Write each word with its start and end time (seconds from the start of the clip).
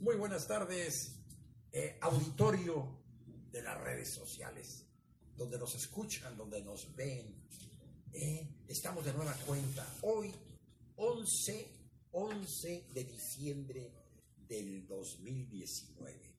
Muy 0.00 0.16
buenas 0.16 0.46
tardes, 0.46 1.16
eh, 1.72 1.98
auditorio 2.00 2.88
de 3.50 3.62
las 3.62 3.80
redes 3.80 4.12
sociales, 4.12 4.86
donde 5.36 5.58
nos 5.58 5.74
escuchan, 5.74 6.36
donde 6.36 6.62
nos 6.62 6.94
ven. 6.94 7.34
Eh, 8.12 8.48
estamos 8.68 9.04
de 9.04 9.12
nueva 9.12 9.34
cuenta. 9.46 9.86
Hoy, 10.02 10.32
11, 10.96 11.68
11 12.12 12.86
de 12.92 13.04
diciembre 13.04 13.92
del 14.48 14.86
2019. 14.86 16.36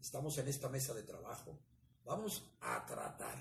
Estamos 0.00 0.36
en 0.38 0.48
esta 0.48 0.68
mesa 0.68 0.94
de 0.94 1.02
trabajo. 1.02 1.58
Vamos 2.04 2.42
a 2.60 2.84
tratar 2.86 3.38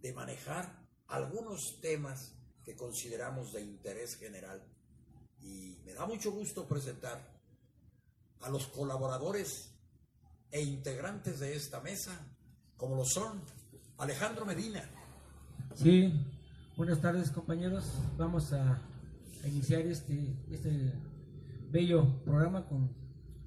de 0.00 0.12
manejar 0.12 0.86
algunos 1.08 1.80
temas 1.80 2.32
que 2.64 2.76
consideramos 2.76 3.52
de 3.52 3.62
interés 3.62 4.16
general. 4.16 4.62
Y 5.40 5.78
me 5.84 5.92
da 5.92 6.06
mucho 6.06 6.32
gusto 6.32 6.66
presentar 6.66 7.35
a 8.42 8.50
los 8.50 8.66
colaboradores 8.66 9.72
e 10.50 10.62
integrantes 10.62 11.40
de 11.40 11.56
esta 11.56 11.80
mesa, 11.80 12.12
como 12.76 12.96
lo 12.96 13.04
son 13.04 13.40
Alejandro 13.98 14.44
Medina. 14.44 14.82
Sí, 15.74 16.12
buenas 16.76 17.00
tardes 17.00 17.30
compañeros. 17.30 17.84
Vamos 18.16 18.52
a, 18.52 18.82
iniciar 19.44 19.82
este, 19.82 20.34
este 20.50 20.92
bello 21.70 22.20
programa 22.24 22.66
con 22.66 22.90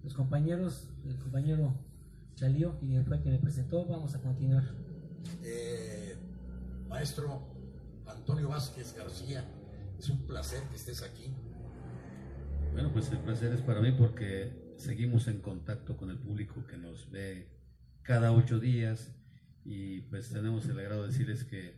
los 0.04 0.14
compañeros, 0.14 0.88
el 1.06 1.18
compañero 1.18 1.74
Chalío, 2.36 2.78
quien 2.80 3.06
fue 3.06 3.22
quien 3.22 3.34
me 3.34 3.40
presentó. 3.40 3.86
Vamos 3.86 4.16
a 4.16 4.22
continuar. 4.22 4.64
Eh, 5.44 6.16
maestro 6.88 7.42
Antonio 8.08 8.50
Vázquez 8.50 8.96
García, 8.96 9.46
es 9.98 10.10
un 10.10 10.26
placer 10.26 10.64
que 10.70 10.76
estés 10.76 11.04
aquí. 11.04 11.34
Bueno, 12.74 12.92
pues 12.94 13.12
el 13.12 13.20
placer 13.20 13.54
es 13.54 13.62
para 13.62 13.82
mí 13.82 13.92
porque 13.92 14.69
seguimos 14.80 15.28
en 15.28 15.42
contacto 15.42 15.98
con 15.98 16.10
el 16.10 16.18
público 16.18 16.66
que 16.66 16.78
nos 16.78 17.12
ve 17.12 17.48
cada 18.02 18.32
ocho 18.32 18.60
días 18.60 19.12
y 19.66 20.02
pues 20.02 20.30
tenemos 20.30 20.66
el 20.66 20.80
agrado 20.80 21.04
de 21.04 21.10
decirles 21.10 21.44
que 21.44 21.76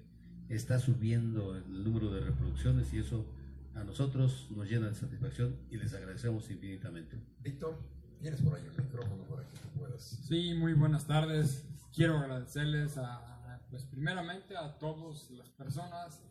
está 0.49 0.79
subiendo 0.79 1.55
el 1.55 1.83
número 1.83 2.11
de 2.13 2.21
reproducciones 2.21 2.93
y 2.93 2.99
eso 2.99 3.25
a 3.73 3.83
nosotros 3.83 4.47
nos 4.51 4.69
llena 4.69 4.87
de 4.87 4.95
satisfacción 4.95 5.55
y 5.69 5.77
les 5.77 5.93
agradecemos 5.93 6.49
infinitamente. 6.51 7.17
Víctor, 7.39 7.79
tienes 8.21 8.41
por 8.41 8.55
ahí 8.55 8.65
el 8.65 8.83
micrófono 8.83 9.23
para 9.23 9.43
que 9.43 9.57
puedas. 9.79 10.01
Sí, 10.27 10.53
muy 10.53 10.73
buenas 10.73 11.07
tardes. 11.07 11.65
Quiero 11.93 12.17
agradecerles 12.17 12.97
a, 12.97 13.61
pues 13.69 13.83
primeramente 13.85 14.55
a 14.55 14.77
todas 14.77 15.29
las 15.31 15.49
personas 15.49 16.21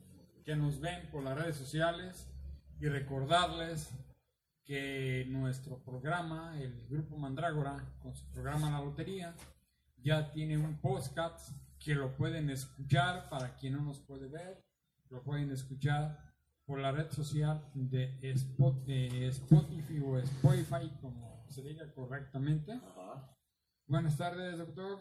que 0.45 0.55
nos 0.55 0.81
ven 0.81 1.11
por 1.11 1.25
las 1.25 1.37
redes 1.37 1.57
sociales 1.57 2.29
y 2.81 2.87
recordarles 2.87 3.91
que 4.71 5.27
nuestro 5.29 5.83
programa, 5.83 6.57
el 6.63 6.87
Grupo 6.89 7.17
Mandrágora, 7.17 7.93
con 8.01 8.15
su 8.15 8.25
programa 8.27 8.71
La 8.71 8.79
Lotería, 8.79 9.35
ya 9.97 10.31
tiene 10.31 10.57
un 10.59 10.81
podcast 10.81 11.51
que 11.77 11.93
lo 11.93 12.17
pueden 12.17 12.51
escuchar 12.51 13.29
para 13.29 13.57
quien 13.57 13.73
no 13.73 13.83
nos 13.83 13.99
puede 13.99 14.29
ver, 14.29 14.65
lo 15.09 15.25
pueden 15.25 15.51
escuchar 15.51 16.33
por 16.67 16.79
la 16.79 16.93
red 16.93 17.11
social 17.11 17.69
de, 17.75 18.17
Spotify 18.31 19.99
o 19.99 20.19
Spotify, 20.19 20.89
como 21.01 21.45
se 21.49 21.65
diga 21.65 21.93
correctamente. 21.93 22.81
Buenas 23.89 24.17
tardes, 24.17 24.57
doctor. 24.57 25.01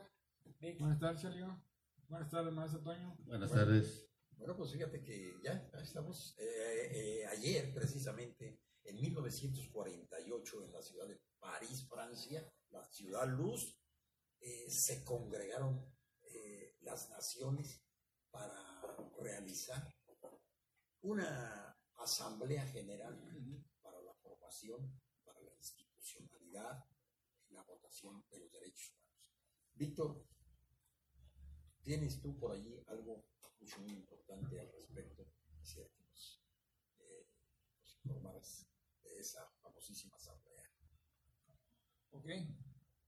Buenas 0.79 0.99
tardes, 0.99 1.21
Chalio. 1.21 1.63
Buenas 2.07 2.31
tardes, 2.31 2.51
maestro 2.51 2.79
Toño. 2.79 3.15
Buenas 3.19 3.51
tardes. 3.51 4.09
Bueno, 4.35 4.57
pues 4.57 4.71
fíjate 4.71 5.03
que 5.03 5.35
ya 5.43 5.69
estamos, 5.79 6.35
eh, 6.39 6.89
eh, 6.91 7.27
ayer 7.27 7.71
precisamente 7.71 8.57
en 8.83 8.95
1948 8.99 10.63
en 10.63 10.71
la 10.71 10.81
ciudad 10.81 11.07
de 11.07 11.21
París, 11.39 11.85
Francia, 11.87 12.51
la 12.69 12.83
ciudad 12.85 13.27
luz, 13.27 13.77
eh, 14.39 14.69
se 14.69 15.03
congregaron 15.03 15.93
eh, 16.21 16.77
las 16.81 17.09
naciones 17.09 17.81
para 18.31 18.81
realizar 19.19 19.95
una 21.01 21.77
asamblea 21.97 22.65
general 22.67 23.19
para 23.81 24.01
la 24.01 24.13
formación, 24.13 25.01
para 25.23 25.41
la 25.41 25.53
institucionalidad 25.55 26.85
y 27.47 27.53
la 27.53 27.63
votación 27.63 28.23
de 28.29 28.39
los 28.39 28.51
derechos 28.51 28.91
humanos. 28.91 29.09
Víctor, 29.73 30.25
¿tienes 31.81 32.21
tú 32.21 32.37
por 32.37 32.53
allí 32.53 32.81
algo 32.87 33.25
mucho 33.59 33.81
muy 33.81 33.91
importante 33.91 34.59
al 34.59 34.71
respecto? 34.71 35.25
Quisiera 35.59 35.89
que 35.89 36.03
nos, 36.03 36.41
eh, 36.99 37.27
nos 37.81 37.95
informaras 37.97 38.68
esa 39.19 39.45
famosísima 39.61 40.15
asamblea. 40.15 40.63
Ok. 42.11 42.25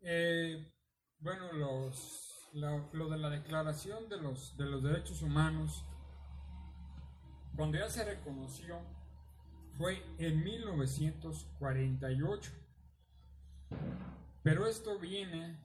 Eh, 0.02 0.74
bueno, 1.20 1.54
los, 1.54 2.50
lo, 2.54 3.10
de 3.10 3.18
la 3.18 3.30
declaración 3.30 4.10
de 4.10 4.18
los, 4.18 4.58
de 4.58 4.66
los 4.66 4.84
derechos 4.84 5.22
humanos, 5.22 5.86
cuando 7.56 7.78
ya 7.78 7.88
se 7.90 8.04
reconoció, 8.04 8.82
fue 9.78 10.04
en 10.18 10.44
1948. 10.44 12.52
Pero 14.44 14.68
esto 14.68 15.00
viene 15.00 15.64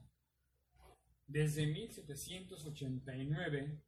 desde 1.25 1.67
1789 1.67 3.83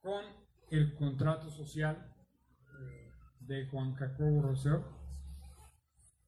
con 0.00 0.24
el 0.70 0.94
contrato 0.94 1.50
social 1.50 2.11
de 3.52 3.66
Juan 3.66 3.94
Jacobo 3.94 4.40
Rousseau, 4.40 4.82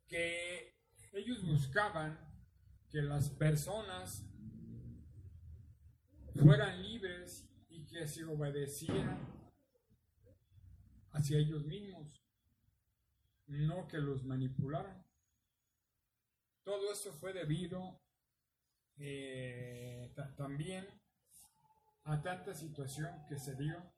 que 0.06 0.76
ellos 1.14 1.42
buscaban 1.42 2.18
que 2.90 3.00
las 3.00 3.30
personas 3.30 4.22
fueran 6.34 6.82
libres 6.82 7.48
y 7.70 7.86
que 7.86 8.06
se 8.06 8.26
obedecieran 8.26 9.26
hacia 11.12 11.38
ellos 11.38 11.64
mismos, 11.64 12.22
no 13.46 13.88
que 13.88 13.98
los 13.98 14.22
manipularan. 14.24 15.02
Todo 16.62 16.92
eso 16.92 17.10
fue 17.14 17.32
debido 17.32 18.02
eh, 18.98 20.14
también 20.36 20.86
a 22.02 22.20
tanta 22.20 22.52
situación 22.54 23.24
que 23.26 23.38
se 23.38 23.54
dio 23.54 23.94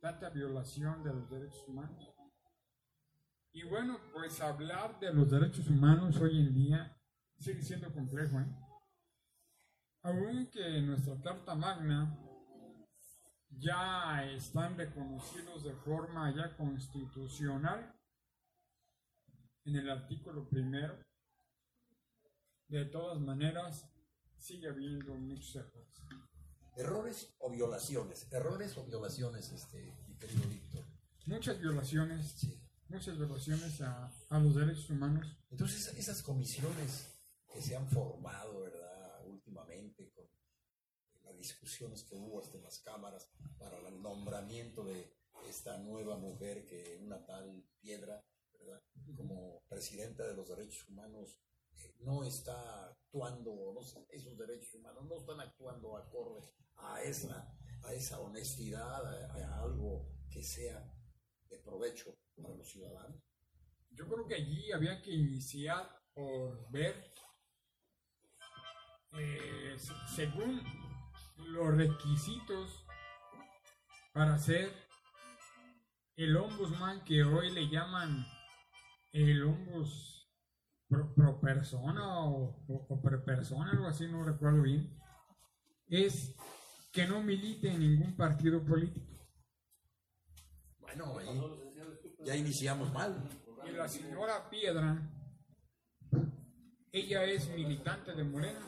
tanta 0.00 0.28
violación 0.30 1.02
de 1.02 1.12
los 1.12 1.30
derechos 1.30 1.66
humanos. 1.68 2.15
Y 3.56 3.62
bueno, 3.62 3.98
pues 4.12 4.38
hablar 4.42 5.00
de 5.00 5.14
los 5.14 5.30
derechos 5.30 5.66
humanos 5.68 6.14
hoy 6.18 6.40
en 6.40 6.52
día 6.52 6.94
sigue 7.38 7.62
siendo 7.62 7.90
complejo. 7.90 8.38
¿eh? 8.38 8.46
Aunque 10.02 10.82
nuestra 10.82 11.18
Carta 11.22 11.54
Magna 11.54 12.18
ya 13.48 14.30
están 14.30 14.76
reconocidos 14.76 15.64
de 15.64 15.72
forma 15.72 16.36
ya 16.36 16.54
constitucional 16.54 17.98
en 19.64 19.76
el 19.76 19.88
artículo 19.88 20.46
primero, 20.50 21.02
de 22.68 22.84
todas 22.84 23.18
maneras 23.18 23.90
sigue 24.36 24.68
habiendo 24.68 25.14
muchos 25.14 25.56
errores. 25.56 26.02
¿Errores 26.76 27.34
o 27.38 27.50
violaciones? 27.50 28.30
¿Errores 28.30 28.76
o 28.76 28.84
violaciones, 28.84 29.50
este, 29.50 29.96
mi 30.08 30.14
querido 30.18 30.46
Víctor? 30.46 30.84
Muchas 31.24 31.58
violaciones. 31.58 32.32
Sí. 32.32 32.65
Muchas 32.88 33.18
violaciones 33.18 33.80
a, 33.80 34.12
a, 34.28 34.38
los 34.38 34.54
derechos 34.54 34.90
humanos. 34.90 35.26
Entonces, 35.50 35.88
esas 35.96 36.22
comisiones 36.22 37.12
que 37.52 37.60
se 37.60 37.76
han 37.76 37.88
formado, 37.88 38.60
¿verdad? 38.60 39.26
Últimamente, 39.26 40.12
con 40.14 40.26
las 41.24 41.36
discusiones 41.36 42.04
que 42.04 42.14
hubo 42.14 42.40
hasta 42.40 42.56
en 42.56 42.62
las 42.62 42.78
cámaras 42.78 43.28
para 43.58 43.76
el 43.88 44.00
nombramiento 44.00 44.84
de 44.84 45.12
esta 45.48 45.78
nueva 45.78 46.16
mujer 46.16 46.64
que 46.64 46.98
una 47.02 47.24
tal 47.24 47.64
piedra, 47.80 48.24
¿verdad? 48.52 48.82
Como 49.16 49.62
presidenta 49.68 50.26
de 50.26 50.34
los 50.34 50.48
derechos 50.48 50.88
humanos 50.88 51.40
no 52.00 52.24
está 52.24 52.86
actuando, 52.86 53.72
no 53.74 53.80
esos 54.10 54.38
derechos 54.38 54.74
humanos 54.74 55.04
no 55.06 55.16
están 55.16 55.40
actuando 55.40 55.96
acorde 55.96 56.42
a 56.76 57.02
esa, 57.02 57.56
a 57.82 57.94
esa 57.94 58.20
honestidad, 58.20 59.04
a, 59.30 59.60
algo 59.62 60.08
que 60.30 60.42
sea 60.42 60.92
de 61.48 61.58
provecho 61.58 62.16
para 62.34 62.54
los 62.54 62.68
ciudadanos. 62.68 63.22
Yo 63.90 64.06
creo 64.08 64.26
que 64.26 64.34
allí 64.34 64.72
había 64.72 65.00
que 65.02 65.12
iniciar 65.12 65.88
por 66.14 66.70
ver, 66.70 67.12
eh, 69.18 69.76
según 70.14 70.62
los 71.36 71.76
requisitos 71.76 72.86
para 74.12 74.38
ser 74.38 74.72
el 76.16 76.36
ombudsman 76.36 77.04
que 77.04 77.22
hoy 77.22 77.50
le 77.50 77.68
llaman 77.68 78.26
el 79.12 79.42
ombudsman 79.42 80.16
pro, 80.88 81.40
persona 81.40 82.20
o, 82.20 82.64
o, 82.68 83.02
per 83.02 83.24
persona, 83.24 83.70
algo 83.70 83.86
así, 83.86 84.06
no 84.06 84.24
recuerdo 84.24 84.62
bien, 84.62 84.98
es 85.88 86.34
que 86.92 87.06
no 87.06 87.22
milite 87.22 87.70
en 87.70 87.80
ningún 87.80 88.16
partido 88.16 88.64
político. 88.64 89.15
Bueno, 90.86 91.56
ya 92.24 92.36
iniciamos 92.36 92.92
mal. 92.92 93.28
Y 93.66 93.70
la 93.72 93.88
señora 93.88 94.48
Piedra 94.48 95.12
ella 96.96 97.24
es 97.24 97.46
militante 97.50 98.14
de 98.14 98.24
Morena. 98.24 98.66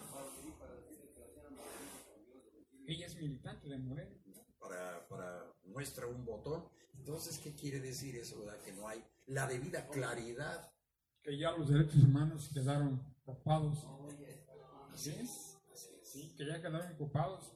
Ella 2.86 3.06
es 3.06 3.16
militante 3.16 3.70
de 3.70 3.78
Morena. 3.78 4.14
Para, 4.58 5.08
para 5.08 5.50
muestra 5.64 6.06
un 6.06 6.26
botón. 6.26 6.68
Entonces, 6.98 7.38
¿qué 7.38 7.54
quiere 7.54 7.80
decir 7.80 8.16
eso? 8.16 8.40
verdad? 8.40 8.60
Que 8.62 8.72
no 8.72 8.86
hay 8.86 9.02
la 9.28 9.46
debida 9.46 9.88
claridad. 9.88 10.70
Que 11.22 11.38
ya 11.38 11.52
los 11.52 11.70
derechos 11.70 12.04
humanos 12.04 12.50
quedaron 12.52 13.02
copados. 13.24 13.86
Así 14.92 15.08
es. 15.08 15.58
Sí, 16.02 16.34
que 16.36 16.44
ya 16.44 16.60
quedaron 16.60 16.92
ocupados. 16.92 17.50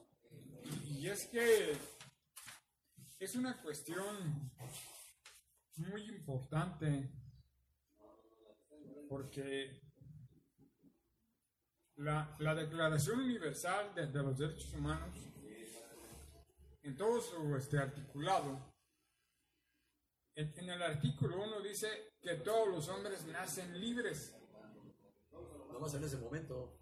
Y 0.87 1.07
es 1.07 1.27
que 1.27 1.77
es 3.23 3.35
una 3.35 3.61
cuestión 3.61 4.51
muy 5.77 6.01
importante 6.09 7.09
porque 9.07 9.81
la, 11.95 12.35
la 12.39 12.53
Declaración 12.53 13.21
Universal 13.21 13.95
de, 13.95 14.07
los 14.07 14.37
Derechos 14.37 14.73
Humanos, 14.73 15.15
en 16.81 16.97
todo 16.97 17.21
su 17.21 17.55
este, 17.55 17.77
articulado, 17.77 18.73
en, 20.35 20.53
en 20.57 20.69
el 20.71 20.81
artículo 20.81 21.41
1 21.43 21.61
dice 21.61 22.15
que 22.21 22.35
todos 22.35 22.67
los 22.67 22.89
hombres 22.89 23.25
nacen 23.27 23.79
libres 23.79 24.35
No 25.71 25.79
más 25.79 25.93
en 25.93 26.03
ese 26.03 26.17
momento. 26.17 26.77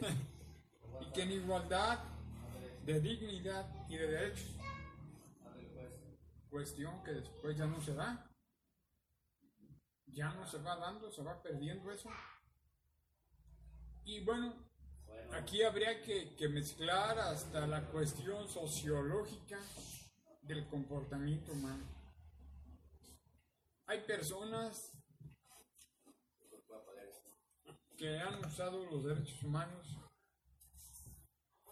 y 1.00 1.12
que 1.12 1.22
en 1.22 1.32
igualdad 1.32 1.98
de 2.86 3.00
dignidad 3.00 3.66
y 3.88 3.96
de 3.96 4.06
derechos. 4.06 4.58
Cuestión 6.50 7.02
que 7.04 7.12
después 7.12 7.56
ya 7.56 7.66
no 7.66 7.80
se 7.80 7.94
da. 7.94 8.30
Ya 10.06 10.32
no 10.32 10.46
se 10.46 10.58
va 10.58 10.76
dando, 10.76 11.10
se 11.10 11.22
va 11.22 11.42
perdiendo 11.42 11.90
eso. 11.92 12.08
Y 14.04 14.24
bueno, 14.24 14.54
aquí 15.32 15.62
habría 15.62 16.02
que, 16.02 16.34
que 16.34 16.48
mezclar 16.48 17.18
hasta 17.18 17.66
la 17.66 17.86
cuestión 17.90 18.48
sociológica 18.48 19.60
del 20.42 20.66
comportamiento 20.68 21.52
humano. 21.52 21.84
Hay 23.86 24.00
personas 24.00 24.92
que 27.98 28.18
han 28.18 28.44
usado 28.44 28.84
los 28.86 29.04
derechos 29.04 29.42
humanos 29.42 29.86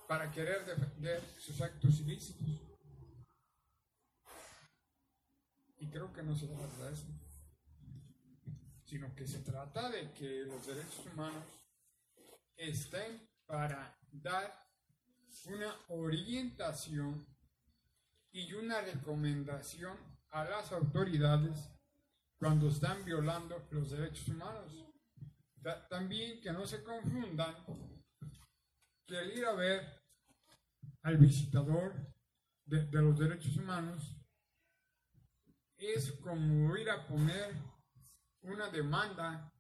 para 0.09 0.31
querer 0.31 0.67
defender 0.67 1.23
sus 1.39 1.61
actos 1.61 2.01
ilícitos. 2.01 2.66
Y 5.79 5.89
creo 5.91 6.13
que 6.13 6.23
no 6.23 6.35
se 6.35 6.47
trata 6.49 6.85
de 6.87 6.93
eso, 6.95 7.07
sino 8.85 9.15
que 9.15 9.27
se 9.27 9.41
trata 9.41 9.91
de 9.91 10.13
que 10.13 10.45
los 10.45 10.67
derechos 10.67 11.07
humanos 11.13 11.45
estén 12.57 13.29
para 13.47 13.97
dar 14.11 14.53
una 15.47 15.75
orientación 15.89 17.27
y 18.33 18.53
una 18.55 18.81
recomendación 18.81 19.97
a 20.31 20.45
las 20.45 20.73
autoridades 20.73 21.69
cuando 22.39 22.69
están 22.69 23.05
violando 23.05 23.67
los 23.71 23.91
derechos 23.91 24.29
humanos. 24.29 24.73
Ta- 25.63 25.87
También 25.89 26.41
que 26.41 26.53
no 26.53 26.67
se 26.67 26.83
confundan 26.83 27.55
que 29.07 29.19
el 29.19 29.39
ir 29.39 29.45
a 29.47 29.53
ver 29.55 30.03
al 31.03 31.17
visitador 31.19 31.95
de 32.65 32.87
los 32.91 33.19
derechos 33.19 33.57
humanos 33.57 34.17
es 35.79 36.13
como 36.23 36.77
ir 36.77 36.91
a 36.91 37.07
poner 37.07 37.55
una 38.43 38.69
demanda 38.71 39.53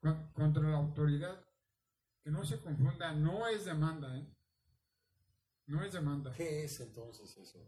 con- 0.00 0.32
contra 0.32 0.62
la 0.62 0.76
autoridad. 0.76 1.44
Que 2.22 2.30
no 2.30 2.44
se 2.44 2.58
confunda, 2.60 3.12
no 3.12 3.46
es 3.48 3.66
demanda, 3.66 4.16
¿eh? 4.16 4.26
No 5.66 5.82
es 5.84 5.92
demanda. 5.92 6.32
¿Qué 6.32 6.64
es 6.64 6.80
entonces 6.80 7.36
eso? 7.36 7.58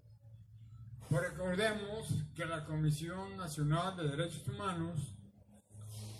Pues 1.10 1.22
recordemos 1.30 2.08
que 2.34 2.46
la 2.46 2.64
Comisión 2.64 3.36
Nacional 3.36 3.96
de 3.96 4.08
Derechos 4.08 4.48
Humanos, 4.48 4.98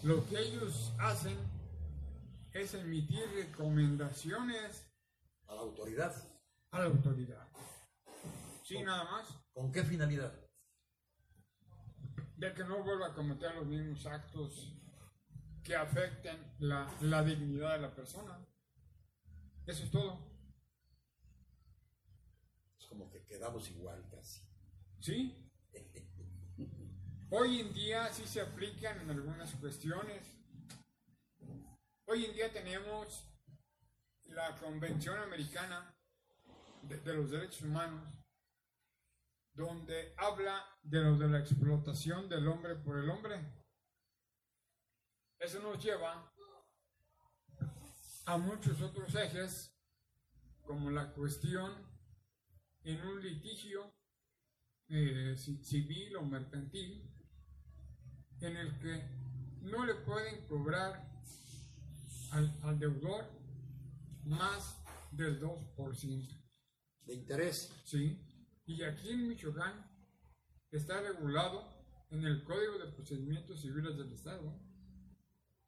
lo 0.02 0.24
que 0.28 0.38
ellos 0.38 0.92
hacen 0.98 1.36
es 2.52 2.74
emitir 2.74 3.24
recomendaciones 3.34 4.86
A 5.48 5.54
la 5.54 5.60
autoridad. 5.62 6.14
a 6.70 6.78
la 6.80 6.84
autoridad. 6.86 7.48
Sí, 8.62 8.82
nada 8.82 9.04
más. 9.04 9.28
¿Con 9.54 9.72
qué 9.72 9.82
finalidad? 9.82 10.32
De 12.36 12.52
que 12.52 12.64
no 12.64 12.82
vuelva 12.82 13.08
a 13.08 13.14
cometer 13.14 13.54
los 13.54 13.66
mismos 13.66 14.04
actos 14.06 14.74
que 15.62 15.74
afecten 15.74 16.54
la, 16.58 16.94
la 17.00 17.24
dignidad 17.24 17.72
de 17.72 17.80
la 17.80 17.94
persona. 17.94 18.38
Eso 19.66 19.84
es 19.84 19.90
todo. 19.90 20.20
Es 22.78 22.86
como 22.86 23.10
que 23.10 23.24
quedamos 23.24 23.68
igual 23.70 24.06
casi. 24.10 24.42
¿Sí? 25.00 25.42
Hoy 27.30 27.60
en 27.60 27.72
día 27.74 28.12
sí 28.12 28.24
se 28.26 28.40
aplican 28.40 29.00
en 29.00 29.10
algunas 29.10 29.52
cuestiones. 29.56 30.24
Hoy 32.04 32.26
en 32.26 32.34
día 32.34 32.52
tenemos 32.52 33.28
la 34.28 34.54
Convención 34.56 35.18
Americana 35.18 35.92
de, 36.82 36.98
de 37.00 37.14
los 37.14 37.30
Derechos 37.30 37.62
Humanos, 37.62 38.15
donde 39.56 40.14
habla 40.18 40.62
de 40.82 41.00
lo 41.00 41.16
de 41.16 41.28
la 41.28 41.40
explotación 41.40 42.28
del 42.28 42.46
hombre 42.46 42.76
por 42.76 42.98
el 42.98 43.08
hombre. 43.10 43.40
Eso 45.38 45.60
nos 45.60 45.82
lleva 45.82 46.32
a 48.26 48.38
muchos 48.38 48.80
otros 48.82 49.14
ejes, 49.14 49.72
como 50.62 50.90
la 50.90 51.12
cuestión 51.14 51.72
en 52.82 53.00
un 53.06 53.22
litigio 53.22 53.94
eh, 54.88 55.34
ci- 55.36 55.62
civil 55.62 56.16
o 56.16 56.22
mercantil 56.22 57.10
en 58.40 58.56
el 58.56 58.78
que 58.80 59.08
no 59.62 59.84
le 59.86 59.94
pueden 59.94 60.46
cobrar 60.46 61.08
al, 62.32 62.58
al 62.62 62.78
deudor 62.78 63.24
más 64.24 64.76
del 65.12 65.40
2%. 65.40 66.42
De 67.02 67.14
interés. 67.14 67.72
¿sí? 67.84 68.20
Y 68.66 68.82
aquí 68.82 69.10
en 69.10 69.28
Michoacán 69.28 69.88
está 70.72 71.00
regulado 71.00 71.64
en 72.10 72.24
el 72.24 72.42
Código 72.42 72.78
de 72.78 72.92
Procedimientos 72.92 73.60
Civiles 73.60 73.96
del 73.96 74.12
Estado. 74.12 74.60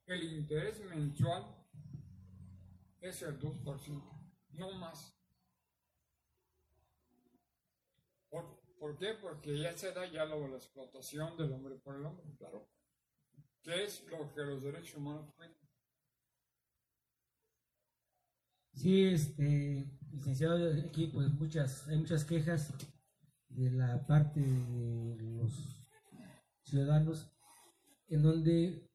El 0.07 0.25
interés 0.25 0.81
mensual 0.85 1.45
es 3.01 3.23
el 3.23 3.39
2%, 3.39 4.03
no 4.55 4.73
más. 4.73 5.15
¿Por, 8.29 8.61
por 8.81 8.99
qué? 8.99 9.15
Porque 9.15 9.59
ya 9.59 9.73
se 9.73 9.93
da 9.93 10.05
ya 10.11 10.25
la 10.25 10.37
explotación 10.57 11.37
del 11.37 11.53
hombre 11.53 11.77
por 11.77 11.95
el 11.95 12.05
hombre, 12.05 12.27
Claro. 12.37 12.69
que 13.63 13.85
es 13.85 14.05
lo 14.11 14.35
que 14.35 14.41
los 14.43 14.63
derechos 14.63 14.97
humanos 14.97 15.33
cuidan. 15.37 15.55
Sí, 18.75 19.07
este, 19.07 19.91
licenciado, 20.13 20.73
aquí 20.89 21.09
pues 21.09 21.29
muchas, 21.31 21.87
hay 21.89 21.97
muchas 21.97 22.25
quejas 22.25 22.73
de 23.49 23.71
la 23.71 24.07
parte 24.07 24.41
de 24.41 25.17
los 25.37 25.85
ciudadanos 26.63 27.31
en 28.09 28.23
donde 28.23 28.89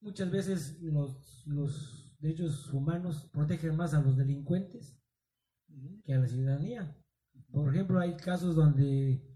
muchas 0.00 0.30
veces 0.30 0.80
los, 0.82 1.46
los 1.46 2.16
derechos 2.20 2.72
humanos 2.72 3.28
protegen 3.32 3.76
más 3.76 3.94
a 3.94 4.00
los 4.00 4.16
delincuentes 4.16 4.98
que 6.04 6.14
a 6.14 6.18
la 6.18 6.26
ciudadanía. 6.26 6.96
Por 7.50 7.74
ejemplo, 7.74 8.00
hay 8.00 8.16
casos 8.16 8.54
donde 8.54 9.26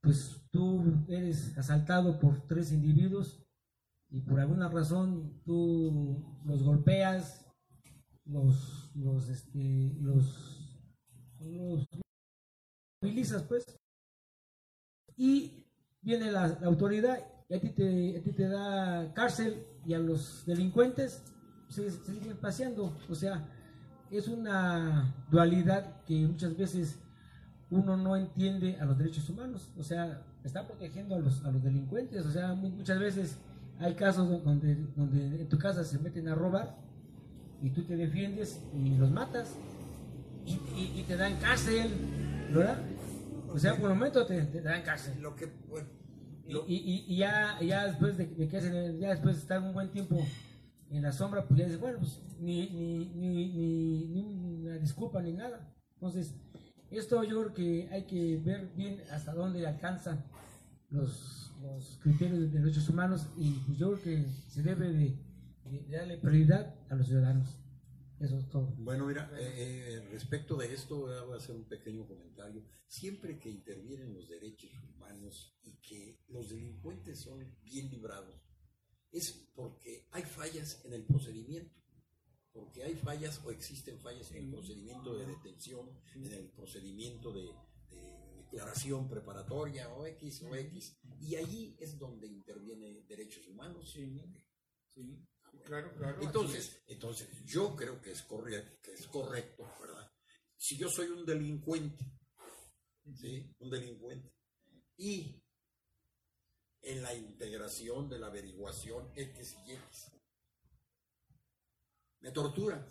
pues 0.00 0.46
tú 0.50 1.04
eres 1.08 1.56
asaltado 1.58 2.18
por 2.18 2.46
tres 2.46 2.72
individuos 2.72 3.44
y 4.10 4.22
por 4.22 4.40
alguna 4.40 4.68
razón 4.68 5.42
tú 5.44 6.40
los 6.44 6.62
golpeas, 6.62 7.46
los 8.24 8.90
los 8.94 9.28
este 9.28 9.96
los 10.00 10.88
los 11.40 11.88
movilizas 13.00 13.42
pues 13.44 13.64
y 15.16 15.64
viene 16.02 16.30
la, 16.30 16.58
autoridad 16.64 17.18
y 17.48 17.54
a 17.54 17.60
ti 17.60 17.70
te 17.70 18.18
a 18.18 18.22
ti 18.22 18.32
te 18.32 18.48
da 18.48 19.12
cárcel 19.14 19.64
y 19.86 19.94
a 19.94 19.98
los 19.98 20.44
delincuentes 20.46 21.22
se, 21.68 21.90
siguen 21.90 22.36
paseando. 22.36 22.96
O 23.08 23.14
sea 23.14 23.46
es 24.10 24.28
una 24.28 25.14
dualidad 25.30 26.02
que 26.04 26.14
muchas 26.26 26.56
veces 26.56 26.98
uno 27.70 27.96
no 27.96 28.16
entiende 28.16 28.76
a 28.80 28.84
los 28.84 28.96
derechos 28.96 29.28
humanos. 29.28 29.70
O 29.76 29.82
sea 29.82 30.22
está 30.44 30.66
protegiendo 30.66 31.14
a 31.16 31.18
los 31.18 31.44
a 31.44 31.50
los 31.50 31.62
delincuentes. 31.62 32.24
O 32.26 32.30
sea 32.30 32.54
mu- 32.54 32.70
muchas 32.70 32.98
veces 32.98 33.38
hay 33.80 33.94
casos 33.94 34.28
donde 34.44 34.76
donde 34.96 35.40
en 35.40 35.48
tu 35.48 35.58
casa 35.58 35.84
se 35.84 35.98
meten 35.98 36.28
a 36.28 36.34
robar 36.34 36.76
y 37.62 37.70
tú 37.70 37.82
te 37.82 37.96
defiendes 37.96 38.60
y 38.74 38.96
los 38.96 39.10
matas 39.10 39.54
y 40.46 41.02
te 41.02 41.16
dan 41.16 41.36
cárcel, 41.40 41.90
¿verdad? 42.52 42.78
O 43.50 43.58
sea, 43.58 43.74
por 43.76 43.90
el 43.90 43.96
momento 43.96 44.26
te, 44.26 44.42
te 44.42 44.60
dan 44.60 44.82
cárcel. 44.82 45.20
Lo 45.20 45.34
que, 45.34 45.46
bueno, 45.68 45.88
Y, 46.46 46.52
lo- 46.52 46.64
y- 46.66 46.76
y- 46.76 47.04
y 47.14 47.16
ya, 47.18 47.58
ya 47.60 47.86
después 47.86 48.16
de, 48.16 48.26
de 48.26 48.48
que 48.48 48.56
hacen, 48.56 48.98
ya 48.98 49.10
después 49.10 49.36
de 49.36 49.42
estar 49.42 49.60
un 49.62 49.72
buen 49.74 49.90
tiempo 49.90 50.16
en 50.90 51.02
la 51.02 51.12
sombra, 51.12 51.46
pues 51.46 51.58
ya 51.60 51.66
dice, 51.66 51.76
bueno, 51.78 51.98
pues 51.98 52.22
ni, 52.40 52.68
ni, 52.70 53.04
ni, 53.14 53.52
ni, 54.08 54.22
ni 54.34 54.54
una 54.66 54.78
disculpa 54.78 55.20
ni 55.22 55.32
nada. 55.32 55.74
Entonces, 55.94 56.34
esto 56.90 57.22
yo 57.24 57.40
creo 57.42 57.54
que 57.54 57.88
hay 57.92 58.04
que 58.06 58.38
ver 58.38 58.70
bien 58.74 59.02
hasta 59.12 59.34
dónde 59.34 59.66
alcanzan 59.66 60.24
los, 60.90 61.52
los 61.60 61.98
criterios 62.02 62.40
de 62.40 62.48
derechos 62.60 62.88
humanos 62.88 63.26
y 63.36 63.50
pues 63.66 63.76
yo 63.78 63.92
creo 63.92 64.02
que 64.02 64.26
se 64.48 64.62
debe 64.62 64.88
de, 64.90 65.18
de 65.64 65.96
darle 65.98 66.16
prioridad 66.16 66.74
a 66.88 66.94
los 66.94 67.06
ciudadanos. 67.08 67.58
Eso 68.20 68.38
es 68.38 68.48
todo. 68.48 68.74
Bueno, 68.78 69.06
mira, 69.06 69.30
eh, 69.38 69.54
eh, 69.56 70.08
respecto 70.10 70.56
de 70.56 70.74
esto 70.74 71.02
voy 71.02 71.34
a 71.34 71.36
hacer 71.36 71.54
un 71.54 71.64
pequeño 71.64 72.06
comentario. 72.06 72.64
Siempre 72.86 73.38
que 73.38 73.48
intervienen 73.48 74.12
los 74.12 74.28
derechos 74.28 74.72
humanos 74.82 75.56
y 75.62 75.76
que 75.76 76.24
los 76.28 76.50
delincuentes 76.50 77.20
son 77.20 77.56
bien 77.62 77.88
librados, 77.90 78.34
es 79.12 79.30
porque 79.54 80.08
hay 80.10 80.24
fallas 80.24 80.84
en 80.84 80.94
el 80.94 81.04
procedimiento, 81.04 81.80
porque 82.52 82.82
hay 82.82 82.96
fallas 82.96 83.40
o 83.44 83.52
existen 83.52 84.00
fallas 84.00 84.30
en 84.32 84.38
el 84.38 84.50
procedimiento 84.50 85.16
de 85.16 85.26
detención, 85.26 85.88
en 86.16 86.32
el 86.32 86.50
procedimiento 86.50 87.32
de, 87.32 87.54
de 87.88 88.36
declaración 88.36 89.08
preparatoria 89.08 89.88
o 89.94 90.06
X 90.06 90.42
o 90.42 90.56
X, 90.56 90.98
y 91.20 91.36
allí 91.36 91.76
es 91.78 91.98
donde 91.98 92.26
interviene 92.26 93.04
derechos 93.08 93.46
humanos. 93.46 93.92
Sí, 93.92 94.20
sí. 94.94 95.24
Claro, 95.64 95.94
claro. 95.94 96.22
Entonces, 96.22 96.82
entonces 96.86 97.28
yo 97.44 97.76
creo 97.76 98.00
que 98.00 98.12
es, 98.12 98.22
correcto, 98.22 98.78
que 98.82 98.92
es 98.92 99.06
correcto, 99.06 99.70
¿verdad? 99.80 100.10
Si 100.56 100.76
yo 100.76 100.88
soy 100.88 101.08
un 101.08 101.26
delincuente, 101.26 102.04
¿sí? 103.14 103.54
Un 103.58 103.70
delincuente, 103.70 104.32
y 104.96 105.42
en 106.82 107.02
la 107.02 107.14
integración 107.14 108.08
de 108.08 108.18
la 108.18 108.28
averiguación 108.28 109.12
X 109.14 109.56
y 109.66 109.72
X, 109.72 110.12
me 112.20 112.32
torturan 112.32 112.90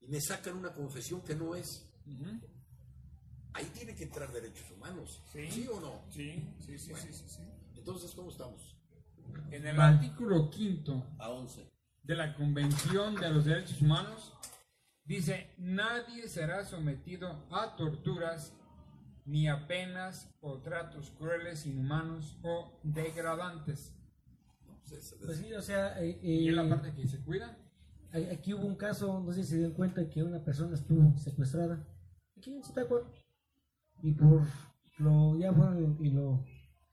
y 0.00 0.08
me 0.08 0.20
sacan 0.20 0.56
una 0.56 0.72
confesión 0.74 1.22
que 1.22 1.34
no 1.34 1.54
es. 1.54 1.84
Ahí 3.54 3.66
tiene 3.74 3.94
que 3.94 4.04
entrar 4.04 4.32
derechos 4.32 4.70
humanos, 4.70 5.22
Sí. 5.32 5.50
¿sí, 5.50 5.68
o 5.68 5.80
no? 5.80 6.10
Sí, 6.12 6.54
sí, 6.64 6.78
sí, 6.78 6.90
Bueno. 6.90 7.06
sí, 7.06 7.12
sí, 7.12 7.28
sí. 7.28 7.42
Entonces, 7.76 8.12
¿cómo 8.12 8.30
estamos? 8.30 8.77
En 9.50 9.66
el 9.66 9.80
artículo 9.80 10.50
quinto 10.50 11.04
A 11.18 11.30
11. 11.30 11.70
de 12.02 12.14
la 12.14 12.34
Convención 12.34 13.14
de 13.16 13.30
los 13.30 13.44
Derechos 13.44 13.80
Humanos 13.82 14.34
dice, 15.04 15.50
nadie 15.58 16.28
será 16.28 16.64
sometido 16.64 17.46
a 17.50 17.76
torturas 17.76 18.54
ni 19.24 19.48
a 19.48 19.66
penas 19.66 20.30
o 20.40 20.58
tratos 20.58 21.10
crueles, 21.10 21.66
inhumanos 21.66 22.38
o 22.42 22.78
degradantes. 22.82 23.94
Entonces, 24.60 25.16
Pues 25.24 25.38
sí, 25.38 25.52
o 25.52 25.60
sea, 25.60 26.00
eh, 26.02 26.18
Y 26.22 26.48
es 26.48 26.54
la 26.54 26.64
eh, 26.64 26.68
parte 26.68 26.92
que 26.94 27.06
se 27.06 27.20
cuida. 27.20 27.56
aquí 28.32 28.54
hubo 28.54 28.66
un 28.66 28.76
caso, 28.76 29.20
no 29.20 29.32
sé 29.32 29.42
si 29.42 29.50
se 29.50 29.56
dieron 29.56 29.74
cuenta 29.74 30.08
que 30.08 30.22
una 30.22 30.42
persona 30.42 30.74
estuvo 30.74 31.16
secuestrada 31.18 31.86
aquí 32.36 32.54
en 32.54 32.62
Zitácuaro 32.62 33.12
y 34.02 34.12
por 34.12 34.46
lo 34.98 35.38
ya 35.38 35.52
fueron 35.52 35.98
y 36.04 36.10
lo 36.10 36.44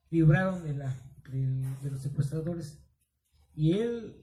libraron 0.10 0.64
de 0.64 0.74
la 0.74 0.94
de, 1.32 1.92
los 1.92 2.02
secuestradores 2.02 2.80
y 3.56 3.74
él 3.74 4.16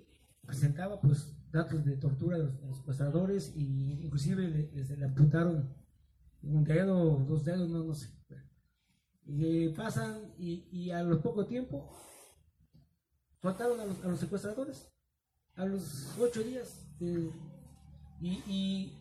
presentaba 0.46 1.00
pues 1.00 1.34
datos 1.50 1.84
de 1.84 1.96
tortura 1.96 2.38
de 2.38 2.44
los, 2.44 2.60
los 2.62 2.76
secuestradores 2.78 3.52
y 3.56 4.02
inclusive 4.04 4.48
le, 4.48 4.70
les- 4.72 4.90
le 4.98 5.04
amputaron 5.04 5.74
un 6.42 6.64
dedo 6.64 7.24
dos 7.28 7.44
dedos 7.44 7.68
no 7.70 7.84
no 7.84 7.94
sé 7.94 8.08
y 9.24 9.68
pasan 9.70 10.34
y, 10.38 10.68
y 10.72 10.90
a 10.90 11.02
lo 11.02 11.20
poco 11.22 11.46
tiempo 11.46 11.90
soltaron 13.40 13.80
a 13.80 13.84
los, 13.86 14.04
a 14.04 14.08
los 14.08 14.20
secuestradores 14.20 14.88
a 15.56 15.64
los 15.66 16.16
ocho 16.18 16.42
días 16.42 16.88
y, 18.20 18.28
y 18.46 18.98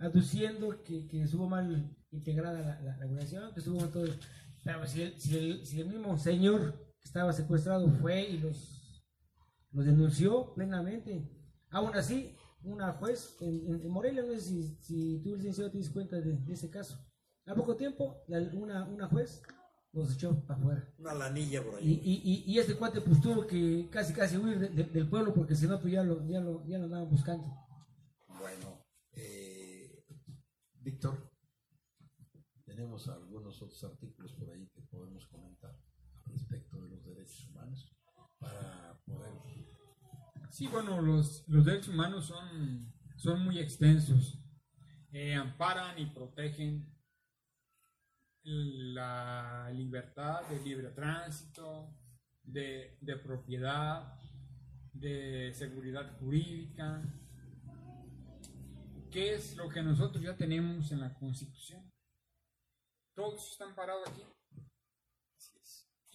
aduciendo 0.00 0.82
que, 0.82 1.06
que 1.06 1.22
estuvo 1.22 1.48
mal 1.48 1.94
integrada 2.10 2.60
la, 2.60 2.80
la, 2.80 2.96
la 2.96 3.52
que 3.52 3.60
estuvo 3.60 3.78
todo. 3.88 4.06
Pero 4.64 4.86
si 4.86 5.02
el, 5.02 5.20
si, 5.20 5.36
el, 5.38 5.66
si 5.66 5.80
el 5.80 5.88
mismo 5.88 6.16
señor 6.18 6.85
estaba 7.06 7.32
secuestrado 7.32 7.88
fue 8.00 8.28
y 8.28 8.38
los, 8.38 9.02
los 9.70 9.84
denunció 9.86 10.52
plenamente, 10.54 11.24
aún 11.70 11.94
así, 11.94 12.34
una 12.64 12.92
juez 12.94 13.36
en, 13.40 13.64
en- 13.68 13.88
Morelia, 13.88 14.22
no 14.22 14.32
sé 14.32 14.40
si, 14.40 14.76
si 14.80 15.20
tú, 15.22 15.36
licenciado, 15.36 15.70
te 15.70 15.78
das 15.78 15.90
cuenta 15.90 16.16
de, 16.20 16.36
de 16.36 16.52
ese 16.52 16.68
caso. 16.68 16.98
A 17.46 17.54
poco 17.54 17.76
tiempo, 17.76 18.24
la- 18.26 18.40
una, 18.54 18.84
una 18.86 19.06
juez 19.08 19.40
los 19.92 20.14
echó 20.14 20.34
para 20.46 20.58
afuera. 20.60 20.94
una 20.98 21.14
lanilla 21.14 21.62
por 21.64 21.80
Y, 21.80 21.86
ahí. 21.86 22.00
y, 22.04 22.44
y, 22.48 22.52
y 22.52 22.58
este 22.58 22.74
cuate 22.74 23.00
pues 23.00 23.20
tuvo 23.20 23.46
que 23.46 23.88
casi 23.90 24.12
casi 24.12 24.36
huir 24.36 24.58
de- 24.58 24.68
de- 24.70 24.84
del 24.90 25.08
pueblo 25.08 25.32
porque 25.32 25.54
si 25.54 25.66
no 25.68 25.80
pues 25.80 25.92
ya 25.92 26.02
lo, 26.02 26.26
ya 26.28 26.40
lo, 26.40 26.66
ya 26.66 26.78
lo 26.78 26.84
andaban 26.86 27.08
buscando. 27.08 27.46
Bueno, 28.40 28.84
eh, 29.12 30.04
Víctor, 30.80 31.16
tenemos 32.64 33.08
algunos 33.08 33.62
otros 33.62 33.82
artículos 33.84 34.32
por 34.32 34.50
ahí 34.50 34.68
que 34.74 34.82
podemos 34.82 35.24
comentar 35.28 35.70
al 36.24 36.32
respecto 36.32 36.76
de 36.82 36.88
los 36.88 37.04
humanos 37.48 37.92
para 38.38 39.00
poder... 39.04 39.32
Sí, 40.50 40.66
bueno, 40.68 41.00
los, 41.02 41.46
los 41.48 41.64
derechos 41.64 41.88
humanos 41.88 42.26
son, 42.26 42.92
son 43.16 43.42
muy 43.44 43.58
extensos. 43.58 44.42
Eh, 45.12 45.34
amparan 45.34 45.98
y 45.98 46.06
protegen 46.06 46.94
la 48.42 49.70
libertad 49.74 50.46
de 50.48 50.60
libre 50.60 50.90
tránsito, 50.90 51.96
de, 52.42 52.96
de 53.00 53.16
propiedad, 53.16 54.20
de 54.92 55.52
seguridad 55.52 56.18
jurídica, 56.18 57.02
que 59.10 59.34
es 59.34 59.56
lo 59.56 59.68
que 59.68 59.82
nosotros 59.82 60.22
ya 60.22 60.36
tenemos 60.36 60.92
en 60.92 61.00
la 61.00 61.14
Constitución. 61.14 61.90
Todos 63.14 63.52
están 63.52 63.74
parados 63.74 64.08
aquí. 64.08 64.22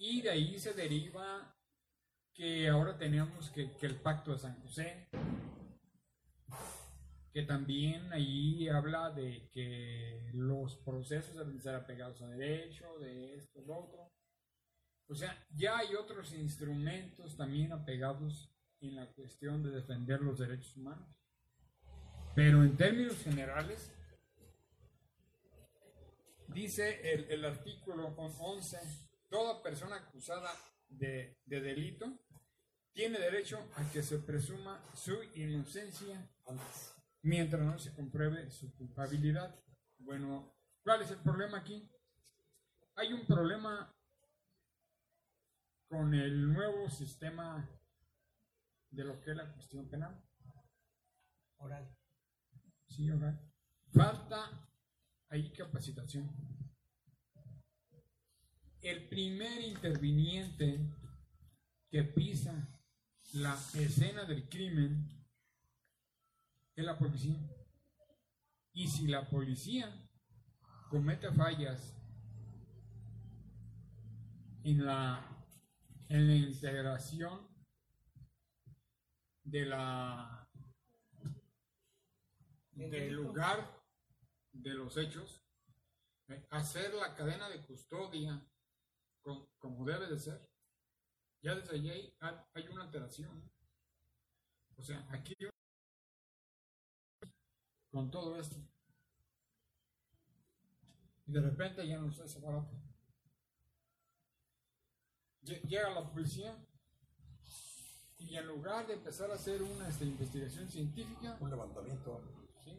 Y 0.03 0.24
de 0.24 0.31
ahí 0.31 0.58
se 0.58 0.74
deriva 0.74 1.55
que 2.34 2.67
ahora 2.67 2.98
tenemos 2.98 3.51
que, 3.51 3.72
que 3.77 3.86
el 3.86 4.01
pacto 4.01 4.31
de 4.31 4.39
San 4.39 4.60
José, 4.63 5.08
que 7.31 7.43
también 7.43 8.12
ahí 8.12 8.67
habla 8.67 9.12
de 9.12 9.48
que 9.51 10.31
los 10.34 10.75
procesos 10.77 11.36
deben 11.36 11.62
ser 11.62 11.75
apegados 11.75 12.20
a 12.24 12.29
derecho, 12.29 12.98
de 12.98 13.36
esto, 13.36 13.62
lo 13.62 13.77
otro. 13.77 14.12
O 15.08 15.13
sea, 15.13 15.38
ya 15.51 15.77
hay 15.77 15.93
otros 15.93 16.34
instrumentos 16.34 17.38
también 17.38 17.72
apegados 17.72 18.51
en 18.79 18.96
la 18.96 19.05
cuestión 19.05 19.62
de 19.62 19.70
defender 19.70 20.20
los 20.22 20.39
derechos 20.39 20.75
humanos. 20.77 21.15
Pero 22.34 22.63
en 22.63 22.75
términos 22.75 23.22
generales, 23.22 23.93
dice 26.48 27.13
el, 27.13 27.25
el 27.25 27.46
artículo 27.46 28.08
11, 28.17 29.11
toda 29.31 29.63
persona 29.63 29.95
acusada 29.95 30.51
de, 30.89 31.39
de 31.45 31.61
delito 31.61 32.05
tiene 32.91 33.17
derecho 33.17 33.57
a 33.77 33.89
que 33.89 34.03
se 34.03 34.19
presuma 34.19 34.83
su 34.93 35.17
inocencia 35.35 36.29
mientras 37.21 37.61
no 37.61 37.79
se 37.79 37.93
compruebe 37.93 38.51
su 38.51 38.75
culpabilidad. 38.75 39.57
Bueno, 40.00 40.53
¿cuál 40.83 41.01
es 41.01 41.11
el 41.11 41.19
problema 41.19 41.59
aquí? 41.59 41.89
Hay 42.95 43.13
un 43.13 43.25
problema 43.25 43.95
con 45.88 46.13
el 46.13 46.51
nuevo 46.51 46.89
sistema 46.89 47.65
de 48.89 49.03
lo 49.05 49.21
que 49.21 49.31
es 49.31 49.38
la 49.38 49.53
cuestión 49.53 49.89
penal. 49.89 50.21
Oral. 51.57 51.89
Sí, 52.88 53.09
oral. 53.09 53.39
Falta 53.93 54.67
ahí 55.29 55.53
capacitación. 55.53 56.29
El 58.81 59.07
primer 59.07 59.61
interviniente 59.61 60.79
que 61.89 62.03
pisa 62.03 62.67
la 63.33 63.53
escena 63.75 64.25
del 64.25 64.50
crimen 64.50 65.07
es 66.75 66.83
la 66.83 66.97
policía. 66.97 67.38
Y 68.73 68.88
si 68.88 69.07
la 69.07 69.29
policía 69.29 70.09
comete 70.89 71.31
fallas 71.31 71.95
en 74.63 74.83
la, 74.83 75.45
en 76.09 76.27
la 76.27 76.35
integración 76.35 77.47
de 79.43 79.65
la 79.65 80.47
del 82.73 83.13
lugar 83.13 83.79
de 84.53 84.73
los 84.73 84.97
hechos, 84.97 85.45
eh, 86.29 86.47
hacer 86.50 86.93
la 86.95 87.15
cadena 87.15 87.47
de 87.50 87.63
custodia 87.65 88.43
como 89.62 89.86
debe 89.86 90.08
de 90.08 90.20
ser, 90.20 90.50
ya 91.41 91.56
desde 91.56 91.75
allí 91.75 91.89
hay, 92.20 92.68
una 92.68 92.84
alteración. 92.84 93.50
O 94.75 94.82
sea, 94.84 95.08
aquí 95.12 95.36
con 97.91 98.10
todo 98.10 98.39
esto. 98.39 98.58
Y 101.27 101.32
de 101.32 101.41
repente 101.41 101.88
ya 101.88 102.00
no 102.00 102.10
está 102.10 102.25
ese 102.25 102.39
barato. 102.39 102.74
Lle- 105.44 105.62
Llega 105.63 105.89
la 105.89 106.10
policía 106.12 106.56
Y 108.18 108.36
en 108.36 108.46
lugar 108.48 108.86
de 108.86 108.94
empezar 108.94 109.32
a 109.32 109.34
hacer 109.36 109.62
una 109.63 109.88
este, 109.89 110.06
investigación 110.06 110.70
científica, 110.70 111.38
Un 111.39 111.50
levantamiento. 111.50 112.22
¿sí? 112.63 112.72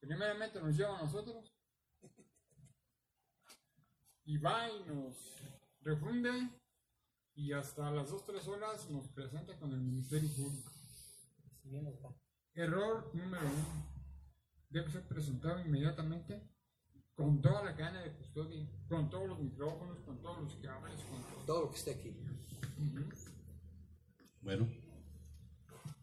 primeramente 0.00 0.60
nos 0.60 0.76
lleva 0.76 0.98
a 0.98 1.02
nosotros 1.02 1.50
y 4.26 4.38
va 4.38 4.70
y 4.70 4.84
nos 4.84 5.16
refunde 5.84 6.30
y 7.34 7.52
hasta 7.52 7.90
las 7.90 8.10
2-3 8.10 8.46
horas 8.48 8.90
nos 8.90 9.08
presenta 9.08 9.58
con 9.58 9.72
el 9.72 9.80
Ministerio 9.80 10.28
Público. 10.30 10.70
Si 11.62 11.68
bien 11.68 11.84
nos 11.84 11.94
va. 12.02 12.14
Error 12.54 13.10
número 13.14 13.44
uno. 13.46 13.94
Debe 14.70 14.90
ser 14.90 15.06
presentado 15.06 15.60
inmediatamente 15.60 16.42
con 17.14 17.40
toda 17.40 17.62
la 17.64 17.76
cadena 17.76 18.02
de 18.02 18.12
custodia, 18.12 18.66
con 18.88 19.08
todos 19.08 19.28
los 19.28 19.40
micrófonos, 19.40 20.00
con 20.00 20.20
todos 20.20 20.42
los 20.42 20.54
cables, 20.56 21.00
con 21.02 21.46
todo. 21.46 21.62
Lo 21.62 21.70
que 21.70 21.76
esté 21.76 21.92
aquí. 21.92 22.16
Bueno, 24.40 24.68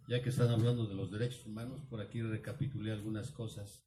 ya 0.08 0.22
que 0.22 0.30
están 0.30 0.50
hablando 0.50 0.86
de 0.86 0.96
los 0.96 1.12
derechos 1.12 1.46
humanos, 1.46 1.82
por 1.90 2.02
aquí 2.02 2.22
recapitulé 2.22 2.92
algunas 2.92 3.32
cosas. 3.32 3.84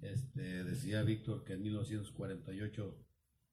Este, 0.00 0.64
decía 0.64 1.02
Víctor 1.02 1.44
que 1.44 1.54
en 1.54 1.62
1948 1.62 3.07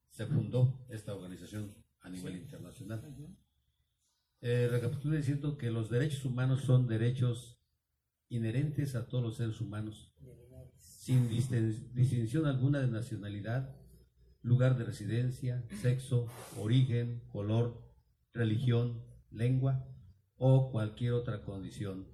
se 0.10 0.26
fundó 0.26 0.86
esta 0.90 1.14
organización 1.14 1.74
a 2.02 2.10
nivel 2.10 2.36
internacional. 2.38 3.02
Eh, 4.42 4.68
recapitulé 4.70 5.18
diciendo 5.18 5.58
que 5.58 5.72
los 5.72 5.90
derechos 5.90 6.24
humanos 6.26 6.62
son 6.62 6.88
derechos 6.88 7.60
inherentes 8.30 8.96
a 8.96 9.08
todos 9.08 9.24
los 9.24 9.38
seres 9.38 9.62
humanos, 9.62 10.14
sin 10.80 11.30
distinción 11.30 12.46
alguna 12.46 12.80
de 12.80 12.88
nacionalidad, 12.88 13.76
lugar 14.42 14.78
de 14.78 14.86
residencia, 14.86 15.64
sexo, 15.82 16.28
origen, 16.58 17.22
color, 17.32 17.82
religión, 18.34 19.04
lengua 19.32 19.88
o 20.38 20.72
cualquier 20.72 21.14
otra 21.14 21.42
condición. 21.44 22.08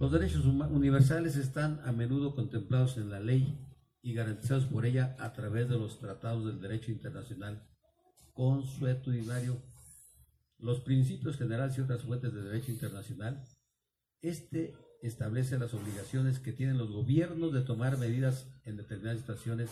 Los 0.00 0.10
derechos 0.12 0.44
universales 0.44 1.36
están 1.36 1.80
a 1.84 1.92
menudo 1.92 2.34
contemplados 2.34 2.96
en 2.96 3.10
la 3.10 3.20
ley 3.20 3.58
y 4.04 4.12
garantizados 4.12 4.66
por 4.66 4.84
ella 4.84 5.16
a 5.18 5.32
través 5.32 5.66
de 5.68 5.78
los 5.78 5.98
tratados 5.98 6.44
del 6.44 6.60
derecho 6.60 6.92
internacional 6.92 7.66
consuetudinario, 8.34 9.62
los 10.58 10.80
principios 10.80 11.38
generales 11.38 11.78
y 11.78 11.80
otras 11.80 12.02
fuentes 12.02 12.34
de 12.34 12.42
derecho 12.42 12.70
internacional. 12.70 13.42
Este 14.20 14.74
establece 15.00 15.58
las 15.58 15.72
obligaciones 15.72 16.38
que 16.38 16.52
tienen 16.52 16.76
los 16.76 16.90
gobiernos 16.92 17.54
de 17.54 17.62
tomar 17.62 17.96
medidas 17.96 18.46
en 18.64 18.76
determinadas 18.76 19.20
situaciones 19.20 19.70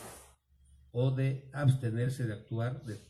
o 0.92 1.10
de 1.10 1.50
abstenerse 1.52 2.26
de 2.26 2.32
actuar 2.32 2.84
de, 2.86 3.00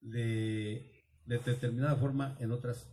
de, 0.00 1.04
de 1.26 1.38
determinada 1.38 1.96
forma 1.96 2.36
en 2.40 2.52
otras 2.52 2.88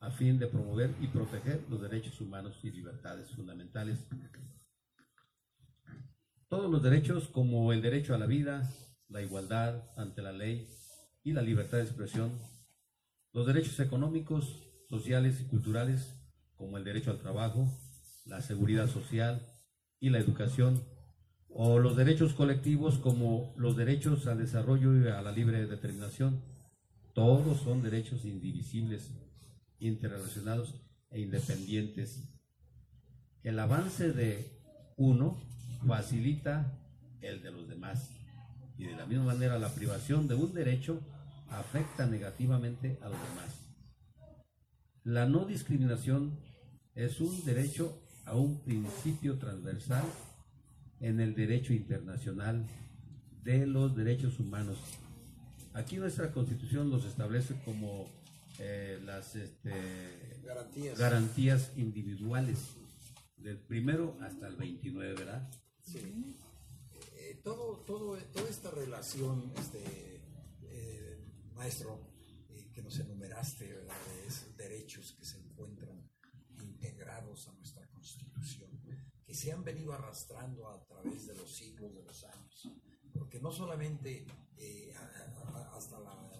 a 0.00 0.10
fin 0.10 0.36
de 0.40 0.48
promover 0.48 0.90
y 1.00 1.06
proteger 1.06 1.64
los 1.70 1.80
derechos 1.80 2.20
humanos 2.20 2.58
y 2.64 2.72
libertades 2.72 3.30
fundamentales. 3.30 4.04
Todos 6.52 6.70
los 6.70 6.82
derechos 6.82 7.28
como 7.28 7.72
el 7.72 7.80
derecho 7.80 8.14
a 8.14 8.18
la 8.18 8.26
vida, 8.26 8.70
la 9.08 9.22
igualdad 9.22 9.84
ante 9.96 10.20
la 10.20 10.32
ley 10.32 10.68
y 11.24 11.32
la 11.32 11.40
libertad 11.40 11.78
de 11.78 11.84
expresión, 11.84 12.30
los 13.32 13.46
derechos 13.46 13.80
económicos, 13.80 14.62
sociales 14.90 15.40
y 15.40 15.44
culturales 15.44 16.14
como 16.56 16.76
el 16.76 16.84
derecho 16.84 17.10
al 17.10 17.20
trabajo, 17.20 17.66
la 18.26 18.42
seguridad 18.42 18.86
social 18.86 19.40
y 19.98 20.10
la 20.10 20.18
educación, 20.18 20.84
o 21.48 21.78
los 21.78 21.96
derechos 21.96 22.34
colectivos 22.34 22.98
como 22.98 23.54
los 23.56 23.74
derechos 23.74 24.26
al 24.26 24.36
desarrollo 24.36 24.94
y 24.94 25.08
a 25.08 25.22
la 25.22 25.32
libre 25.32 25.66
determinación, 25.66 26.42
todos 27.14 27.62
son 27.62 27.82
derechos 27.82 28.26
indivisibles, 28.26 29.10
interrelacionados 29.78 30.74
e 31.08 31.22
independientes. 31.22 32.28
El 33.42 33.58
avance 33.58 34.12
de 34.12 34.60
uno 34.98 35.50
facilita 35.86 36.78
el 37.20 37.42
de 37.42 37.50
los 37.50 37.68
demás 37.68 38.10
y 38.78 38.84
de 38.84 38.96
la 38.96 39.06
misma 39.06 39.26
manera 39.26 39.58
la 39.58 39.68
privación 39.68 40.28
de 40.28 40.34
un 40.34 40.52
derecho 40.54 41.00
afecta 41.48 42.06
negativamente 42.06 42.98
a 43.02 43.08
los 43.08 43.18
demás. 43.28 43.62
La 45.04 45.26
no 45.26 45.44
discriminación 45.44 46.38
es 46.94 47.20
un 47.20 47.44
derecho 47.44 48.00
a 48.24 48.36
un 48.36 48.62
principio 48.62 49.38
transversal 49.38 50.04
en 51.00 51.20
el 51.20 51.34
derecho 51.34 51.72
internacional 51.72 52.66
de 53.42 53.66
los 53.66 53.96
derechos 53.96 54.38
humanos. 54.38 54.78
Aquí 55.74 55.96
nuestra 55.96 56.32
constitución 56.32 56.90
los 56.90 57.04
establece 57.04 57.54
como 57.64 58.06
eh, 58.58 59.00
las 59.04 59.34
este, 59.34 60.40
Garantías. 60.44 60.98
garantías 60.98 61.72
individuales, 61.76 62.76
del 63.38 63.58
primero 63.58 64.16
hasta 64.20 64.46
el 64.46 64.56
29, 64.56 65.14
¿verdad? 65.14 65.50
Sí. 65.82 66.36
Eh, 67.16 67.40
todo, 67.42 67.78
todo, 67.84 68.16
toda 68.32 68.48
esta 68.48 68.70
relación, 68.70 69.52
este, 69.56 70.20
eh, 70.62 71.18
maestro, 71.54 71.98
eh, 72.50 72.70
que 72.72 72.82
nos 72.82 72.98
enumeraste, 72.98 73.66
¿verdad? 73.68 73.94
de 74.06 74.26
esos 74.28 74.56
derechos 74.56 75.12
que 75.18 75.24
se 75.24 75.38
encuentran 75.38 76.08
integrados 76.62 77.48
a 77.48 77.52
nuestra 77.54 77.86
Constitución, 77.88 78.70
que 79.24 79.34
se 79.34 79.52
han 79.52 79.64
venido 79.64 79.92
arrastrando 79.92 80.68
a 80.68 80.84
través 80.86 81.26
de 81.26 81.34
los 81.34 81.50
siglos, 81.54 81.94
de 81.94 82.02
los 82.04 82.24
años, 82.24 82.68
porque 83.12 83.40
no 83.40 83.50
solamente 83.52 84.26
eh, 84.56 84.92
hasta 85.72 85.98
la 86.00 86.30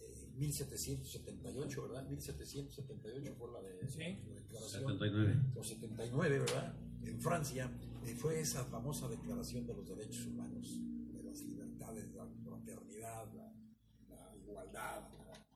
eh, 0.00 0.30
1778, 0.36 1.82
¿verdad? 1.82 2.06
1778 2.08 3.34
fue 3.36 3.52
la 3.52 3.60
de 3.62 3.88
Sí. 3.88 3.98
la 3.98 4.34
declaración 4.34 4.82
79. 4.82 5.42
o 5.56 5.64
79, 5.64 6.38
¿verdad? 6.40 6.76
En 7.04 7.20
Francia 7.20 7.70
eh, 7.80 7.91
fue 8.14 8.40
esa 8.40 8.64
famosa 8.64 9.08
declaración 9.08 9.66
de 9.66 9.74
los 9.74 9.88
derechos 9.88 10.26
humanos, 10.26 10.68
de 11.12 11.22
las 11.22 11.40
libertades, 11.42 12.12
la 12.14 12.28
fraternidad, 12.44 13.32
la, 13.34 13.52
la 14.08 14.36
igualdad, 14.36 15.08
la- 15.12 15.46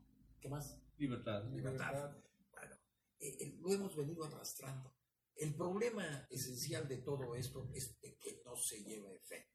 ¿qué 0.40 0.48
más? 0.48 0.80
Libertad. 0.96 1.44
Libertad. 1.52 2.16
Bueno, 2.52 2.74
eh, 3.20 3.36
eh, 3.40 3.56
lo 3.60 3.72
hemos 3.72 3.96
venido 3.96 4.24
arrastrando. 4.24 4.94
El 5.34 5.54
problema 5.54 6.26
esencial 6.30 6.88
de 6.88 6.98
todo 6.98 7.34
esto 7.34 7.68
es 7.74 8.00
de 8.00 8.16
que 8.18 8.40
no 8.44 8.56
se 8.56 8.82
lleva 8.84 9.10
a 9.10 9.12
efecto. 9.14 9.52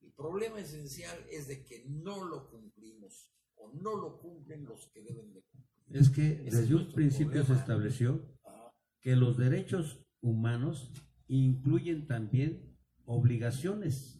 El 0.00 0.12
problema 0.12 0.60
esencial 0.60 1.24
es 1.30 1.46
de 1.48 1.64
que 1.64 1.84
no 1.88 2.24
lo 2.24 2.50
cumplimos 2.50 3.30
o 3.54 3.72
no 3.72 3.96
lo 3.96 4.18
cumplen 4.20 4.64
los 4.64 4.90
que 4.92 5.02
deben 5.02 5.32
de 5.32 5.42
cumplir. 5.42 5.96
Es 5.96 6.10
que 6.10 6.32
Ese 6.32 6.48
es 6.48 6.54
desde 6.62 6.74
un 6.74 6.92
principio 6.92 7.40
se 7.42 7.46
problema. 7.46 7.60
estableció 7.60 8.38
Ah, 8.44 8.74
que 9.00 9.16
los 9.16 9.36
derechos 9.38 10.04
humanos 10.20 10.92
incluyen 11.36 12.06
también 12.06 12.76
obligaciones. 13.04 14.18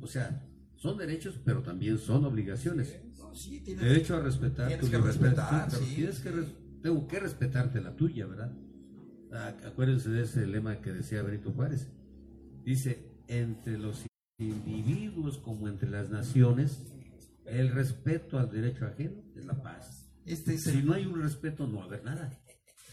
O 0.00 0.06
sea, 0.06 0.46
son 0.76 0.96
derechos, 0.98 1.40
pero 1.44 1.62
también 1.62 1.98
son 1.98 2.24
obligaciones. 2.24 3.00
no, 3.18 3.34
sí, 3.34 3.60
tienes- 3.60 3.84
Derecho 3.84 4.16
a 4.16 4.20
respetar 4.20 4.68
Tienes 4.68 4.86
tu 4.86 4.90
que 4.90 4.98
respetar, 4.98 5.68
Pero 5.70 5.82
sí, 5.84 5.94
tienes 5.96 6.20
que 6.20 6.30
sí. 6.30 6.34
res- 6.36 6.54
tengo 6.82 7.06
que 7.06 7.20
respetarte 7.20 7.80
la 7.80 7.94
tuya, 7.94 8.26
¿verdad? 8.26 8.52
Ah, 9.32 9.54
Acuérdense 9.66 10.08
de 10.10 10.22
ese 10.22 10.46
lema 10.46 10.80
que 10.80 10.92
decía 10.92 11.22
Benito 11.22 11.52
Juárez. 11.52 11.88
Dice, 12.64 13.12
entre 13.28 13.78
los 13.78 14.04
individuos 14.38 15.38
como 15.38 15.68
entre 15.68 15.88
las 15.90 16.10
naciones, 16.10 16.82
el 17.44 17.70
respeto 17.72 18.38
al 18.38 18.50
derecho 18.50 18.86
ajeno 18.86 19.22
es 19.36 19.44
la 19.44 19.60
paz. 19.62 20.10
Este 20.24 20.54
es 20.54 20.64
Si 20.64 20.70
el 20.78 20.86
no 20.86 20.94
hay 20.94 21.06
un 21.06 21.20
respeto, 21.20 21.66
no 21.66 21.78
va 21.78 21.82
a 21.84 21.86
haber 21.86 22.04
nada. 22.04 22.30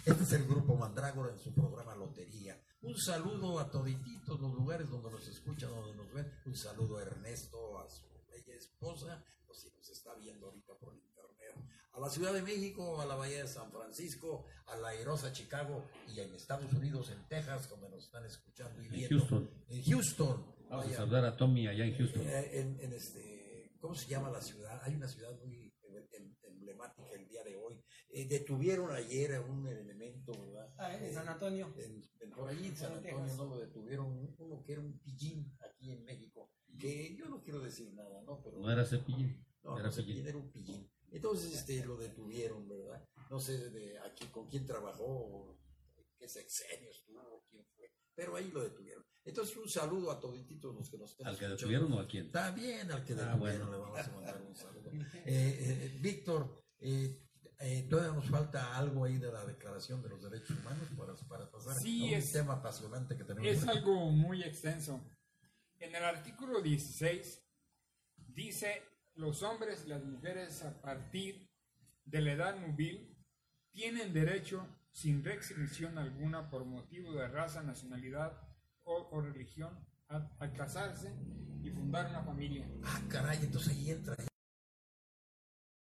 Este 0.05 0.23
es 0.23 0.33
el 0.33 0.45
grupo 0.45 0.75
Mandrágora 0.75 1.31
en 1.33 1.39
su 1.39 1.53
programa 1.53 1.95
Lotería. 1.95 2.55
Un 2.87 2.97
saludo 2.97 3.59
a 3.59 3.69
todititos 3.69 4.39
los 4.39 4.53
lugares 4.53 4.89
donde 4.89 5.11
nos 5.11 5.27
escuchan, 5.27 5.69
donde 5.69 5.95
nos 5.95 6.13
ven. 6.13 6.31
Un 6.45 6.55
saludo 6.55 6.97
a 6.97 7.01
Ernesto, 7.03 7.79
a 7.79 7.89
su 7.89 8.05
bella 8.31 8.53
esposa, 8.55 9.23
o 9.47 9.53
si 9.53 9.69
nos 9.71 9.89
está 9.89 10.13
viendo 10.15 10.47
ahorita 10.47 10.73
por 10.79 10.93
internet. 10.95 11.55
A 11.93 11.99
la 11.99 12.09
Ciudad 12.09 12.31
de 12.33 12.41
México, 12.43 13.01
a 13.01 13.05
la 13.05 13.15
Bahía 13.15 13.41
de 13.43 13.47
San 13.47 13.71
Francisco, 13.71 14.45
a 14.67 14.77
la 14.77 14.89
airosa 14.89 15.33
Chicago 15.33 15.83
y 16.07 16.19
en 16.19 16.33
Estados 16.35 16.71
Unidos, 16.73 17.09
en 17.11 17.27
Texas, 17.27 17.67
donde 17.69 17.89
nos 17.89 18.03
están 18.05 18.23
escuchando 18.25 18.81
y 18.81 18.85
En 18.85 18.91
viendo. 18.91 19.17
Houston. 19.19 19.49
En 19.69 19.83
Houston. 19.83 20.55
Vamos 20.69 20.85
Vaya. 20.85 20.95
a 20.97 20.99
saludar 20.99 21.25
a 21.25 21.35
Tommy 21.37 21.67
allá 21.67 21.85
en 21.85 21.97
Houston. 21.97 22.21
Eh, 22.27 22.59
en, 22.59 22.79
en 22.81 22.93
este, 22.93 23.71
¿cómo 23.79 23.95
se 23.95 24.07
llama 24.07 24.29
la 24.29 24.41
ciudad? 24.41 24.79
Hay 24.83 24.95
una 24.95 25.07
ciudad 25.07 25.31
muy 25.43 25.73
em- 25.83 26.07
em- 26.11 26.35
emblemática 26.43 27.09
el 27.15 27.27
día 27.27 27.43
de 27.43 27.55
hoy. 27.55 27.81
Eh, 28.09 28.25
detuvieron 28.27 28.91
ayer 28.91 29.35
a 29.35 29.41
un 29.41 29.67
elemento, 29.67 30.31
¿verdad? 30.31 30.73
Ah, 30.77 30.95
en 30.95 31.13
San 31.13 31.27
Antonio. 31.27 31.73
En- 31.77 32.03
en- 32.21 32.31
por 32.31 32.47
allí 32.49 32.67
en 32.67 32.75
San 32.75 32.93
Antonio 32.93 33.35
no 33.35 33.45
lo 33.45 33.57
detuvieron, 33.59 34.33
uno 34.39 34.63
que 34.63 34.71
era 34.73 34.81
un 34.81 34.97
pillín 34.99 35.51
aquí 35.59 35.91
en 35.91 36.03
México, 36.05 36.51
que 36.79 37.15
yo 37.15 37.27
no 37.27 37.41
quiero 37.43 37.59
decir 37.59 37.93
nada, 37.93 38.21
¿no? 38.23 38.41
Pero 38.43 38.59
No 38.59 38.71
era 38.71 38.85
cepillín, 38.85 39.45
no, 39.63 39.75
era 39.77 39.87
no 39.87 39.91
sé 39.91 40.01
pillín. 40.03 40.15
quién 40.15 40.27
era 40.27 40.37
un 40.37 40.51
pillín. 40.51 40.89
Entonces 41.11 41.53
este, 41.53 41.85
lo 41.85 41.97
detuvieron, 41.97 42.67
¿verdad? 42.67 43.03
No 43.29 43.39
sé 43.39 43.69
de 43.71 43.97
aquí 43.99 44.25
con 44.27 44.47
quién 44.49 44.65
trabajó, 44.65 45.57
qué 46.17 46.27
sexenio 46.29 46.89
estuvo, 46.91 47.43
quién 47.49 47.65
fue, 47.75 47.91
pero 48.15 48.35
ahí 48.35 48.49
lo 48.51 48.63
detuvieron. 48.63 49.03
Entonces 49.25 49.57
un 49.57 49.67
saludo 49.69 50.11
a 50.11 50.19
todititos 50.19 50.73
los 50.73 50.89
que 50.89 50.97
nos 50.97 51.11
estén 51.11 51.27
¿Al 51.27 51.37
que 51.37 51.45
escuchando. 51.45 51.55
detuvieron 51.57 51.93
o 51.93 51.99
a 51.99 52.07
quién? 52.07 52.25
Está 52.27 52.51
bien 52.51 52.89
al 52.91 53.03
que 53.03 53.13
Ah, 53.13 53.33
detuvieron, 53.33 53.39
bueno. 53.39 53.71
le 53.71 53.77
vamos 53.77 53.99
a 53.99 54.11
mandar 54.11 54.41
un 54.41 54.55
saludo. 54.55 54.89
Eh, 55.25 55.25
eh, 55.25 55.97
Víctor, 56.01 56.63
eh, 56.79 57.26
eh, 57.59 57.87
todavía 57.89 58.13
nos 58.13 58.29
falta 58.29 58.77
algo 58.77 59.05
ahí 59.05 59.17
de 59.17 59.31
la 59.31 59.45
Declaración 59.45 60.01
de 60.03 60.09
los 60.09 60.21
Derechos 60.21 60.57
Humanos 60.59 60.87
para, 60.97 61.15
para 61.27 61.51
pasar 61.51 61.75
Sí, 61.77 62.01
a 62.03 62.17
un 62.17 62.23
es- 62.23 62.31
tema 62.31 62.53
apasionante 62.53 63.17
que 63.17 63.23
tenemos. 63.23 63.47
Es 63.49 63.67
aquí. 63.67 63.77
algo 63.79 64.11
muy 64.11 64.43
extenso. 64.43 65.01
En 65.79 65.95
el 65.95 66.03
artículo 66.03 66.61
16 66.61 67.43
dice, 68.27 68.81
los 69.15 69.41
hombres 69.43 69.83
y 69.85 69.89
las 69.89 70.03
mujeres 70.03 70.63
a 70.63 70.79
partir 70.81 71.49
de 72.05 72.21
la 72.21 72.31
edad 72.33 72.59
nubil 72.59 73.15
tienen 73.71 74.13
derecho 74.13 74.65
sin 74.91 75.23
restricción 75.23 75.97
alguna 75.97 76.49
por 76.49 76.65
motivo 76.65 77.13
de 77.13 77.27
raza, 77.27 77.61
nacionalidad 77.63 78.39
o, 78.83 79.07
o 79.11 79.21
religión 79.21 79.77
a, 80.07 80.29
a 80.39 80.53
casarse 80.53 81.13
y 81.63 81.69
fundar 81.69 82.09
una 82.09 82.23
familia. 82.23 82.67
Ah, 82.83 83.01
caray, 83.09 83.39
entonces 83.43 83.73
ahí 83.73 83.91
entra 83.91 84.15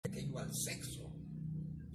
aquello 0.04 0.40
al 0.40 0.54
sexo. 0.54 0.95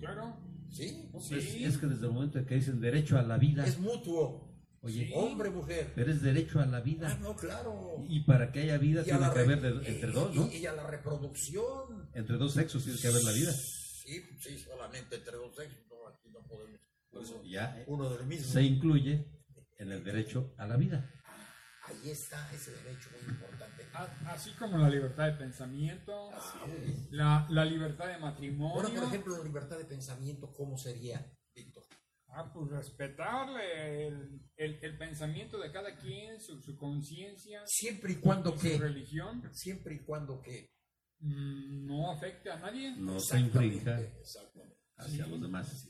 Claro. 0.00 0.36
¿Sí? 0.70 1.08
Pues 1.12 1.24
Sí. 1.26 1.64
es 1.64 1.78
que 1.78 1.86
desde 1.86 2.06
el 2.06 2.12
momento 2.12 2.44
que 2.46 2.54
dicen 2.56 2.80
derecho 2.80 3.18
a 3.18 3.22
la 3.22 3.38
vida, 3.38 3.64
Es 3.66 3.78
mutuo. 3.78 4.48
oye, 4.82 5.06
Sí. 5.06 5.12
Hombre, 5.14 5.50
mujer. 5.50 5.92
pero 5.94 6.10
es 6.12 6.22
derecho 6.22 6.60
a 6.60 6.66
la 6.66 6.78
Ah, 6.78 6.80
vida. 6.80 7.18
no, 7.20 7.34
claro. 7.36 7.96
Y 8.08 8.20
para 8.20 8.50
que 8.52 8.60
haya 8.60 8.78
vida 8.78 9.02
Y 9.02 9.04
tiene 9.04 9.18
que 9.32 9.38
haber 9.40 9.60
de- 9.60 9.88
entre 9.88 10.10
y- 10.10 10.12
dos, 10.12 10.34
¿no? 10.34 10.48
Y, 10.52 10.56
y 10.58 10.66
a 10.66 10.72
la 10.72 10.86
reproducción. 10.86 12.08
Entre 12.14 12.36
dos 12.36 12.54
sexos 12.54 12.84
tiene 12.84 12.98
que 13.00 13.08
haber 13.08 13.22
la 13.24 13.32
vida. 13.32 13.52
Sí, 13.52 14.22
sí, 14.40 14.58
solamente 14.58 15.16
entre 15.16 15.36
dos 15.36 15.54
sexos. 15.56 15.78
No, 15.88 16.06
aquí 16.08 16.28
no 16.32 16.40
podemos. 16.46 16.80
Por 17.10 17.22
eso 17.22 17.34
uno, 17.40 17.44
ya 17.50 17.84
uno 17.88 18.10
del 18.10 18.26
mismo. 18.26 18.46
se 18.52 18.62
incluye 18.62 19.26
en 19.78 19.90
el 19.92 20.04
derecho 20.04 20.54
a 20.56 20.66
la 20.66 20.76
vida. 20.76 21.10
Ahí 21.90 22.10
está 22.10 22.50
ese 22.52 22.70
derecho 22.82 23.10
muy 23.10 23.30
importante. 23.34 23.86
A- 23.92 24.32
Así 24.32 24.52
como 24.52 24.78
la 24.78 24.88
libertad 24.88 25.26
de 25.26 25.32
pensamiento, 25.34 26.30
Ah, 26.32 26.66
la, 27.10 27.46
la 27.50 27.64
libertad 27.64 28.06
de 28.06 28.18
matrimonio. 28.18 28.76
Ahora, 28.76 28.88
por 28.94 29.04
ejemplo, 29.08 29.36
la 29.36 29.44
libertad 29.44 29.76
de 29.78 29.84
pensamiento, 29.84 30.52
¿cómo 30.52 30.76
sería, 30.78 31.30
Víctor? 31.54 31.84
Ah, 32.28 32.50
pues 32.52 32.70
respetarle 32.70 34.06
el, 34.06 34.40
el- 34.56 34.78
el 34.84 34.96
pensamiento 34.98 35.58
de 35.58 35.72
cada 35.72 35.96
quien, 35.96 36.40
su, 36.40 36.60
su 36.62 36.76
conciencia, 36.76 37.62
Siempre 37.66 38.12
y 38.12 38.16
cuando 38.16 38.50
y 38.54 38.58
su 38.58 38.62
que. 38.62 38.78
religión, 38.78 39.42
Siempre 39.52 39.94
y 39.96 39.98
cuando 40.04 40.40
que. 40.40 40.70
mm, 41.18 41.86
no 41.86 42.10
afecte 42.12 42.50
a 42.50 42.58
nadie. 42.60 42.94
No 42.96 43.18
se 43.18 43.40
infrinja 43.40 43.98
hacia 44.96 45.24
Sí. 45.24 45.30
los 45.30 45.40
demás. 45.42 45.88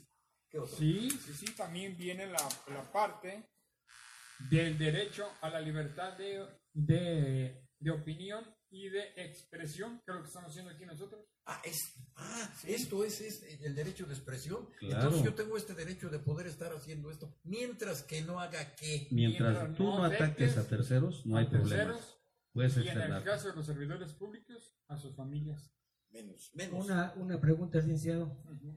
¿Qué 0.48 0.58
otro? 0.58 0.76
Sí, 0.78 1.10
sí, 1.10 1.32
sí, 1.34 1.54
también 1.54 1.96
viene 1.96 2.26
la, 2.26 2.48
la 2.68 2.90
parte 2.90 3.50
del 4.48 4.79
derecho 4.79 5.29
a 5.40 5.50
la 5.50 5.61
libertad 5.61 6.16
de, 6.16 6.46
de, 6.72 7.68
de 7.79 7.90
opinión 7.90 8.44
y 8.70 8.88
de 8.88 9.12
expresión, 9.16 10.00
que 10.05 10.12
es 10.12 10.16
lo 10.16 10.22
que 10.22 10.29
estamos 10.29 10.50
haciendo 10.50 10.70
aquí 10.70 10.87
nosotros. 10.87 11.26
Ah, 11.46 11.61
es, 11.64 11.94
ah 12.14 12.55
esto 12.66 13.05
es, 13.05 13.20
es 13.20 13.61
el 13.62 13.74
derecho 13.74 14.07
de 14.07 14.14
expresión. 14.14 14.68
Claro. 14.79 14.96
Entonces 14.96 15.24
yo 15.24 15.35
tengo 15.35 15.57
este 15.57 15.74
derecho 15.74 16.09
de 16.09 16.20
poder 16.20 16.46
estar 16.46 16.72
haciendo 16.72 17.11
esto 17.11 17.35
mientras 17.42 18.03
que 18.05 18.22
no 18.22 18.38
haga 18.40 18.74
qué. 18.76 19.09
Mientras 19.11 19.53
Mientras 19.53 19.76
tú 19.76 19.85
no 19.85 19.98
no 19.98 20.05
ataques 20.05 20.57
a 20.57 20.68
terceros, 20.68 21.26
no 21.26 21.37
hay 21.37 21.46
problema. 21.46 21.98
Puedes 22.53 22.76
Y 22.79 22.88
en 22.88 22.98
el 23.00 23.22
caso 23.24 23.48
de 23.48 23.55
los 23.57 23.66
servidores 23.66 24.12
públicos, 24.12 24.76
a 24.88 24.96
sus 24.96 25.14
familias. 25.14 25.72
Menos, 26.11 26.50
menos. 26.55 26.85
Una, 26.85 27.12
una 27.16 27.40
pregunta, 27.40 27.79
licenciado, 27.79 28.37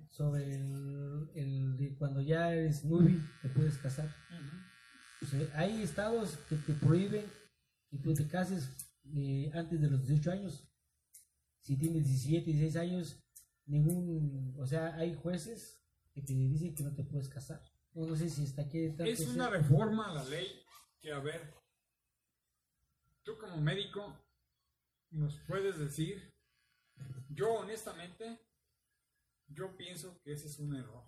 sobre 0.09 0.55
el, 0.55 1.31
el 1.33 1.95
cuando 1.97 2.21
ya 2.21 2.53
eres 2.53 2.85
nubi, 2.85 3.19
te 3.41 3.49
puedes 3.49 3.77
casar. 3.79 4.05
ujú. 4.29 4.52
O 4.52 4.52
hay 5.55 5.81
estados 5.81 6.37
que 6.49 6.55
te 6.55 6.73
prohíben 6.73 7.25
que 7.89 7.97
tú 7.99 8.13
te 8.13 8.27
cases 8.27 8.69
eh, 9.15 9.51
antes 9.53 9.79
de 9.81 9.89
los 9.89 10.01
18 10.07 10.31
años. 10.31 10.67
Si 11.61 11.77
tienes 11.77 12.05
17, 12.05 12.45
16 12.51 12.75
años, 12.75 13.19
ningún, 13.65 14.55
o 14.59 14.65
sea, 14.65 14.95
hay 14.95 15.13
jueces 15.15 15.79
que 16.13 16.21
te 16.21 16.33
dicen 16.33 16.75
que 16.75 16.83
no 16.83 16.93
te 16.93 17.03
puedes 17.03 17.29
casar. 17.29 17.61
No, 17.93 18.05
no 18.07 18.15
sé 18.15 18.29
si 18.29 18.43
está 18.43 18.63
aquí. 18.63 18.79
está- 18.85 19.05
Es 19.05 19.21
una 19.27 19.49
reforma 19.49 20.09
a 20.09 20.13
la 20.15 20.23
ley 20.25 20.47
que, 20.99 21.11
a 21.11 21.19
ver, 21.19 21.53
tú 23.23 23.37
como 23.37 23.57
médico 23.61 24.19
nos 25.11 25.39
puedes 25.47 25.77
decir, 25.79 26.33
yo 27.29 27.53
honestamente, 27.53 28.39
yo 29.47 29.75
pienso 29.77 30.19
que 30.23 30.33
ese 30.33 30.47
es 30.47 30.59
un 30.59 30.75
error 30.75 31.03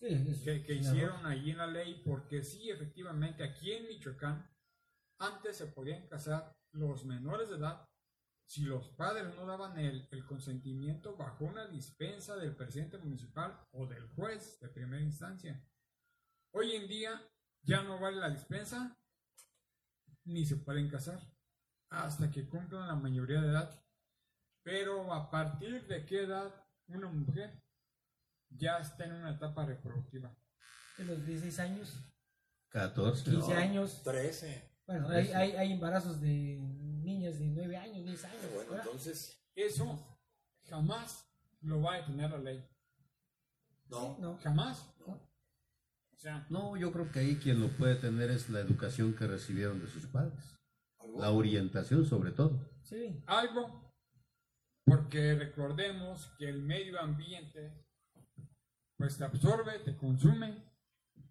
Sí, 0.00 0.06
es 0.28 0.62
que, 0.64 0.74
hicieron 0.74 1.26
allí 1.26 1.50
en 1.50 1.58
la 1.58 1.66
ley, 1.66 2.02
porque 2.06 2.42
sí, 2.42 2.70
efectivamente, 2.70 3.44
aquí 3.44 3.70
en 3.72 3.86
Michoacán, 3.86 4.50
antes 5.18 5.58
se 5.58 5.66
podían 5.66 6.06
casar 6.08 6.56
los 6.72 7.04
menores 7.04 7.50
de 7.50 7.56
edad 7.56 7.86
si 8.46 8.62
los 8.62 8.88
padres 8.88 9.34
no 9.36 9.44
daban 9.46 9.78
el, 9.78 10.08
el 10.10 10.24
consentimiento 10.24 11.16
bajo 11.16 11.44
una 11.44 11.66
dispensa 11.66 12.36
del 12.36 12.56
presidente 12.56 12.98
municipal 12.98 13.60
o 13.72 13.86
del 13.86 14.08
juez 14.08 14.58
de 14.60 14.68
primera 14.70 15.02
instancia. 15.02 15.62
Hoy 16.52 16.72
en 16.72 16.88
día 16.88 17.22
ya 17.62 17.82
no 17.82 18.00
vale 18.00 18.16
la 18.16 18.30
dispensa 18.30 18.98
ni 20.24 20.46
se 20.46 20.56
pueden 20.56 20.88
casar 20.88 21.20
hasta 21.90 22.30
que 22.30 22.48
cumplan 22.48 22.88
la 22.88 22.94
mayoría 22.94 23.40
de 23.40 23.48
edad. 23.48 23.84
Pero 24.62 25.12
a 25.12 25.30
partir 25.30 25.86
de 25.86 26.04
qué 26.04 26.22
edad 26.22 26.52
una 26.88 27.08
mujer 27.08 27.62
ya 28.50 28.78
está 28.78 29.04
en 29.04 29.12
una 29.12 29.30
etapa 29.34 29.64
reproductiva. 29.66 30.34
De 30.98 31.04
los 31.04 31.24
16 31.26 31.58
años, 31.60 32.06
14. 32.70 33.30
15 33.30 33.54
años. 33.54 34.02
13. 34.04 34.70
Bueno, 34.86 35.08
hay, 35.08 35.28
hay, 35.32 35.52
hay 35.52 35.72
embarazos 35.72 36.20
de 36.20 36.58
niñas 36.60 37.38
de 37.38 37.46
9 37.46 37.76
años, 37.76 38.04
10 38.04 38.24
años. 38.24 38.42
Bueno, 38.54 38.70
¿verdad? 38.70 38.84
entonces, 38.86 39.40
Eso 39.54 39.98
jamás 40.68 41.26
lo 41.62 41.80
va 41.82 41.94
a 41.94 41.96
detener 41.98 42.30
la 42.30 42.38
ley. 42.38 42.68
no. 43.88 44.16
No, 44.18 44.38
Jamás. 44.38 44.92
no. 45.06 45.12
O 45.14 46.18
sea, 46.18 46.46
No, 46.50 46.76
yo 46.76 46.92
creo 46.92 47.10
que 47.10 47.20
ahí 47.20 47.36
quien 47.36 47.60
lo 47.60 47.68
puede 47.68 47.94
tener 47.96 48.30
es 48.30 48.50
la 48.50 48.60
educación 48.60 49.14
que 49.14 49.26
recibieron 49.26 49.80
de 49.80 49.86
sus 49.88 50.06
padres. 50.06 50.58
¿Algo? 50.98 51.20
La 51.20 51.30
orientación 51.30 52.04
sobre 52.04 52.32
todo. 52.32 52.68
Sí, 52.82 53.22
algo, 53.26 53.94
porque 54.84 55.34
recordemos 55.34 56.26
que 56.38 56.48
el 56.48 56.62
medio 56.62 57.00
ambiente 57.00 57.86
pues 59.00 59.16
te 59.16 59.24
absorbe, 59.24 59.78
te 59.80 59.96
consume 59.96 60.62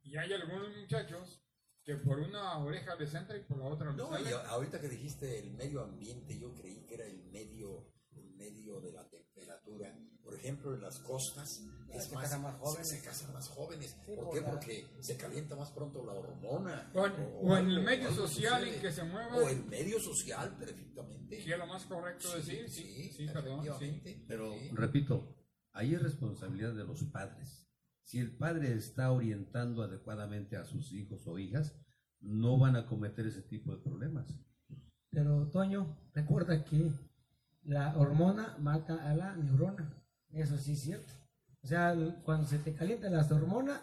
y 0.04 0.18
hay 0.18 0.34
algunos 0.34 0.76
muchachos 0.76 1.40
que 1.84 1.96
por 1.98 2.20
una 2.20 2.58
oreja 2.58 2.96
les 2.96 3.14
entra 3.14 3.38
y 3.38 3.44
por 3.44 3.60
la 3.60 3.66
otra 3.66 3.94
No, 3.94 4.10
y 4.20 4.26
a- 4.34 4.48
ahorita 4.50 4.82
que 4.82 4.90
dijiste 4.90 5.38
el 5.40 5.52
medio 5.54 5.84
ambiente, 5.84 6.40
yo 6.40 6.52
creí 6.56 6.84
que 6.88 6.96
era 6.96 7.06
el 7.06 7.24
medio, 7.32 7.94
el 8.12 8.32
medio 8.36 8.82
de 8.82 8.92
la 8.92 9.08
temperatura. 9.08 9.96
Por 10.24 10.34
ejemplo, 10.36 10.74
en 10.76 10.82
las 10.82 11.00
costas 11.00 11.62
es 11.92 12.06
se 12.06 12.14
más, 12.16 12.24
casan 12.24 12.42
más 12.44 12.56
jóvenes. 12.60 12.90
Se, 12.90 12.98
se 12.98 13.04
casan 13.04 13.34
más 13.34 13.48
jóvenes. 13.50 13.98
Sí, 14.06 14.16
¿Por 14.16 14.26
por 14.26 14.34
qué? 14.36 14.42
Porque 14.42 14.88
se 15.02 15.18
calienta 15.18 15.56
más 15.56 15.72
pronto 15.72 16.04
la 16.06 16.14
hormona. 16.14 16.92
O 16.94 17.06
en- 17.08 17.14
o 17.42 17.58
en 17.58 17.70
el 17.70 17.82
medio 17.84 18.12
social 18.12 18.68
en 18.68 18.80
que 18.82 18.92
se 18.92 19.04
mueva. 19.04 19.36
O 19.38 19.48
el 19.48 19.64
medio 19.66 20.00
social, 20.00 20.56
perfectamente. 20.58 21.38
¿Qué 21.44 21.52
es 21.54 21.58
lo 21.58 21.66
más 21.68 21.86
correcto 21.86 22.36
decir? 22.36 22.68
Sí, 22.70 23.12
sí, 23.12 23.26
perdón. 23.28 23.62
Sí. 23.64 23.68
efectivamente. 23.70 24.26
Pero, 24.28 24.54
Sí. 24.54 24.70
repito, 24.74 25.36
ahí 25.80 25.96
es 25.96 26.02
responsabilidad 26.02 26.74
de 26.74 26.84
los 26.86 27.04
padres. 27.06 27.66
Si 28.04 28.20
el 28.20 28.36
padre 28.36 28.74
está 28.74 29.12
orientando 29.12 29.82
adecuadamente 29.84 30.58
a 30.58 30.66
sus 30.66 30.92
hijos 30.94 31.26
o 31.28 31.38
hijas, 31.40 31.76
no 32.22 32.58
van 32.58 32.76
a 32.76 32.86
cometer 32.86 33.26
ese 33.28 33.42
tipo 33.42 33.72
de 33.76 33.82
problemas. 33.82 34.28
pero 35.10 35.48
Toño, 35.50 35.98
recuerda 36.14 36.64
que 36.64 36.92
la 37.64 37.98
hormona 37.98 38.58
mata 38.60 39.10
a 39.10 39.16
la 39.16 39.36
neurona. 39.36 39.96
Eso 40.32 40.58
sí 40.58 40.74
es 40.74 40.82
cierto. 40.82 41.14
O 41.64 41.68
sea, 41.68 41.96
cuando 42.24 42.48
se 42.48 42.60
te 42.60 42.74
calienta 42.74 43.10
la 43.10 43.26
hormona, 43.26 43.82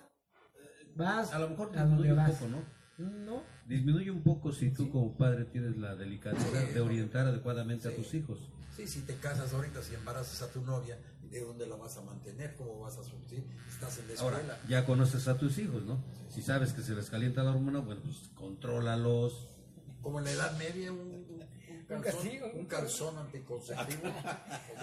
vas 0.94 1.32
A 1.32 1.38
lo 1.38 1.50
mejor 1.50 1.76
a 1.78 1.84
donde 1.84 2.08
disminuye 2.08 2.10
un 2.12 2.16
vas. 2.16 2.30
poco, 2.32 2.50
¿no? 2.50 2.76
No, 2.98 3.42
Disminuye 3.66 4.10
un 4.10 4.22
poco 4.22 4.52
si 4.52 4.70
tú 4.70 4.90
como 4.90 5.16
padre 5.16 5.44
tienes 5.44 5.76
la 5.76 5.94
delicadeza 5.96 6.62
de 6.72 6.80
orientar 6.80 7.26
adecuadamente 7.26 7.88
a 7.88 7.94
tus 7.94 8.14
hijos. 8.14 8.50
Sí, 8.74 8.86
si 8.86 9.02
te 9.02 9.14
casas 9.16 9.52
ahorita, 9.52 9.82
si 9.82 9.94
embarazas 9.94 10.42
a 10.42 10.52
tu 10.52 10.62
novia, 10.62 10.98
¿de 11.30 11.40
dónde 11.40 11.66
la 11.66 11.76
vas 11.76 11.96
a 11.96 12.02
mantener? 12.02 12.54
¿Cómo 12.56 12.80
vas 12.80 12.96
a 12.98 13.02
surtir? 13.04 13.44
Estás 13.68 13.98
en 13.98 14.08
la 14.08 14.14
escuela. 14.14 14.36
Ahora, 14.38 14.60
ya 14.68 14.84
conoces 14.86 15.28
a 15.28 15.36
tus 15.36 15.58
hijos, 15.58 15.84
¿no? 15.84 16.02
Si 16.30 16.42
sabes 16.42 16.72
que 16.72 16.82
se 16.82 16.94
les 16.94 17.08
calienta 17.10 17.42
la 17.42 17.50
hormona, 17.52 17.80
bueno, 17.80 18.00
pues 18.04 18.16
contrólalos. 18.34 19.48
Como 20.02 20.18
en 20.18 20.24
la 20.26 20.32
Edad 20.32 20.56
Media, 20.58 20.92
un, 20.92 20.98
un, 21.00 21.46
un 21.96 22.02
calzón, 22.02 22.22
castigo. 22.22 22.50
un 22.54 22.66
calzón 22.66 23.18
anticonceptivo. 23.18 24.02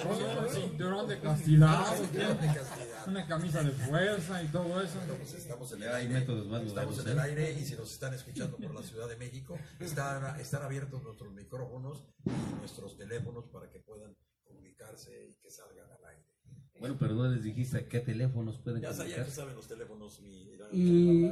Con 0.01 0.43
un 0.43 0.49
cinturón 0.49 1.07
de 1.07 1.19
castidad, 1.19 1.91
Un 1.91 2.05
cinturón 2.05 2.41
de 2.41 2.47
castidad. 2.47 3.07
una 3.07 3.27
camisa 3.27 3.63
de 3.63 3.71
fuerza 3.71 4.43
y 4.43 4.47
todo 4.47 4.81
eso. 4.81 4.99
Pues 5.17 5.33
estamos 5.33 5.71
en 5.73 5.83
el 5.83 5.89
hay 5.89 6.05
aire, 6.07 6.19
métodos 6.19 6.47
más 6.47 6.61
estamos 6.63 6.99
en 6.99 7.07
el 7.09 7.17
¿eh? 7.17 7.21
aire 7.21 7.53
y 7.53 7.65
si 7.65 7.75
nos 7.75 7.91
están 7.91 8.13
escuchando 8.13 8.57
por 8.57 8.73
la 8.73 8.81
Ciudad 8.83 9.07
de 9.07 9.15
México, 9.17 9.57
están, 9.79 10.39
están 10.39 10.63
abiertos 10.63 11.01
nuestros 11.03 11.31
micrófonos 11.33 12.03
y 12.25 12.55
nuestros 12.59 12.97
teléfonos 12.97 13.45
para 13.45 13.69
que 13.69 13.79
puedan 13.79 14.15
comunicarse 14.43 15.27
y 15.29 15.35
que 15.35 15.49
salgan 15.51 15.89
al 15.91 16.05
aire. 16.05 16.32
Bueno, 16.79 16.97
pero 16.99 17.13
no 17.13 17.27
les 17.29 17.43
dijiste 17.43 17.77
a 17.77 17.87
qué 17.87 17.99
teléfonos 17.99 18.57
pueden 18.59 18.81
Ya, 18.81 18.91
sa- 18.93 19.07
ya 19.07 19.25
saben 19.25 19.55
los 19.55 19.67
teléfonos, 19.67 20.19
mi 20.21 20.47
Y- 20.71 21.31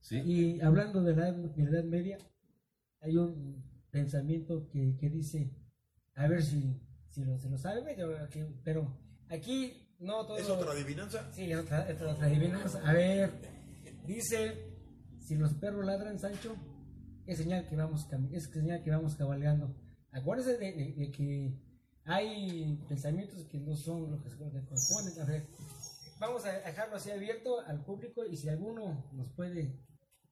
Sí. 0.00 0.18
Y 0.20 0.60
hablando 0.60 1.02
de 1.02 1.16
la, 1.16 1.32
de 1.32 1.62
la 1.64 1.70
Edad 1.70 1.84
Media, 1.84 2.18
hay 3.00 3.16
un 3.16 3.64
pensamiento 3.90 4.68
que, 4.68 4.96
que 4.98 5.08
dice, 5.08 5.50
a 6.14 6.28
ver 6.28 6.42
si, 6.42 6.78
si 7.08 7.24
lo, 7.24 7.38
se 7.38 7.48
lo 7.48 7.56
sabe, 7.56 7.82
pero 7.86 8.18
aquí, 8.18 8.40
No, 9.98 10.26
todo 10.26 10.36
¿Es 10.36 10.48
otra 10.50 10.72
adivinanza? 10.72 11.32
Sí, 11.32 11.50
es 11.50 11.58
otra, 11.58 11.88
es 11.90 12.02
otra 12.02 12.26
adivinanza. 12.26 12.86
A 12.86 12.92
ver, 12.92 13.30
dice, 14.06 14.76
si 15.20 15.36
los 15.36 15.54
perros 15.54 15.86
ladran, 15.86 16.18
Sancho, 16.18 16.54
es 17.26 17.38
señal 17.38 17.66
que 17.66 17.74
vamos, 17.76 18.06
es 18.30 18.50
señal 18.52 18.82
que 18.82 18.90
vamos 18.90 19.14
cabalgando. 19.16 19.74
De, 20.58 20.72
de- 20.72 20.94
de 20.98 21.10
que 21.10 21.58
hay 22.04 22.76
pensamientos 22.88 23.44
que 23.46 23.58
no 23.58 23.74
son 23.76 24.10
lo 24.10 24.22
que, 24.22 24.30
corresponden. 24.30 25.20
A 25.20 25.24
ver, 25.24 25.46
vamos 26.18 26.44
a 26.44 26.52
dejarlo 26.52 26.96
así 26.96 27.10
abierto 27.10 27.60
al 27.60 27.84
público 27.84 28.24
y 28.24 28.36
si 28.36 28.48
alguno 28.48 29.10
nos 29.12 29.30
puede, 29.32 29.78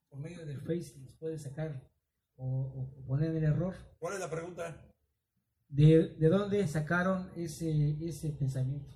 por 0.09 0.19
medio 0.21 0.45
del 0.45 0.61
Face, 0.61 0.99
nos 0.99 1.15
puede 1.15 1.39
sacar 1.39 1.91
o, 2.37 2.47
o 2.47 3.07
poner 3.07 3.35
el 3.35 3.45
error, 3.45 3.75
¿Cuál 3.99 4.15
es 4.15 4.21
la 4.21 4.31
pregunta? 4.31 4.89
de, 5.69 6.09
de 6.19 6.29
dónde 6.29 6.67
sacaron 6.69 7.31
ese, 7.37 7.97
ese 8.07 8.31
pensamiento. 8.31 8.91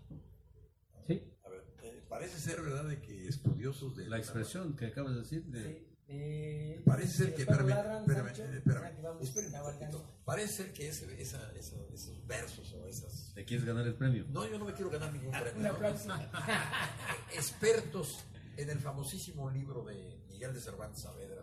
¿Sí? 1.06 1.22
A 1.44 1.48
ver, 1.48 1.64
eh, 1.82 2.02
parece 2.08 2.38
ser 2.38 2.60
verdad 2.60 2.84
de 2.84 3.00
que 3.00 3.28
estudiosos 3.28 3.96
de 3.96 4.08
La 4.08 4.18
expresión 4.18 4.76
que 4.76 4.86
acabas 4.86 5.14
de 5.14 5.20
decir, 5.20 5.44
de, 5.46 5.62
Sí, 5.62 5.95
eh, 6.08 6.82
Parece 6.84 7.12
ser 7.16 7.26
los 7.28 7.34
que, 7.36 7.42
espérame, 7.42 7.68
ladran, 7.68 8.00
espérame, 8.02 8.26
Sancho, 8.26 8.44
eh, 8.44 8.56
espérame. 8.58 10.14
Parece 10.24 10.52
ser 10.54 10.72
que 10.72 10.88
ese- 10.88 11.20
esa- 11.22 11.52
esa- 11.52 11.84
esos 11.92 12.26
versos 12.26 12.72
o 12.74 12.86
esas... 12.86 13.32
¿te 13.34 13.44
quieres 13.44 13.64
ganar 13.66 13.86
el 13.86 13.94
premio? 13.94 14.24
No, 14.28 14.46
yo 14.46 14.58
no 14.58 14.64
me 14.64 14.72
quiero 14.74 14.90
ganar 14.90 15.12
ningún 15.12 15.30
premio. 15.32 15.52
Un 15.56 15.62
no. 15.62 15.70
aplauso. 15.70 16.08
Expertos 17.34 18.24
en 18.56 18.70
el 18.70 18.78
famosísimo 18.80 19.50
libro 19.50 19.84
de 19.84 20.22
Miguel 20.28 20.54
de 20.54 20.60
Cervantes 20.60 21.02
Saavedra. 21.02 21.42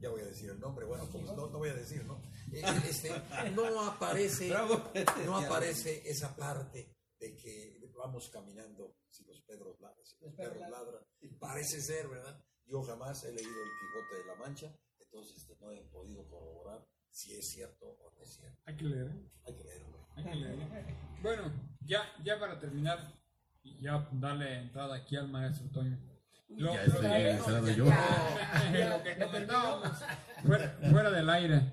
Ya 0.00 0.10
voy 0.10 0.20
a 0.20 0.24
decir 0.26 0.50
el 0.50 0.60
nombre, 0.60 0.84
bueno, 0.84 1.08
pues 1.10 1.24
no, 1.24 1.34
no 1.48 1.58
voy 1.58 1.70
a 1.70 1.74
decir, 1.74 2.04
¿no? 2.04 2.20
Eh, 2.52 2.62
este, 2.88 3.10
no 3.54 3.80
aparece, 3.82 4.50
no 5.24 5.38
aparece 5.38 6.02
esa 6.08 6.34
parte 6.36 6.94
de 7.18 7.34
que 7.36 7.80
vamos 7.96 8.28
caminando 8.28 8.96
si 9.08 9.24
los 9.24 9.40
perros 9.42 9.80
ladran, 9.80 10.04
si 10.04 10.16
los 10.20 10.34
perros 10.34 10.60
ladran. 10.68 11.02
Parece 11.38 11.80
ser, 11.80 12.08
¿verdad? 12.08 12.38
Yo 12.68 12.82
jamás 12.82 13.22
he 13.24 13.32
leído 13.32 13.50
el 13.50 13.70
Quijote 13.78 14.16
de 14.22 14.26
la 14.26 14.34
Mancha, 14.36 14.72
entonces 15.00 15.36
este, 15.36 15.56
no 15.60 15.70
he 15.70 15.82
podido 15.84 16.26
corroborar 16.28 16.84
si 17.10 17.34
es 17.34 17.48
cierto 17.48 17.86
o 17.86 18.12
no 18.16 18.22
es 18.22 18.30
cierto. 18.34 18.58
Hay 18.66 18.76
que 18.76 18.84
leer. 18.84 19.06
¿eh? 19.06 19.28
Hay 19.46 19.54
que 19.54 19.64
leerlo. 19.64 20.06
Hay 20.16 20.24
que 20.24 20.34
leer. 20.34 20.56
Bueno, 21.22 21.42
ya, 21.80 22.02
ya 22.24 22.38
para 22.38 22.58
terminar 22.58 22.98
y 23.62 23.80
ya 23.80 24.08
darle 24.12 24.58
entrada 24.58 24.96
aquí 24.96 25.16
al 25.16 25.28
maestro 25.28 25.68
Toño. 25.70 25.98
Lo, 26.48 26.72
Ya 26.74 26.84
lo 26.86 26.92
estoy 26.92 27.06
que- 27.08 27.30
encerrado 27.30 27.70
yo. 27.70 27.84
lo 28.88 29.02
que 29.02 29.18
comentábamos 29.24 29.98
fuera, 30.44 30.78
fuera 30.90 31.10
del 31.10 31.30
aire. 31.30 31.72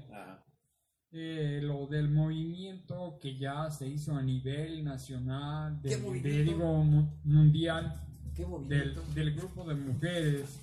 eh, 1.12 1.60
lo 1.62 1.86
del 1.88 2.10
movimiento 2.10 3.20
que 3.22 3.38
ya 3.38 3.70
se 3.70 3.88
hizo 3.88 4.16
a 4.16 4.22
nivel 4.24 4.84
nacional, 4.84 5.80
¿Qué 5.84 5.90
del, 5.90 6.00
de, 6.02 6.06
movimiento? 6.08 6.52
digo, 6.52 6.74
mu- 6.84 7.20
mundial, 7.24 8.02
¿Qué 8.36 8.42
del, 8.42 8.50
movimiento? 8.50 9.04
del 9.14 9.36
grupo 9.36 9.64
de 9.66 9.76
mujeres 9.76 10.60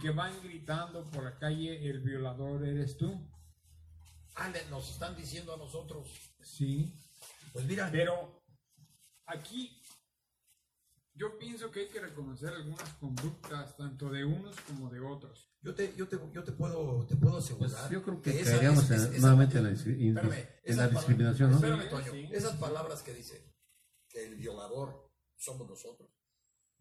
que 0.00 0.10
van 0.10 0.32
gritando 0.42 1.04
por 1.10 1.24
la 1.24 1.38
calle, 1.38 1.88
el 1.88 2.00
violador 2.00 2.64
eres 2.66 2.96
tú. 2.96 3.12
Ah, 4.36 4.52
nos 4.70 4.90
están 4.90 5.16
diciendo 5.16 5.54
a 5.54 5.56
nosotros. 5.56 6.08
Sí. 6.42 7.00
Pues 7.52 7.64
mira, 7.66 7.88
Pero 7.92 8.42
aquí 9.26 9.80
yo 11.14 11.38
pienso 11.38 11.70
que 11.70 11.80
hay 11.80 11.88
que 11.88 12.00
reconocer 12.00 12.48
algunas 12.52 12.88
conductas, 12.94 13.76
tanto 13.76 14.10
de 14.10 14.24
unos 14.24 14.56
como 14.62 14.90
de 14.90 14.98
otros. 15.00 15.48
yo 15.62 15.74
te, 15.74 15.94
yo 15.96 16.08
te, 16.08 16.18
yo 16.32 16.42
te 16.42 16.52
puedo, 16.52 17.06
te 17.06 17.14
puedo 17.16 17.38
asegurar. 17.38 17.70
Pues 17.78 17.90
yo 17.90 18.02
creo 18.02 18.20
que 18.20 18.40
esa- 18.40 18.50
caeríamos 18.50 18.84
es- 18.84 18.90
en- 18.90 18.96
es- 18.96 19.02
esa- 19.12 19.18
nuevamente 19.20 19.58
en 19.58 19.64
la, 19.64 19.70
discri- 19.70 20.00
in- 20.00 20.18
Espérame, 20.18 20.32
en 20.40 20.48
esas 20.64 20.76
la 20.76 20.86
pala- 20.88 20.98
discriminación, 21.00 21.50
¿no? 21.50 21.56
Espérame, 21.56 21.88
Toño. 21.88 22.12
sí. 22.12 22.28
Esas 22.32 22.56
palabras 22.58 23.02
que 23.02 23.14
dice 23.14 23.54
que 24.08 24.26
el 24.26 24.34
violador 24.36 25.10
somos 25.36 25.68
nosotros, 25.68 26.10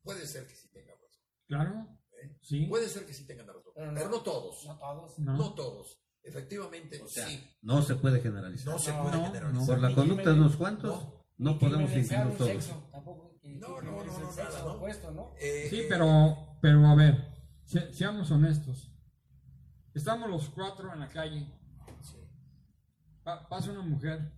puede 0.01 0.25
ser 0.27 0.47
que 0.47 0.55
sí 0.55 0.67
tengan 0.71 0.95
razón. 0.99 1.21
Claro, 1.47 1.99
¿eh? 2.23 2.38
sí. 2.41 2.65
Puede 2.67 2.88
ser 2.89 3.05
que 3.05 3.13
sí 3.13 3.25
tengan 3.27 3.47
razón, 3.47 3.63
Pero 3.75 3.93
pero 3.93 4.09
no- 4.09 4.21
todos. 4.21 4.65
No 4.65 4.77
todos. 4.77 5.19
No. 5.19 5.38
No 5.38 5.53
todos. 5.53 5.99
Efectivamente, 6.23 7.01
O 7.01 7.07
sea, 7.07 7.27
sí. 7.27 7.43
no 7.62 7.81
se 7.81 7.95
puede 7.95 8.21
generalizar. 8.21 8.73
No 8.73 8.79
se 8.79 8.93
puede 8.93 9.17
no, 9.17 9.25
generalizar. 9.25 9.65
Por 9.67 9.79
la 9.89 9.93
conducta 9.95 10.29
de 10.29 10.36
unos 10.39 10.55
cuantos, 10.55 11.07
no, 11.38 11.59
podemos 11.59 11.91
incluir 11.91 12.38
todos. 12.38 12.49
sexo, 12.49 12.88
tampoco. 12.91 13.38
que- 13.41 13.49
No, 13.57 13.75
que 13.75 13.86
no, 13.86 13.91
no, 14.03 14.31
nada, 14.36 14.59
¿no? 14.63 14.73
opuesto, 14.75 15.12
¿no? 15.12 15.33
Eh, 15.38 15.67
Sí, 15.69 15.81
eh, 15.81 15.86
pero, 15.89 16.57
pero 16.62 16.86
a 16.88 16.95
ver, 16.95 17.29
se- 17.65 17.91
seamos 17.93 18.31
honestos. 18.31 18.89
Estamos 19.93 20.29
los 20.29 20.49
cuatro 20.49 20.93
en 20.93 21.01
la 21.01 21.09
calle. 21.09 21.45
sí. 22.01 22.17
Pa- 23.23 23.47
pasa 23.49 23.71
una 23.71 23.81
mujer. 23.81 24.31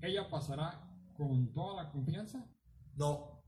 ¿Ella 0.00 0.28
pasará 0.30 0.88
con 1.16 1.52
toda 1.52 1.82
la 1.84 1.90
confianza? 1.90 2.46
No. 2.94 3.44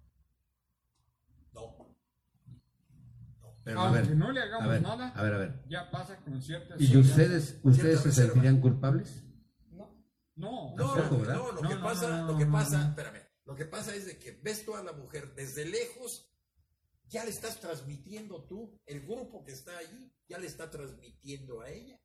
No. 1.53 1.84
Pero 3.65 3.81
a 3.81 3.91
ver, 3.91 4.15
no 4.15 4.31
le 4.31 4.41
a 4.41 4.45
hagamos 4.45 4.69
ver, 4.69 4.83
nada, 4.83 5.09
a 5.09 5.23
ver, 5.23 5.35
a 5.35 5.39
ver. 5.39 5.65
ya 5.69 5.91
pasa 5.91 6.17
con 6.23 6.41
cierta 6.43 6.75
¿Y 6.79 6.97
ustedes, 6.99 7.59
ustedes 7.63 8.01
se 8.01 8.09
reserva. 8.09 8.33
sentirían 8.33 8.61
culpables? 8.61 9.25
No. 9.71 9.91
No, 10.37 10.75
No, 10.77 10.97
lo 10.97 11.63
No, 11.63 11.69
que 11.69 11.75
no, 11.75 11.83
pasa, 11.83 12.09
no, 12.23 12.33
lo 12.33 12.39
que 12.39 12.47
pasa, 12.47 12.79
no. 12.83 12.89
espérame, 12.91 13.23
lo 13.47 13.55
que 13.55 13.65
pasa 13.65 13.95
es 13.95 14.07
de 14.07 14.19
que 14.19 14.39
ves 14.43 14.65
tú 14.67 14.75
a 14.75 14.83
la 14.83 14.93
mujer 14.93 15.35
desde 15.35 15.65
lejos, 15.65 16.31
ya 17.09 17.25
le 17.25 17.31
estás 17.31 17.59
transmitiendo 17.61 18.45
tú, 18.45 18.79
el 18.87 19.01
grupo 19.07 19.45
que 19.45 19.53
está 19.53 19.77
allí, 19.79 20.13
ya 20.29 20.39
le 20.39 20.47
está 20.47 20.71
transmitiendo 20.71 21.61
a 21.63 21.71
ella 21.71 21.99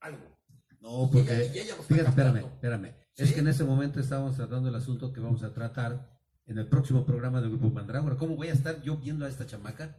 algo. 0.00 0.38
No, 0.80 1.04
Y 1.04 1.12
porque, 1.12 1.32
ella- 1.44 1.54
y 1.54 1.58
ella 1.60 1.74
lo 1.76 1.82
está 1.82 1.94
fíjate, 1.94 2.08
espérame, 2.10 2.36
espérame. 2.46 2.94
¿Sí? 3.14 3.22
Es 3.24 3.32
que 3.32 3.40
en 3.40 3.48
ese 3.48 3.64
momento 3.64 3.98
estábamos 3.98 4.36
tratando 4.36 4.68
el 4.68 4.74
asunto 4.74 5.12
que 5.12 5.20
vamos 5.20 5.42
a 5.42 5.52
tratar 5.52 6.12
en 6.44 6.58
el 6.58 6.68
próximo 6.68 7.04
programa 7.06 7.40
del 7.40 7.50
Grupo 7.50 7.70
Mandrágora. 7.70 8.16
¿Cómo 8.16 8.36
voy 8.36 8.48
a 8.48 8.52
estar 8.52 8.82
yo 8.82 8.96
viendo 8.98 9.24
a 9.24 9.28
esta 9.28 9.46
chamaca? 9.46 9.96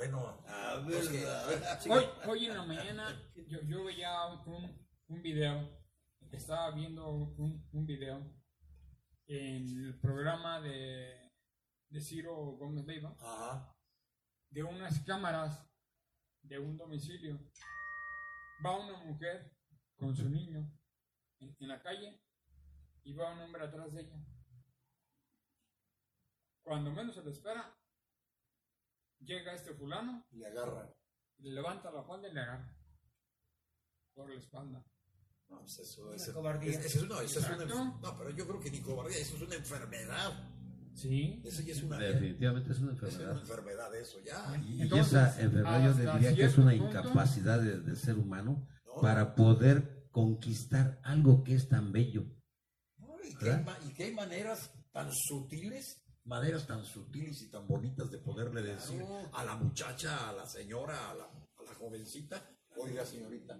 Bueno, 0.00 0.42
A 0.48 0.82
que- 0.88 1.02
sí, 1.82 1.90
Hoy, 1.90 2.04
hoy 2.26 2.46
en 2.46 2.56
la 2.56 2.64
mañana 2.64 3.30
yo, 3.46 3.60
yo 3.64 3.84
veía 3.84 4.28
un, 4.46 4.86
un 5.08 5.22
video, 5.22 5.78
estaba 6.32 6.70
viendo 6.70 7.06
un, 7.10 7.68
un 7.70 7.84
video 7.86 8.16
en 9.26 9.68
el 9.68 10.00
programa 10.00 10.58
de, 10.62 11.30
de 11.90 12.00
Ciro 12.00 12.34
Gómez 12.56 12.86
Leiva 12.86 13.14
Ajá. 13.20 13.76
de 14.48 14.62
unas 14.62 15.00
cámaras 15.00 15.68
de 16.44 16.58
un 16.58 16.78
domicilio. 16.78 17.38
Va 18.64 18.78
una 18.78 19.04
mujer 19.04 19.54
con 19.96 20.16
su 20.16 20.30
niño 20.30 20.60
en, 21.40 21.54
en 21.60 21.68
la 21.68 21.82
calle 21.82 22.22
y 23.04 23.12
va 23.12 23.34
un 23.34 23.40
hombre 23.40 23.64
atrás 23.64 23.92
de 23.92 24.00
ella. 24.00 24.16
Cuando 26.62 26.90
menos 26.90 27.14
se 27.14 27.22
lo 27.22 27.30
espera, 27.30 27.76
llega 29.20 29.54
este 29.54 29.74
fulano 29.74 30.26
Le 30.32 30.46
agarra. 30.46 30.92
le 31.38 31.50
levanta 31.52 31.90
la 31.90 32.02
falda 32.02 32.28
y 32.28 32.32
le 32.34 32.40
agarra 32.40 32.76
por 34.14 34.28
la 34.30 34.38
espalda. 34.38 34.84
No, 35.48 35.60
pues 35.60 35.78
eso, 35.80 36.32
cobardía. 36.32 36.70
es- 36.78 36.86
eso 36.86 37.00
es- 37.02 37.08
no, 37.08 37.20
eso 37.20 37.40
es 37.40 37.46
una 37.48 37.64
no, 37.64 38.00
pero 38.18 38.30
yo 38.30 38.46
creo 38.46 38.60
que 38.60 38.70
ni 38.70 38.80
cobardía, 38.80 39.18
eso 39.18 39.36
es 39.36 39.42
una 39.42 39.54
enfermedad. 39.56 40.48
Sí. 40.94 41.40
Eso 41.44 41.62
ya 41.62 41.72
es 41.72 41.82
una, 41.82 41.98
Definitivamente 41.98 42.72
es 42.72 42.78
una 42.80 42.92
eso 42.92 43.06
es 43.06 43.14
una 43.14 43.22
enfermedad. 43.22 43.42
enfermedad, 43.42 43.94
eso 43.96 44.20
ya. 44.20 44.62
Y 44.66 44.82
Entonces, 44.82 45.06
esa 45.12 45.40
enfermedad 45.40 45.84
yo 45.84 46.12
diría 46.12 46.34
que 46.36 46.44
es 46.44 46.58
una 46.58 46.70
punto- 46.72 46.88
incapacidad 46.88 47.60
de- 47.60 47.80
del 47.80 47.96
ser 47.96 48.18
humano 48.18 48.68
No, 48.86 49.00
para 49.00 49.34
poder 49.34 50.08
conquistar 50.10 51.00
algo 51.04 51.42
que 51.44 51.54
es 51.54 51.68
tan 51.68 51.90
bello. 51.92 52.24
no, 52.98 53.16
y, 53.24 53.28
y 53.88 53.94
que 53.94 54.04
hay 54.04 54.14
maneras 54.14 54.72
tan 54.92 55.10
sutiles, 55.12 56.02
maneras 56.30 56.64
tan 56.66 56.84
sutiles 56.84 57.42
y 57.42 57.50
tan 57.50 57.66
bonitas 57.66 58.08
de 58.10 58.18
poderle 58.18 58.62
decir 58.62 59.02
a 59.32 59.44
la 59.44 59.56
muchacha, 59.56 60.28
a 60.30 60.32
la 60.32 60.46
señora, 60.46 61.10
a 61.10 61.14
la, 61.14 61.24
a 61.24 61.62
la 61.64 61.74
jovencita, 61.74 62.48
oiga 62.76 63.04
señorita, 63.04 63.58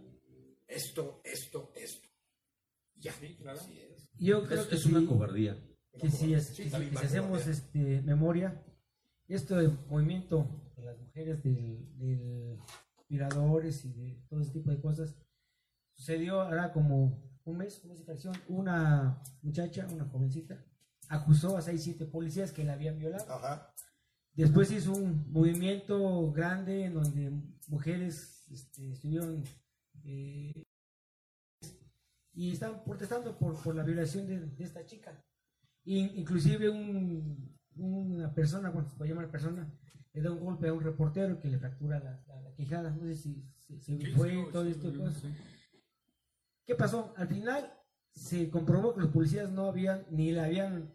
esto, 0.68 1.20
esto, 1.24 1.72
esto. 1.74 2.08
Ya, 2.94 3.12
Sí, 3.14 3.34
claro. 3.36 3.58
así 3.58 3.80
es. 3.80 4.08
Yo 4.18 4.44
creo 4.46 4.62
Es, 4.62 4.66
que 4.68 4.74
es 4.76 4.86
una 4.86 5.00
sí, 5.00 5.06
cobardía. 5.06 5.56
que 5.98 6.10
si, 6.10 6.32
es, 6.34 6.46
Sí, 6.54 6.62
que 6.64 6.70
si- 6.70 6.96
hacemos 6.96 7.30
cobardía. 7.42 7.52
este, 7.52 8.02
memoria, 8.02 8.64
esto 9.26 9.56
de 9.56 9.68
movimiento 9.88 10.72
de 10.76 10.82
las 10.84 10.98
mujeres, 10.98 11.42
del, 11.42 11.98
del 11.98 12.58
violadores 13.08 13.84
y 13.84 13.92
de 13.92 14.22
todo 14.28 14.40
ese 14.42 14.52
tipo 14.52 14.70
de 14.70 14.80
cosas, 14.80 15.16
sucedió 15.94 16.40
ahora 16.42 16.72
como 16.72 17.28
un 17.44 17.56
mes, 17.56 17.82
un 17.82 17.90
mes 17.90 18.00
y 18.00 18.04
fracción, 18.04 18.34
una 18.48 19.20
muchacha, 19.42 19.86
una 19.90 20.04
jovencita, 20.04 20.64
acusó 21.10 21.56
a 21.56 21.62
seis, 21.62 21.82
siete 21.82 22.06
policías 22.06 22.52
que 22.52 22.64
la 22.64 22.72
habían 22.74 22.98
violado. 22.98 23.30
Ajá. 23.32 23.74
Después 24.32 24.70
hizo 24.70 24.92
un 24.92 25.30
movimiento 25.30 26.32
grande 26.32 26.84
en 26.84 26.94
donde 26.94 27.32
mujeres 27.66 28.44
este, 28.50 28.92
estuvieron 28.92 29.42
eh, 30.04 30.64
y 32.32 32.52
están 32.52 32.82
protestando 32.84 33.36
por, 33.36 33.60
por 33.62 33.74
la 33.74 33.82
violación 33.82 34.26
de, 34.26 34.38
de 34.40 34.64
esta 34.64 34.84
chica. 34.86 35.22
In- 35.84 36.12
inclusive 36.16 36.70
un- 36.70 37.58
una 37.76 38.32
persona, 38.32 38.70
bueno, 38.70 38.88
se 38.88 38.96
puede 38.96 39.10
llamar 39.10 39.30
persona, 39.30 39.68
le 40.12 40.22
da 40.22 40.30
un 40.30 40.40
golpe 40.44 40.68
a 40.68 40.72
un 40.72 40.80
reportero 40.82 41.40
que 41.40 41.48
le 41.48 41.58
fractura 41.58 41.98
la, 41.98 42.22
la- 42.28 42.40
la 42.40 42.54
quijada. 42.54 42.90
No 42.90 43.04
sé 43.04 43.16
si 43.16 43.44
se 43.58 43.80
Sí, 43.80 43.98
fue 44.16 44.30
sí, 44.30 44.44
todo 44.52 44.64
sí, 44.64 44.70
esto. 44.70 45.10
sí. 45.12 45.28
¿Qué 46.66 46.74
pasó? 46.76 47.12
Al 47.16 47.26
final 47.28 47.72
se 48.12 48.48
comprobó 48.48 48.94
que 48.94 49.00
los 49.00 49.10
policías 49.10 49.50
no 49.50 49.66
habían, 49.66 50.06
ni 50.10 50.30
la 50.32 50.44
habían 50.44 50.94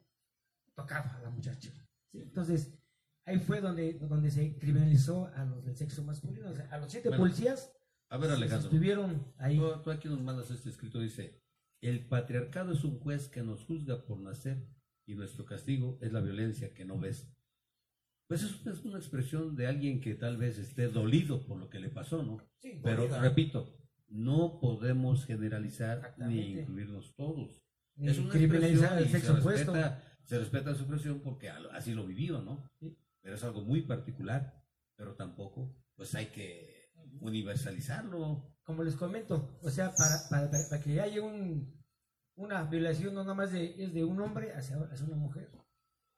tocaba 0.76 1.16
a 1.16 1.22
la 1.22 1.30
muchacha. 1.30 1.72
¿sí? 2.12 2.20
Entonces, 2.22 2.78
ahí 3.26 3.40
fue 3.40 3.62
donde, 3.62 3.94
donde 3.94 4.30
se 4.32 4.58
criminalizó 4.58 5.28
a 5.36 5.46
los 5.46 5.64
del 5.66 5.76
sexo 5.76 6.04
masculino. 6.04 6.50
O 6.50 6.56
sea, 6.56 6.68
a 6.72 6.78
los 6.78 6.92
siete 6.92 7.10
Bueno, 7.10 7.24
policías 7.24 7.72
A 8.10 8.18
ver, 8.18 8.32
Alejandro. 8.32 8.68
estuvieron 8.70 9.34
ahí. 9.38 9.58
Tú, 9.58 9.82
tú 9.84 9.92
aquí 9.92 10.08
nos 10.08 10.22
mandas 10.22 10.52
este 10.52 10.70
escrito, 10.70 11.00
dice, 11.00 11.42
el 11.82 12.06
patriarcado 12.08 12.74
es 12.74 12.84
un 12.84 13.00
juez 13.00 13.28
que 13.30 13.42
nos 13.44 13.64
juzga 13.66 14.06
por 14.06 14.20
nacer 14.20 14.68
y 15.08 15.16
nuestro 15.16 15.46
castigo 15.46 15.98
es 16.02 16.12
la 16.12 16.22
violencia 16.22 16.74
que 16.74 16.86
no 16.86 17.00
ves. 17.00 17.32
Pues 18.28 18.42
eso 18.42 18.70
es 18.72 18.84
una 18.84 18.98
expresión 18.98 19.56
de 19.56 19.68
alguien 19.68 20.02
que 20.02 20.16
tal 20.16 20.38
vez 20.38 20.58
esté 20.58 20.88
dolido 20.88 21.46
por 21.46 21.60
lo 21.60 21.70
que 21.70 21.80
le 21.80 21.90
pasó, 21.90 22.24
¿no? 22.24 22.40
Sí, 22.60 22.80
Pero 22.84 23.04
Dolida. 23.04 23.22
repito, 23.22 23.78
no 24.08 24.60
podemos 24.60 25.26
generalizar 25.26 26.16
ni 26.18 26.54
incluirnos 26.60 27.14
todos. 27.16 27.62
ni 27.96 28.08
Es 28.10 28.18
una 28.18 28.32
criminalizar 28.32 29.00
expresión 29.00 29.04
el 29.04 29.10
sexo 29.12 29.34
se 29.36 29.40
opuesto. 29.42 29.74
respeta, 29.74 30.15
se 30.26 30.40
respeta 30.40 30.74
su 30.74 30.82
expresión 30.82 31.22
porque 31.22 31.50
así 31.50 31.94
lo 31.94 32.06
vivió, 32.06 32.42
¿no? 32.42 32.70
Sí. 32.80 32.98
Pero 33.22 33.36
es 33.36 33.44
algo 33.44 33.62
muy 33.62 33.82
particular, 33.84 34.62
pero 34.96 35.16
tampoco, 35.16 35.76
pues 35.96 36.14
hay 36.16 36.28
que 36.28 36.92
universalizarlo. 37.22 38.52
como 38.64 38.84
les 38.84 38.96
comento, 38.96 39.58
o 39.62 39.70
sea, 39.70 39.94
para, 39.96 40.18
para, 40.30 40.50
para- 40.70 40.82
que 40.82 41.00
haya 41.00 41.22
un, 41.22 41.72
una 42.36 42.64
violación 42.64 43.14
no 43.14 43.22
nada 43.24 43.36
más 43.36 43.52
de, 43.52 43.76
es 43.84 43.94
de 43.94 44.04
un 44.04 44.20
hombre 44.22 44.54
hacia, 44.54 44.78
hacia 44.92 45.06
una 45.06 45.18
mujer. 45.18 45.52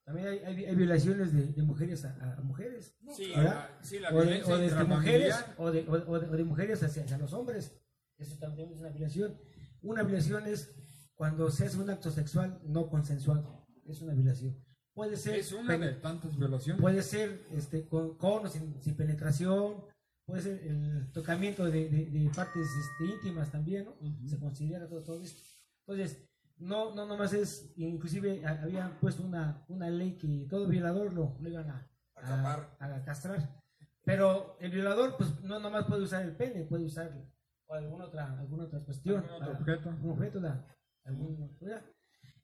También 0.05 0.27
hay, 0.29 0.39
hay, 0.39 0.65
hay 0.65 0.75
violaciones 0.75 1.33
de, 1.33 1.47
de 1.47 1.63
mujeres 1.63 2.05
a, 2.05 2.35
a 2.37 2.41
mujeres. 2.41 2.95
Sí, 3.13 3.33
la, 3.35 3.77
sí, 3.81 3.99
la 3.99 4.09
o 4.13 4.23
de, 4.23 4.41
o 4.43 4.57
desde 4.57 4.83
mujeres 4.85 5.35
o 5.57 5.71
de, 5.71 5.81
o, 5.89 5.91
o 5.91 6.19
de- 6.19 6.29
o 6.29 6.37
de 6.37 6.43
mujeres 6.45 6.81
hacia, 6.83 7.03
hacia 7.03 7.17
los 7.17 7.33
hombres. 7.33 7.77
Eso 8.17 8.37
también 8.39 8.71
es 8.71 8.79
una 8.79 8.89
violación. 8.89 9.37
Una 9.81 10.03
violación 10.03 10.47
es 10.47 10.73
cuando 11.13 11.51
se 11.51 11.65
hace 11.65 11.77
un 11.77 11.89
acto 11.89 12.09
sexual 12.11 12.61
no 12.63 12.89
consensuado. 12.89 13.66
Es 13.87 14.01
una 14.01 14.13
violación. 14.13 14.55
Puede 14.93 15.15
ser, 15.15 15.35
Es 15.35 15.51
una 15.51 15.77
de 15.77 15.93
tantas 15.93 16.35
violaciones. 16.37 16.81
puede 16.81 17.01
ser 17.03 17.45
este, 17.51 17.87
con, 17.87 18.17
con 18.17 18.45
o 18.45 18.49
sin, 18.49 18.81
sin 18.81 18.95
penetración, 18.95 19.83
puede 20.25 20.41
ser 20.41 20.63
el 20.63 21.11
tocamiento 21.11 21.65
de, 21.65 21.87
de- 21.89 22.05
de 22.07 22.29
partes 22.35 22.67
este, 22.67 23.13
íntimas 23.13 23.51
también, 23.51 23.85
¿no? 23.85 23.91
Ujú. 23.91 24.27
Se 24.27 24.39
considera 24.39 24.87
todo, 24.87 25.03
todo 25.03 25.21
esto. 25.21 25.41
Entonces, 25.85 26.23
no, 26.57 26.95
no 26.95 27.05
nomás 27.05 27.31
es, 27.33 27.71
inclusive 27.77 28.43
ha- 28.45 28.61
habían 28.63 28.97
puesto 28.99 29.23
una, 29.23 29.63
una 29.67 29.89
ley 29.89 30.17
que 30.17 30.47
todo 30.49 30.67
violador 30.67 31.13
lo, 31.13 31.37
lo 31.39 31.49
iban 31.49 31.69
a, 31.69 31.87
Acapar. 32.15 32.75
a, 32.79 32.95
a 32.95 33.03
castrar. 33.05 33.61
Pero 34.03 34.57
el 34.59 34.71
violador, 34.71 35.15
pues 35.17 35.39
no 35.43 35.59
nomás 35.59 35.85
puede 35.85 36.01
usar 36.03 36.23
el 36.23 36.35
pene, 36.35 36.63
puede 36.65 36.85
usar 36.85 37.13
o 37.67 37.73
alguna 37.75 38.05
otra, 38.05 38.39
alguna 38.39 38.63
otra 38.63 38.79
cuestión. 38.79 39.17
Algún 39.23 39.35
otro 39.35 39.47
para- 39.47 39.59
objeto. 39.59 39.89
algún 39.91 40.11
objeto, 40.11 40.39
la- 40.39 40.65
algún-. 41.05 41.57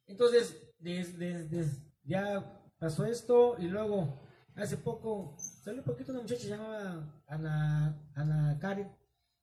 Entonces, 0.05 0.72
des- 0.83 1.17
des- 1.17 1.49
des- 1.49 1.81
ya 2.03 2.43
pasó 2.77 3.05
esto 3.05 3.55
y 3.59 3.67
luego, 3.67 4.19
hace 4.55 4.77
poco, 4.77 5.35
salió 5.37 5.79
un 5.81 5.85
poquito 5.85 6.11
una 6.11 6.21
muchacha 6.21 6.47
llamada 6.47 7.23
Ana, 7.27 7.97
Ana 8.15 8.57
Karen, 8.59 8.91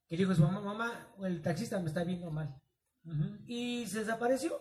que 0.06 0.16
dijo 0.16 0.32
a 0.32 0.34
su 0.34 0.42
mamá, 0.42 0.60
mamá, 0.60 1.08
el 1.22 1.40
taxista 1.40 1.78
me 1.80 1.86
está 1.86 2.04
viendo 2.04 2.30
mal. 2.30 2.54
Y 3.46 3.86
se 3.86 4.00
desapareció. 4.00 4.52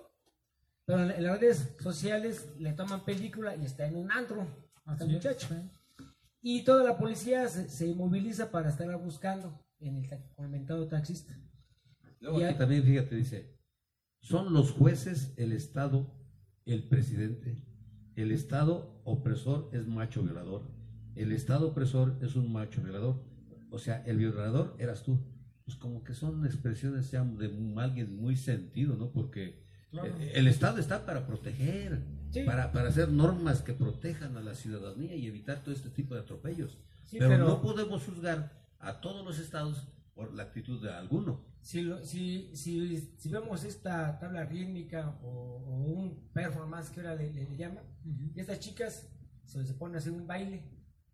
Pero 0.86 1.02
en, 1.04 1.24
las 1.24 1.40
redes 1.40 1.76
sociales 1.80 2.48
le 2.58 2.74
toman 2.74 3.04
película 3.06 3.56
y 3.56 3.66
está 3.66 3.86
en 3.86 3.96
un 3.98 4.12
antro, 4.12 4.48
es, 5.00 5.06
muchacha. 5.08 5.48
sí. 5.48 6.06
Y 6.42 6.64
toda 6.64 6.84
la 6.84 6.98
policía 6.98 7.48
se, 7.50 7.68
se 7.70 7.94
moviliza 7.94 8.50
para 8.50 8.70
estarla 8.70 8.96
buscando 8.96 9.60
en 9.80 9.98
el 9.98 10.10
ta- 10.10 10.24
con 10.36 10.46
el 10.46 10.52
mentado 10.52 10.88
taxista. 10.88 11.38
Luego 12.22 12.40
Y 12.40 12.44
aquí 12.44 12.54
hay- 12.54 12.58
también, 12.58 12.84
fíjate, 12.84 13.16
dice, 13.16 13.60
son 14.22 14.54
los 14.54 14.72
jueces, 14.72 15.34
el 15.38 15.52
Estado, 15.52 16.08
el 16.74 16.84
presidente. 16.84 17.62
El 18.16 18.32
Estado 18.32 19.02
opresor 19.06 19.70
es 19.74 19.88
macho 19.88 20.24
violador. 20.24 20.64
El 21.16 21.32
Estado 21.32 21.70
opresor 21.70 22.18
es 22.22 22.36
un 22.36 22.52
macho 22.52 22.82
violador. 22.82 23.22
O 23.72 23.80
sea, 23.80 24.04
el 24.06 24.18
violador 24.18 24.76
eras 24.80 25.04
tú. 25.04 25.20
Pues 25.66 25.78
como 25.78 26.04
que 26.04 26.14
son 26.14 26.46
expresiones 26.46 27.12
ya 27.12 27.24
de 27.24 27.52
alguien 27.78 28.16
muy 28.16 28.36
sentido, 28.36 28.96
¿no? 28.96 29.12
Porque 29.12 29.64
Claro. 29.92 30.16
eh, 30.20 30.32
el 30.36 30.48
Estado 30.48 30.80
está 30.80 31.06
para 31.06 31.26
proteger, 31.28 32.04
Sí. 32.32 32.44
para, 32.44 32.72
para 32.72 32.90
hacer 32.90 33.10
normas 33.10 33.62
que 33.62 33.74
protejan 33.74 34.38
a 34.38 34.42
la 34.42 34.54
ciudadanía 34.54 35.16
y 35.16 35.26
evitar 35.28 35.64
todo 35.64 35.74
este 35.74 35.90
tipo 35.90 36.14
de 36.14 36.22
atropellos. 36.22 36.78
Sí, 37.04 37.18
pero, 37.18 37.30
pero- 37.32 37.48
no 37.48 37.62
podemos 37.62 38.04
juzgar 38.04 38.52
a 38.80 39.02
todos 39.02 39.26
los 39.26 39.40
estados 39.40 39.88
por 40.20 40.34
la 40.34 40.44
actitud 40.44 40.82
de 40.84 40.92
alguno. 40.92 41.46
Si, 41.62 41.82
lo- 41.82 42.04
si, 42.04 42.52
si, 42.54 42.98
si 43.18 43.30
vemos 43.30 43.64
esta 43.64 44.20
tabla 44.20 44.44
rítmica 44.46 45.18
o, 45.24 45.30
o 45.66 45.76
un 45.78 46.30
performance 46.34 46.90
que 46.90 47.00
ahora 47.00 47.16
le, 47.16 47.32
le- 47.32 47.50
le 47.50 47.56
llaman, 47.58 47.84
Ujú. 48.06 48.32
estas 48.36 48.60
chicas 48.60 49.08
se, 49.46 49.66
se 49.66 49.74
ponen 49.76 49.96
a 49.96 50.00
hacer 50.00 50.12
un 50.12 50.28
baile 50.28 50.64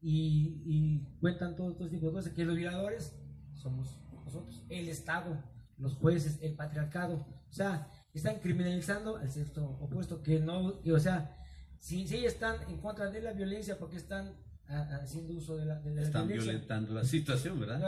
y, 0.01 0.63
y 0.65 1.07
cuentan 1.19 1.55
todo, 1.55 1.73
todo 1.75 1.85
este 1.85 1.97
tipo 1.97 2.07
de 2.07 2.13
cosas, 2.13 2.33
que 2.33 2.45
los 2.45 2.55
violadores 2.55 3.15
somos 3.53 3.99
nosotros, 4.25 4.63
el 4.69 4.89
Estado, 4.89 5.37
los 5.77 5.93
jueces, 5.93 6.39
el 6.41 6.55
patriarcado, 6.55 7.27
o 7.47 7.53
sea, 7.53 7.87
están 8.13 8.39
criminalizando 8.39 9.17
al 9.17 9.29
sexo 9.29 9.63
opuesto, 9.81 10.23
que 10.23 10.39
no, 10.39 10.81
que, 10.81 10.91
o 10.93 10.99
sea, 10.99 11.37
si, 11.77 12.07
si 12.07 12.25
están 12.25 12.55
en 12.69 12.77
contra 12.79 13.11
de 13.11 13.21
la 13.21 13.33
violencia, 13.33 13.77
porque 13.77 13.97
están 13.97 14.33
a- 14.67 14.95
haciendo 15.03 15.33
uso 15.35 15.57
de 15.57 15.65
la, 15.65 15.79
de 15.81 15.93
la 15.93 16.01
Están 16.01 16.27
violencia? 16.27 16.51
violentando 16.53 16.93
la 16.95 17.03
situación, 17.03 17.59
¿verdad? 17.59 17.79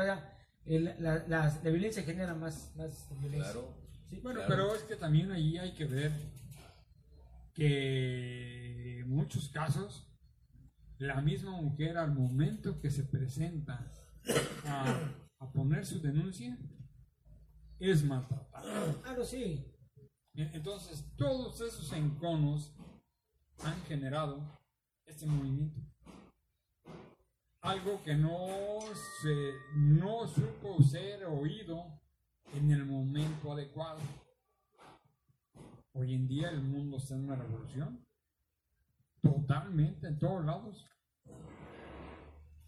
El- 0.67 0.95
la, 0.99 1.25
la- 1.27 1.59
la 1.63 1.69
violencia 1.69 2.03
genera 2.03 2.33
más, 2.35 2.73
más 2.75 3.07
violencia. 3.21 3.51
Claro. 3.53 3.73
Sí, 4.09 4.19
Bueno, 4.21 4.39
Claro. 4.45 4.53
pero 4.55 4.75
es 4.75 4.81
que 4.83 4.95
también 4.95 5.31
ahí 5.31 5.57
hay 5.57 5.73
que 5.73 5.85
ver 5.85 6.11
que 7.53 8.99
en 8.99 9.09
muchos 9.09 9.49
casos 9.49 10.07
la 10.97 11.21
misma 11.21 11.51
mujer 11.61 11.97
al 11.97 12.13
momento 12.13 12.79
que 12.79 12.89
se 12.89 13.03
presenta 13.03 13.91
a, 14.65 15.11
a 15.39 15.51
poner 15.51 15.85
su 15.85 16.01
denuncia 16.01 16.57
es 17.79 18.03
maltratada. 18.03 18.93
Claro, 19.03 19.23
sí. 19.23 19.65
E- 20.35 20.51
Entonces, 20.53 21.03
todos 21.15 21.61
esos 21.61 21.91
enconos 21.93 22.73
han 23.63 23.79
generado 23.83 24.59
este 25.05 25.25
movimiento. 25.25 25.79
Algo 27.67 28.01
que 28.03 28.15
no 28.15 28.79
se 29.21 29.51
no 29.75 30.25
supo 30.27 30.81
ser 30.83 31.25
oído 31.25 31.83
en 32.53 32.71
el 32.71 32.85
momento 32.85 33.51
adecuado. 33.51 33.99
Hoy 35.93 36.13
en 36.13 36.27
día 36.27 36.49
el 36.49 36.61
mundo 36.61 36.97
está 36.97 37.15
en 37.15 37.25
una 37.25 37.35
revolución. 37.35 38.05
Totalmente, 39.21 40.07
en 40.07 40.17
todos 40.19 40.45
lados. 40.45 40.85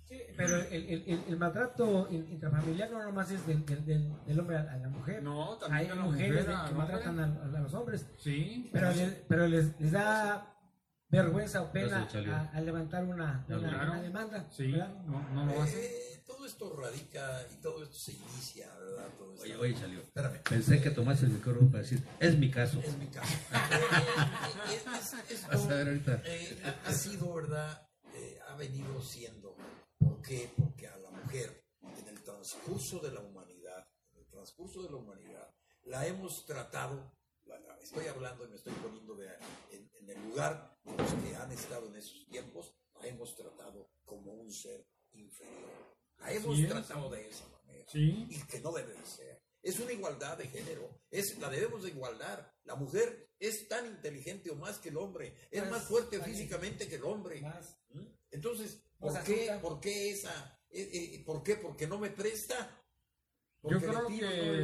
Sí, 0.03 0.17
pero 0.35 0.55
el, 0.63 0.73
el, 0.89 1.03
el, 1.07 1.23
el 1.27 1.38
maltrato 1.38 2.07
in- 2.12 2.27
intrafamiliar 2.31 2.89
no 2.91 3.03
nomás 3.03 3.29
es 3.31 3.45
del, 3.45 3.63
del, 3.65 3.85
del- 3.85 4.25
del 4.25 4.39
hombre 4.39 4.57
a, 4.57 4.75
la 4.77 4.89
mujer. 4.89 5.21
No, 5.21 5.53
Hay 5.53 5.59
también 5.88 5.89
la 5.97 6.03
mujeres 6.03 6.47
mujer 6.47 6.65
que 6.67 6.73
maltratan 6.75 7.19
a, 7.19 7.25
a 7.57 7.62
los 7.62 7.73
hombres. 7.75 8.09
Sí, 8.17 8.69
Pero, 8.73 8.91
le- 8.91 9.23
pero 9.29 9.47
les, 9.47 9.79
les 9.79 9.91
da 9.91 10.55
vergüenza 11.10 11.62
o 11.62 11.72
pena 11.72 12.08
a, 12.13 12.58
a 12.58 12.62
levantar 12.62 13.04
una, 13.04 13.45
Ya, 13.48 13.58
una, 13.58 13.69
claro. 13.69 13.91
una 13.91 14.02
demanda. 14.02 14.48
sí, 14.52 14.72
¿verdad? 14.72 14.93
no, 15.06 15.30
no 15.30 15.45
lo 15.45 15.62
hace. 15.62 15.86
Eh, 16.13 16.24
todo 16.26 16.45
esto 16.45 16.76
radica 16.76 17.41
y 17.52 17.56
todo 17.62 17.84
esto 17.84 17.95
se 17.95 18.13
inicia, 18.13 18.72
¿verdad? 18.78 19.08
Todo 19.17 19.34
esto. 19.34 19.43
Oye, 19.45 19.56
oye, 19.56 19.78
salió. 19.78 20.00
Espérame. 20.02 20.39
Pensé 20.43 20.82
que 20.82 20.91
tomaste 20.91 21.26
el 21.26 21.32
micrófono 21.32 21.72
para 21.72 21.82
decir, 21.84 22.04
es 22.19 22.38
mi 22.38 22.52
caso. 22.52 22.80
Es 22.84 22.95
mi 22.98 23.08
caso. 23.08 23.34
Eh, 24.69 24.76
es- 24.76 25.13
es- 25.13 25.32
esto, 25.32 25.48
Vas 25.48 25.63
a 25.65 25.67
ver 25.67 25.88
ahorita. 25.88 26.22
eh, 26.26 26.62
ha, 26.63 26.89
ha 26.89 26.93
sido, 26.93 27.34
¿verdad? 27.34 27.88
Eh, 28.13 28.39
ha 28.48 28.56
venido 28.56 29.02
siendo. 29.02 29.56
¿Por 29.98 30.22
qué? 30.22 30.52
Porque 30.56 30.88
a 30.88 30.98
la 30.98 31.10
mujer, 31.10 31.63
en 31.82 32.08
el 32.08 32.22
transcurso 32.24 33.00
de 33.00 33.12
la 33.12 33.22
humanidad, 33.22 33.88
en 34.13 34.19
el 34.19 34.28
transcurso 34.28 34.84
de 34.84 34.89
la 34.91 34.98
humanidad, 34.98 35.50
la 35.86 36.06
hemos 36.06 36.45
tratado, 36.45 37.12
estoy 37.81 38.05
hablando 38.07 38.45
y 38.45 38.49
me 38.49 38.55
estoy 38.55 38.74
poniendo 38.74 39.15
de- 39.15 39.30
en, 39.71 39.89
en 39.93 40.09
el 40.09 40.24
lugar 40.30 40.78
de 40.84 40.95
los 40.97 41.13
que 41.13 41.36
han 41.36 41.51
estado 41.51 41.88
en 41.88 41.95
esos 41.95 42.26
tiempos, 42.28 42.74
la 43.01 43.07
hemos 43.07 43.36
tratado 43.36 43.89
como 44.05 44.34
un 44.34 44.51
ser 44.51 44.86
inferior. 45.13 45.69
La 46.17 46.32
hemos 46.34 46.59
es. 46.59 46.67
tratado 46.69 47.09
de 47.09 47.28
esa 47.30 47.47
manera 47.47 47.86
Sí, 47.91 48.28
y 48.30 48.41
que 48.47 48.59
no 48.59 48.71
debe 48.71 48.93
de 48.93 49.05
ser. 49.05 49.41
Es 49.61 49.80
una 49.80 49.91
igualdad 49.91 50.38
de 50.38 50.47
género, 50.47 51.01
es, 51.11 51.38
la 51.39 51.49
debemos 51.49 51.84
de 51.84 51.89
igualar. 51.89 52.53
La 52.63 52.76
mujer 52.76 53.30
es 53.39 53.67
tan 53.67 53.86
inteligente 53.88 54.49
o 54.51 54.55
más 54.55 54.78
que 54.80 54.89
el 54.89 54.97
hombre, 54.97 55.36
es 55.51 55.61
Más- 55.63 55.71
más 55.71 55.84
fuerte 55.88 56.17
más- 56.17 56.28
físicamente 56.28 56.88
que 56.88 56.95
el 56.95 57.03
hombre. 57.03 57.41
Más. 57.41 57.78
¿Mm? 57.89 58.05
Entonces, 58.32 58.82
¿por 58.97 59.13
qué, 59.24 59.49
astuta. 59.49 59.61
¿por 59.61 59.80
qué 59.80 60.11
esa? 60.11 60.59
eh, 60.71 60.89
eh, 60.93 61.24
¿Por 61.26 61.41
qué? 61.43 61.55
Porque 61.55 61.88
no 61.88 61.97
me 61.97 62.09
presta. 62.11 62.57
Yo 63.63 63.69
Porque 63.69 63.86
creo 63.88 64.01
le 64.03 64.07
pido 64.15 64.30
y 64.30 64.63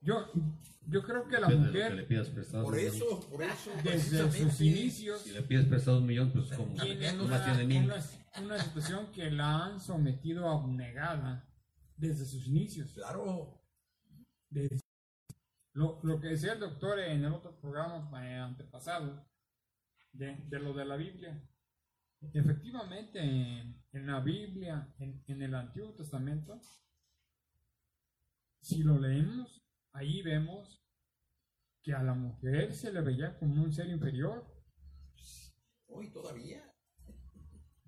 yo, 0.00 0.32
yo 0.86 1.02
creo 1.02 1.26
que 1.28 1.38
la 1.40 1.48
Depende 1.48 1.66
de 1.66 1.66
lo 1.66 1.72
que 1.72 1.78
le 1.78 1.90
mujer, 2.02 2.08
pidas 2.08 2.28
prestado. 2.30 2.64
Por 2.64 2.78
eso, 2.78 3.20
por 3.30 3.42
eso, 3.42 3.70
desde 3.84 4.30
sus 4.32 4.60
inicios, 4.60 5.20
Si 5.22 5.30
le 5.32 5.42
pides 5.42 5.66
prestado 5.66 5.98
un 5.98 6.06
millón, 6.06 6.32
pues 6.32 6.52
como 6.52 6.74
tiene 6.82 7.20
una, 7.20 7.44
tiene 7.44 7.64
mil. 7.66 7.84
una, 7.84 7.96
una 8.42 8.58
situación 8.58 9.12
que 9.12 9.30
la 9.30 9.64
han 9.66 9.80
sometido 9.80 10.48
a 10.48 10.54
abnegada 10.60 11.48
desde 11.96 12.24
sus 12.26 12.46
inicios. 12.46 12.92
Claro, 12.94 13.58
Desde- 14.50 14.80
lo, 15.74 16.00
lo 16.02 16.20
que 16.20 16.28
decía 16.28 16.52
el 16.52 16.60
doctor 16.60 16.98
en 17.00 17.24
el 17.24 17.32
otro 17.32 17.58
programa 17.58 18.28
eh, 18.28 18.34
antepasado, 18.36 19.26
de, 20.12 20.36
de 20.48 20.58
lo 20.58 20.74
de 20.74 20.84
la 20.84 20.96
Biblia. 20.96 21.42
Efectivamente, 22.34 23.18
en, 23.20 23.82
en 23.92 24.06
la 24.06 24.20
Biblia, 24.20 24.94
en, 24.98 25.22
en 25.26 25.42
el 25.42 25.54
Antiguo 25.54 25.94
Testamento, 25.94 26.60
si 28.60 28.82
lo 28.82 28.98
leemos, 28.98 29.62
ahí 29.92 30.22
vemos 30.22 30.82
que 31.82 31.92
a 31.92 32.02
la 32.02 32.14
mujer 32.14 32.74
se 32.74 32.92
le 32.92 33.00
veía 33.00 33.36
como 33.38 33.62
un 33.62 33.72
ser 33.72 33.88
inferior. 33.88 34.46
Hoy 35.88 36.10
todavía. 36.12 36.62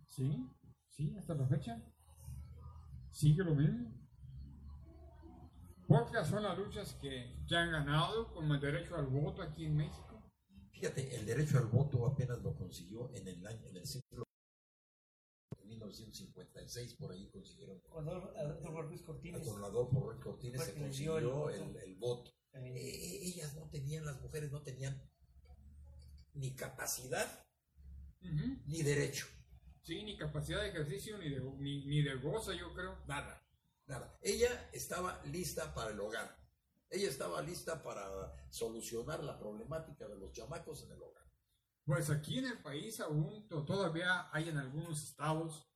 Sí, 0.09 0.51
sí, 0.89 1.15
hasta 1.17 1.35
la 1.35 1.47
fecha. 1.47 1.83
Sigue 3.11 3.45
lo 3.45 3.55
mismo. 3.55 3.93
Pocas 5.87 6.29
son 6.29 6.43
las 6.43 6.59
luchas 6.59 6.95
que, 6.95 7.45
que 7.47 7.57
han 7.57 7.71
ganado 7.71 8.33
como 8.33 8.55
el 8.55 8.61
derecho 8.61 8.97
al 8.97 9.07
voto 9.07 9.43
aquí 9.43 9.67
en 9.67 9.77
México. 9.77 10.23
Fíjate, 10.73 11.15
el 11.15 11.27
derecho 11.27 11.59
al 11.59 11.67
voto 11.67 12.07
apenas 12.07 12.43
lo 12.43 12.57
consiguió 12.57 13.15
en 13.15 13.29
el 13.29 13.47
año, 13.47 13.69
en 13.69 13.77
el 13.77 13.87
siglo 13.87 14.24
1956, 15.85 16.95
por 16.95 17.13
ahí 17.13 17.29
consiguieron. 17.31 17.81
Con 17.81 18.09
Adolfo 18.09 18.83
Ruiz 18.83 19.03
Cortines. 19.03 19.47
Con 19.47 19.63
Adolfo 19.65 20.01
Ruiz 20.01 20.21
Cortines 20.21 20.57
Fue 20.57 20.67
se 20.67 20.73
quien 20.75 20.91
dio 20.93 21.13
consiguió 21.13 21.19
el 21.19 21.25
el, 21.55 21.65
voto. 21.65 21.81
el 21.81 21.95
voto. 21.97 22.31
También. 22.51 22.77
Eh, 22.77 22.81
ellas 23.27 23.55
no 23.55 23.69
tenían, 23.71 24.05
las 24.05 24.21
mujeres 24.21 24.51
no 24.53 24.63
tenían 24.63 25.01
ni 26.35 26.55
capacidad 26.55 27.47
ni 28.67 28.83
derecho. 28.83 29.27
Sí, 29.83 30.03
ni 30.03 30.17
capacidad 30.17 30.63
de 30.63 30.69
ejercicio, 30.69 31.19
ni 31.19 31.29
de, 31.29 31.41
ni, 31.59 31.85
ni 31.85 32.01
de 32.03 32.15
goza, 32.15 32.55
yo 32.55 32.73
creo. 32.73 32.99
Nada, 33.07 33.47
nada. 33.87 34.19
Ella 34.23 34.71
estaba 34.73 35.23
lista 35.27 35.75
para 35.75 35.91
el 35.91 36.01
hogar. 36.01 36.39
Ella 36.89 37.09
estaba 37.09 37.43
lista 37.43 37.83
para 37.83 38.09
solucionar 38.51 39.23
la 39.23 39.39
problemática 39.39 40.09
de 40.09 40.17
los 40.17 40.33
chamacos 40.33 40.85
en 40.85 40.93
el 40.93 41.03
hogar. 41.03 41.25
Pues 41.85 42.09
aquí 42.09 42.39
en 42.39 42.47
el 42.47 42.63
país 42.63 42.99
aún 43.01 43.47
to- 43.47 43.65
todavía 43.67 44.31
hay 44.33 44.49
en 44.49 44.57
algunos 44.57 45.03
estados 45.03 45.69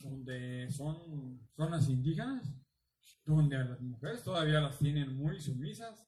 donde 0.00 0.70
son 0.70 1.48
zonas 1.56 1.88
indígenas, 1.88 2.42
donde 3.24 3.56
a 3.56 3.64
las 3.64 3.80
mujeres 3.80 4.22
todavía 4.22 4.60
las 4.60 4.78
tienen 4.78 5.16
muy 5.16 5.40
sumisas, 5.40 6.06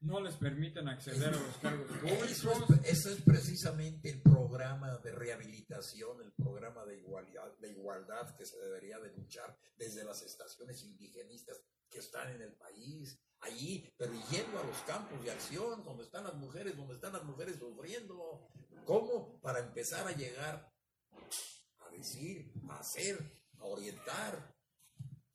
no 0.00 0.20
les 0.20 0.36
permiten 0.36 0.86
acceder 0.88 1.28
a 1.28 1.38
los 1.38 1.56
cargos 1.56 1.86
públicos. 2.00 2.80
es, 2.84 2.92
eso 2.92 3.10
es 3.10 3.22
precisamente 3.22 4.10
el 4.10 4.22
programa 4.22 4.98
de 4.98 5.12
rehabilitación, 5.12 6.20
el 6.20 6.32
programa 6.32 6.84
de 6.84 6.98
igualdad, 6.98 7.56
de 7.58 7.70
igualdad 7.70 8.36
que 8.36 8.44
se 8.44 8.58
debería 8.58 8.98
de 8.98 9.12
luchar 9.12 9.56
desde 9.76 10.04
las 10.04 10.22
estaciones 10.22 10.84
indigenistas 10.84 11.62
que 11.88 12.00
están 12.00 12.30
en 12.34 12.42
el 12.42 12.52
país, 12.54 13.18
allí, 13.40 13.88
pero 13.96 14.12
yendo 14.30 14.58
a 14.58 14.64
los 14.64 14.76
campos 14.82 15.22
de 15.22 15.30
acción, 15.30 15.82
donde 15.84 16.04
están 16.04 16.24
las 16.24 16.34
mujeres, 16.34 16.76
donde 16.76 16.94
están 16.94 17.12
las 17.12 17.24
mujeres 17.24 17.56
sufriendo. 17.56 18.50
¿Cómo? 18.84 19.40
Para 19.40 19.60
empezar 19.60 20.06
a 20.06 20.12
llegar 20.12 20.70
decir, 21.98 22.52
a 22.70 22.78
hacer, 22.78 23.18
a 23.58 23.64
orientar. 23.64 24.54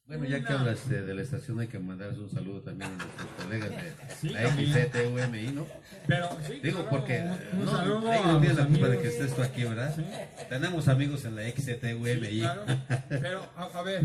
Bueno, 0.05 0.25
ya 0.25 0.43
que 0.43 0.51
hablas 0.51 0.89
de, 0.89 1.03
de 1.03 1.13
la 1.13 1.21
estación, 1.21 1.59
hay 1.59 1.67
que 1.67 1.77
mandarles 1.77 2.17
un 2.17 2.31
saludo 2.31 2.61
también 2.63 2.91
a 2.91 2.95
nuestros 2.97 3.27
colegas 3.43 3.69
de 3.69 4.15
Sí, 4.15 4.29
la. 4.29 4.49
XCTUMI, 4.49 5.51
¿no? 5.51 5.67
Pero 6.07 6.29
sí, 6.47 6.59
Digo, 6.61 6.77
claro, 6.81 6.89
porque 6.89 7.19
un, 7.53 7.59
un 7.59 7.65
no, 7.65 7.71
saludo 7.77 7.99
no 8.01 8.07
la 8.53 8.65
culpa 8.67 8.87
de 8.89 9.01
que 9.03 9.07
estés 9.07 9.35
tú 9.35 9.43
aquí, 9.43 9.63
¿verdad? 9.65 9.95
Sí. 9.95 10.03
Tenemos 10.49 10.87
amigos 10.87 11.25
en 11.25 11.35
la 11.35 11.43
XCTUMI. 11.51 12.25
Sí, 12.25 12.39
claro. 12.39 12.65
Pero, 13.07 13.49
a, 13.55 13.63
a 13.65 13.81
ver, 13.83 14.03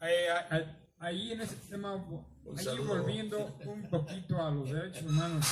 eh, 0.00 0.28
ahí 0.98 1.32
en 1.32 1.42
ese 1.42 1.56
tema, 1.68 1.94
Un 1.96 2.24
ahí 2.58 2.78
volviendo 2.78 3.54
un 3.66 3.82
poquito 3.90 4.42
a 4.42 4.50
los 4.50 4.70
derechos 4.70 5.02
humanos, 5.02 5.46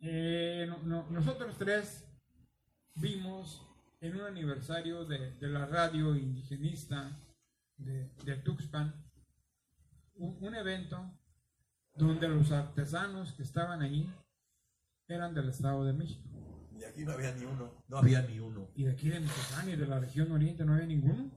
eh, 0.00 0.66
no- 0.68 0.82
no- 0.82 1.06
nosotros 1.10 1.54
tres 1.56 2.04
vimos 2.96 3.64
en 4.00 4.14
un 4.14 4.20
aniversario 4.22 5.04
de, 5.04 5.34
de 5.34 5.48
la 5.48 5.66
radio 5.66 6.14
indigenista 6.16 7.18
de, 7.76 8.10
de 8.24 8.36
Tuxpan 8.36 8.94
un, 10.14 10.36
un 10.40 10.54
evento 10.54 11.18
donde 11.94 12.28
los 12.28 12.52
artesanos 12.52 13.32
que 13.32 13.42
estaban 13.42 13.82
ahí 13.82 14.12
eran 15.08 15.34
del 15.34 15.48
Estado 15.48 15.84
de 15.84 15.92
México. 15.92 16.28
Y 16.78 16.84
aquí 16.84 17.04
no 17.04 17.12
había 17.12 17.34
ni 17.34 17.44
uno, 17.44 17.84
no 17.88 17.98
había 17.98 18.22
ni 18.22 18.38
uno. 18.38 18.70
Y 18.76 18.84
de 18.84 18.92
aquí 18.92 19.08
de 19.08 19.18
Michoacán 19.18 19.68
y 19.68 19.76
de 19.76 19.86
la 19.86 19.98
región 19.98 20.30
oriente 20.30 20.64
no 20.64 20.74
había 20.74 20.86
ninguno. 20.86 21.30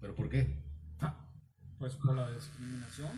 ¿Pero 0.00 0.14
por 0.14 0.30
qué? 0.30 0.62
Ah, 1.00 1.26
pues 1.78 1.94
por 1.96 2.16
la 2.16 2.30
discriminación. 2.30 3.10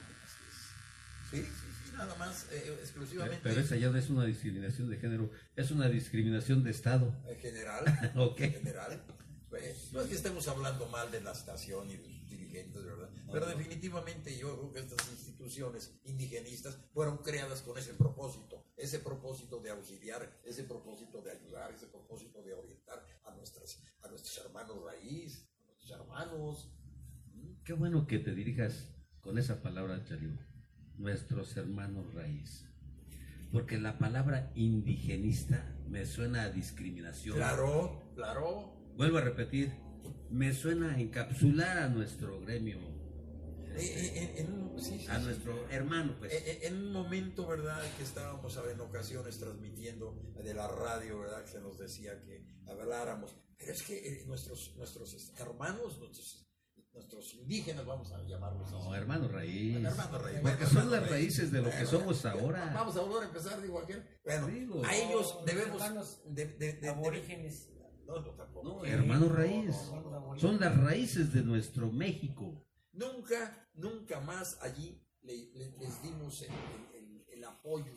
Sí, 1.30 1.42
sí, 1.42 1.44
sí, 1.44 1.75
nada 1.96 2.14
más, 2.16 2.46
eh, 2.52 2.76
exclusivamente 2.80 3.40
Pero 3.42 3.60
esa 3.60 3.76
ya 3.76 3.90
no 3.90 3.98
es 3.98 4.10
una 4.10 4.24
discriminación 4.24 4.90
de 4.90 4.96
género, 4.98 5.30
es 5.54 5.70
una 5.70 5.88
discriminación 5.88 6.62
de 6.62 6.70
Estado. 6.70 7.14
en 7.28 7.38
general. 7.38 7.84
Ok. 8.16 8.40
en 8.40 8.52
general. 8.52 9.02
Pues, 9.48 9.92
no 9.92 10.00
es 10.00 10.08
que 10.08 10.14
estemos 10.14 10.46
hablando 10.48 10.86
mal 10.88 11.10
de 11.10 11.20
la 11.20 11.32
estación 11.32 11.90
y 11.90 11.96
de 11.96 12.04
sus 12.04 12.28
dirigentes, 12.28 12.84
¿verdad? 12.84 13.08
Pero 13.30 13.46
definitivamente 13.46 14.36
yo 14.36 14.54
creo 14.56 14.72
que 14.72 14.80
estas 14.80 15.10
instituciones 15.10 15.98
indigenistas 16.04 16.78
fueron 16.92 17.18
creadas 17.18 17.62
con 17.62 17.78
ese 17.78 17.94
propósito, 17.94 18.66
ese 18.76 18.98
propósito 18.98 19.60
de 19.60 19.70
auxiliar, 19.70 20.40
ese 20.44 20.64
propósito 20.64 21.22
de 21.22 21.30
ayudar, 21.30 21.72
ese 21.72 21.86
propósito 21.86 22.42
de 22.42 22.54
orientar 22.54 23.04
a, 23.24 23.34
nuestras, 23.34 23.82
a 24.02 24.08
nuestros 24.08 24.36
hermanos 24.44 24.82
raíz, 24.84 25.48
a 25.62 25.66
nuestros 25.66 25.90
hermanos. 25.92 26.70
Qué 27.64 27.72
bueno 27.72 28.06
que 28.06 28.18
te 28.18 28.34
dirijas 28.34 28.88
con 29.20 29.38
esa 29.38 29.62
palabra, 29.62 30.04
Chario. 30.04 30.36
Nuestros 30.98 31.56
hermanos 31.56 32.12
raíz. 32.14 32.64
Porque 33.52 33.78
la 33.78 33.98
palabra 33.98 34.50
indigenista 34.54 35.74
me 35.88 36.04
suena 36.06 36.42
a 36.42 36.50
discriminación. 36.50 37.36
Claro, 37.36 38.10
claro. 38.14 38.72
Vuelvo 38.96 39.18
a 39.18 39.20
repetir, 39.20 39.72
me 40.30 40.52
suena 40.52 40.94
a 40.94 41.00
encapsular 41.00 41.78
a 41.78 41.88
nuestro 41.88 42.40
gremio, 42.40 42.78
Eh, 43.78 43.78
eh, 43.78 44.34
en- 44.38 44.46
en 44.46 44.52
un- 44.54 44.80
sí, 44.80 44.98
sí, 45.00 45.06
a 45.08 45.18
sí. 45.18 45.24
nuestro 45.26 45.68
hermano, 45.68 46.14
pues. 46.18 46.32
Eh, 46.32 46.42
eh, 46.46 46.58
En 46.68 46.76
un 46.76 46.92
momento, 46.92 47.46
¿verdad? 47.46 47.82
Que 47.98 48.04
estábamos 48.04 48.58
en 48.72 48.80
ocasiones 48.80 49.38
transmitiendo 49.38 50.14
de 50.42 50.54
la 50.54 50.66
radio, 50.66 51.18
¿verdad? 51.20 51.44
Que 51.44 51.50
se 51.52 51.60
nos 51.60 51.78
decía 51.78 52.18
que 52.22 52.42
habláramos. 52.66 53.36
Pero 53.58 53.72
es 53.72 53.82
que 53.82 53.96
eh, 53.98 54.24
nuestros, 54.26 54.74
nuestros 54.78 55.12
este, 55.12 55.42
hermanos, 55.42 55.98
nuestros, 55.98 56.45
nuestros 56.96 57.34
indígenas, 57.34 57.84
vamos 57.86 58.10
a 58.12 58.22
llamarlos 58.24 58.66
así. 58.72 58.74
No, 58.88 58.94
hermano 58.94 59.28
raíz. 59.28 59.76
Hermano 59.76 60.18
raíz. 60.18 60.40
Porque 60.40 60.64
Bueno, 60.64 60.80
son 60.80 60.90
las 60.90 61.00
raíz. 61.02 61.10
raíces 61.12 61.52
de 61.52 61.60
lo 61.62 61.70
que 61.70 61.86
somos 61.86 62.24
ahora. 62.26 62.72
Vamos 62.74 62.96
a 62.96 63.00
volver 63.02 63.22
a 63.22 63.26
empezar, 63.26 63.60
digo 63.62 63.78
aquel. 63.80 64.02
Bueno, 64.24 64.46
Digo. 64.48 64.84
a 64.84 64.94
ellos 64.96 65.34
No, 65.38 65.44
debemos. 65.44 65.82
hermanos 65.82 66.20
De, 66.26 66.46
de- 66.46 66.72
de- 66.72 66.88
Aborígenes. 66.88 67.68
no, 68.06 68.20
no, 68.20 68.30
tampoco. 68.34 68.68
No, 68.80 68.84
hermano 68.84 69.28
raíz. 69.28 69.76
no, 69.92 70.00
no, 70.00 70.32
no, 70.34 70.38
Son 70.38 70.58
las 70.58 70.76
raíces 70.76 71.32
de 71.32 71.42
nuestro 71.42 71.92
México. 71.92 72.66
Nunca, 72.92 73.68
nunca 73.74 74.20
más 74.20 74.58
allí 74.62 75.00
le- 75.22 75.50
le- 75.54 75.76
les 75.78 76.02
dimos 76.02 76.40
el, 76.42 76.50
el- 76.50 76.94
el- 77.04 77.24
el 77.28 77.44
apoyo. 77.44 77.92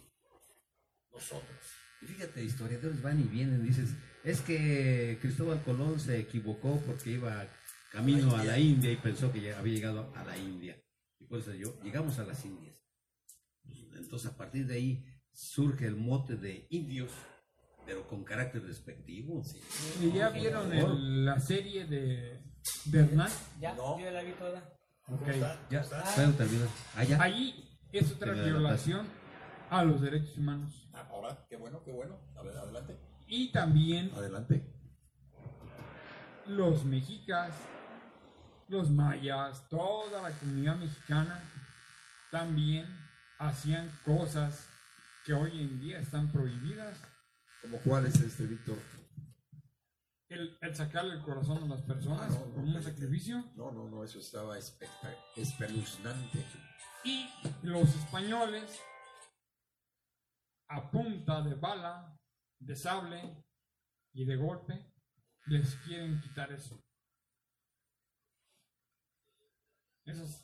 Nosotros. 1.12 1.60
Y 2.02 2.06
fíjate, 2.06 2.44
historiadores 2.44 3.02
van 3.02 3.20
y 3.20 3.24
vienen, 3.24 3.64
dices, 3.64 3.90
es 4.24 4.42
que 4.42 5.18
Cristóbal 5.22 5.62
Colón 5.64 6.00
se 6.00 6.18
equivocó 6.20 6.80
porque 6.86 7.12
iba 7.12 7.46
camino 7.92 8.36
a 8.36 8.44
la 8.44 8.58
India 8.60 8.92
y 8.92 8.96
pensó 8.98 9.32
que 9.32 9.42
ya 9.42 9.58
había 9.60 9.74
llegado 9.76 10.12
a 10.16 10.24
la 10.24 10.38
India. 10.38 10.82
Y 11.20 11.26
por 11.26 11.40
eso 11.40 11.54
yo, 11.54 11.80
llegamos 11.84 12.20
a 12.20 12.24
las 12.26 12.44
Indias. 12.46 12.78
Entonces 13.96 14.32
a 14.32 14.38
partir 14.38 14.66
de 14.68 14.76
ahí 14.76 15.06
surge 15.32 15.86
el 15.86 15.96
mote 15.96 16.36
de 16.36 16.66
indios, 16.70 17.12
pero 17.86 18.08
con 18.08 18.24
carácter 18.24 18.62
despectivo. 18.64 19.44
¿Y 20.02 20.12
ya 20.12 20.30
vieron 20.30 20.72
el- 20.74 21.26
la 21.26 21.40
serie 21.40 21.86
de, 21.86 22.40
Hernán? 22.94 23.30
Ya, 23.60 23.74
No. 23.76 23.98
yo 24.00 24.06
ya 24.06 24.12
la 24.12 24.24
vi 24.24 24.32
toda. 24.34 24.74
Ok. 25.08 25.28
Ya, 25.70 25.82
terminar. 26.38 26.68
Ah, 26.96 27.04
ya. 27.04 27.22
Ahí 27.22 27.78
es 27.92 28.12
otra 28.12 28.34
violación 28.34 29.06
a 29.70 29.84
los 29.84 30.02
derechos 30.02 30.38
humanos. 30.38 30.88
Ah, 30.94 31.08
Ahora, 31.12 31.46
qué 31.50 31.56
bueno, 31.58 31.84
qué 31.84 31.92
bueno. 31.92 32.20
A 32.36 32.44
ver, 32.44 32.56
adelante. 32.58 32.98
Y 33.28 33.52
también 33.52 34.12
Adelante. 34.16 34.64
los 36.48 36.84
mexicas, 36.86 37.54
los 38.70 38.90
mayas, 38.92 39.68
toda 39.70 40.22
la 40.22 40.32
comunidad 40.38 40.78
mexicana 40.78 41.42
también 42.32 42.86
hacían 43.40 43.90
cosas 44.06 44.68
que 45.26 45.34
hoy 45.34 45.60
en 45.62 45.80
día 45.80 46.00
están 46.00 46.32
prohibidas. 46.32 46.98
¿Como 47.62 47.78
cuál 47.80 48.06
es 48.06 48.16
este, 48.22 48.46
Víctor? 48.46 48.78
El, 50.30 50.58
el 50.62 50.76
sacarle 50.76 51.16
el 51.16 51.22
corazón 51.24 51.64
a 51.64 51.76
las 51.76 51.82
personas 51.82 52.22
Ah, 52.22 52.28
no, 52.30 52.46
no, 52.46 52.54
como 52.54 52.58
un 52.64 52.68
espérate. 52.70 52.92
sacrificio. 52.92 53.52
No, 53.56 53.72
no, 53.72 53.90
no, 53.90 54.04
eso 54.04 54.20
estaba 54.20 54.56
espeluznante. 55.36 56.46
Y 57.04 57.28
los 57.64 57.90
españoles, 57.96 58.80
a 60.68 60.92
punta 60.92 61.42
de 61.42 61.56
bala, 61.56 62.16
de 62.60 62.76
sable 62.76 63.44
y 64.14 64.26
de 64.26 64.36
golpe, 64.36 64.94
les 65.48 65.74
quieren 65.78 66.22
quitar 66.22 66.52
eso. 66.52 66.80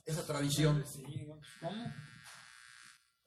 Esa 0.05 0.25
tradición. 0.25 0.83
¿Cómo? 1.61 1.85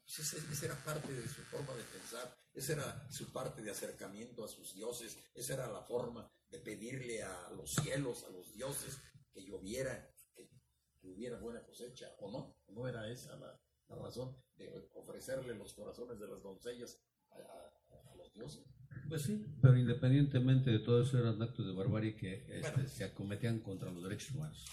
Pues 0.05 0.19
ese- 0.21 0.53
esa 0.53 0.67
era 0.67 0.85
parte 0.85 1.13
de 1.13 1.29
su 1.29 1.43
forma 1.43 1.75
de 1.75 1.83
pensar, 1.85 2.35
esa 2.55 2.73
era 2.73 3.11
su 3.11 3.31
parte 3.33 3.63
de 3.63 3.71
acercamiento 3.71 4.45
a 4.45 4.49
sus 4.49 4.75
dioses, 4.75 5.19
esa 5.35 5.55
era 5.55 5.71
la 5.71 5.83
forma 5.83 6.31
de 6.51 6.61
pedirle 6.61 7.23
a 7.23 7.51
los 7.51 7.71
cielos, 7.73 8.25
a 8.25 8.31
los 8.31 8.53
dioses, 8.55 8.99
que 9.35 9.45
lloviera, 9.45 10.11
que, 10.35 10.49
que 11.01 11.09
hubiera 11.09 11.39
buena 11.39 11.63
cosecha, 11.63 12.07
¿o 12.21 12.31
no? 12.33 12.57
¿No 12.69 12.89
era 12.89 13.07
esa 13.11 13.37
la, 13.37 13.61
la 13.89 13.97
razón 13.97 14.35
de 14.57 14.89
ofrecerle 14.95 15.55
los 15.55 15.75
corazones 15.75 16.19
de 16.19 16.27
las 16.27 16.43
doncellas 16.43 16.99
a, 17.31 17.37
a- 17.37 18.13
a 18.13 18.17
los 18.17 18.33
dioses? 18.33 18.65
Pues 19.11 19.23
sí, 19.23 19.45
pero 19.61 19.77
independientemente 19.77 20.71
de 20.71 20.79
todo 20.79 21.03
eso 21.03 21.19
eran 21.19 21.41
actos 21.43 21.67
de 21.67 21.75
barbarie 21.75 22.17
que 22.17 22.47
este, 22.59 22.73
Bueno. 22.73 22.89
se 22.89 23.05
acometían 23.05 23.61
contra 23.61 23.91
los 23.91 24.03
derechos 24.03 24.31
humanos. 24.35 24.65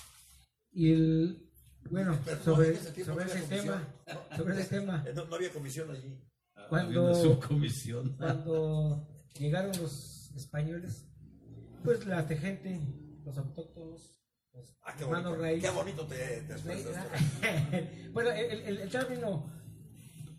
Y 0.72 0.92
el, 0.94 1.52
bueno, 1.90 2.18
sobre, 2.44 2.76
sobre 3.04 3.26
ese 3.26 3.42
tema, 3.44 3.88
sobre 4.36 4.60
ese 4.60 4.70
tema, 4.80 5.06
No, 5.14 5.26
no 5.26 5.36
había 5.36 5.52
comisión 5.52 5.92
allí. 5.92 6.20
Cuando- 6.70 6.88
Había 6.90 7.02
una 7.02 7.14
subcomisión. 7.22 8.16
cuando 8.18 9.08
llegaron 9.38 9.72
los 9.82 10.32
españoles, 10.36 11.06
pues 11.84 12.06
la 12.06 12.24
gente, 12.24 12.82
los 13.24 13.38
autóctonos, 13.38 14.20
los 14.54 14.76
Ah, 14.82 14.96
qué 14.98 15.04
hermanos 15.04 15.32
bonito, 15.38 15.44
raíz, 15.44 15.64
qué 15.64 15.70
bonito 15.70 16.08
te, 16.08 16.42
te 16.42 18.10
bueno, 18.14 18.32
el, 18.32 18.62
el- 18.62 18.78
el 18.80 18.90
término 18.90 19.46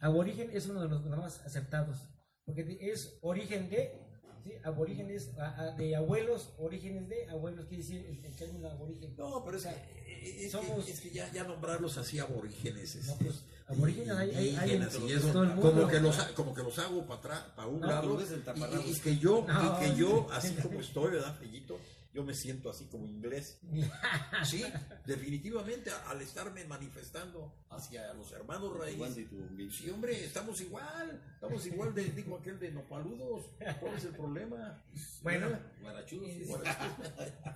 aborigen 0.00 0.50
es 0.52 0.66
uno 0.66 0.82
de 0.82 0.88
los, 0.88 1.04
más 1.06 1.40
aceptados, 1.44 2.08
porque 2.44 2.76
es 2.80 3.18
origen 3.22 3.68
de, 3.70 4.05
¿sí? 4.46 4.52
aborígenes 4.64 5.30
a- 5.38 5.60
a- 5.60 5.70
de 5.72 5.96
abuelos, 5.96 6.50
orígenes 6.58 7.08
de 7.08 7.28
abuelos, 7.28 7.66
quiere 7.66 7.82
decir 7.82 8.06
el, 8.08 8.24
el 8.24 8.36
término 8.36 8.68
aborigen. 8.70 9.14
No, 9.16 9.42
pero 9.44 9.56
es 9.56 9.64
O 9.66 9.68
sea, 9.68 9.72
eh, 10.06 10.36
es, 10.46 10.52
somos- 10.52 10.84
que, 10.84 10.92
es 10.92 11.00
que 11.00 11.10
ya, 11.10 11.30
ya 11.32 11.44
nombrarlos 11.44 11.96
así 11.98 12.18
aborígenes. 12.18 12.94
No, 13.06 13.12
este, 13.12 13.24
pues, 13.24 13.42
aborígenes 13.68 14.10
hay- 14.16 14.30
hay- 14.34 14.56
hay 14.56 14.70
en 14.72 14.82
y 15.08 15.12
eso, 15.12 15.26
mundo. 15.32 15.60
como, 15.62 15.88
que 15.88 16.00
los, 16.00 16.16
como 16.34 16.54
que 16.54 16.62
los 16.62 16.78
hago 16.78 17.02
para 17.06 17.18
atrás, 17.20 17.42
para 17.56 17.68
un 17.68 17.80
No, 17.80 17.86
lado. 17.88 18.02
el 18.30 18.42
Y, 18.56 18.88
y- 18.88 18.90
y 18.92 19.00
que 19.00 19.18
yo, 19.18 19.44
No. 19.48 19.76
y 19.80 19.84
que 19.84 19.96
yo, 19.96 20.26
así 20.32 20.54
como 20.54 20.80
estoy, 20.80 21.10
¿verdad, 21.12 21.34
Fellito? 21.38 21.78
Yo 22.16 22.24
me 22.24 22.32
siento 22.34 22.70
así 22.70 22.86
como 22.86 23.06
inglés. 23.06 23.60
Sí, 24.44 24.64
definitivamente 25.06 25.90
al 26.08 26.20
estarme 26.22 26.64
manifestando 26.64 27.54
hacia 27.70 28.12
los 28.14 28.32
hermanos 28.32 28.76
raíces. 28.78 29.26
Sí, 29.70 29.90
hombre, 29.90 30.24
estamos 30.24 30.60
igual, 30.62 31.22
estamos 31.34 31.66
igual 31.66 31.94
de, 31.94 32.04
dijo 32.04 32.36
aquel 32.36 32.58
de 32.58 32.70
nopaludos. 32.72 33.50
¿Cuál 33.80 33.94
es 33.96 34.04
el 34.04 34.12
problema? 34.16 34.82
Bueno, 35.22 35.48
Guarachudos. 35.82 36.30
Sí, 36.32 36.44
sí. 36.46 36.52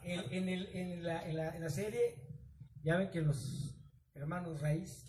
en, 0.02 0.20
en 0.32 0.48
el- 0.48 0.66
en 0.76 1.02
la, 1.04 1.26
en 1.26 1.36
la- 1.36 1.56
en 1.56 1.62
la 1.62 1.70
serie, 1.70 2.16
ya 2.82 2.96
ven 2.98 3.10
que 3.10 3.20
los 3.22 3.74
hermanos 4.14 4.60
raíz 4.60 5.06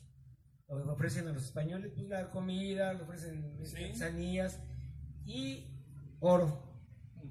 ofrecen 0.68 1.28
a 1.28 1.34
los 1.34 1.43
españoles 1.43 1.91
pues, 1.95 2.08
la 2.08 2.30
comida, 2.32 2.93
le 2.93 3.04
ofrecen 3.04 3.58
Sí. 3.66 3.76
artesanías 3.84 4.60
y 5.26 5.68
oro. 6.22 6.70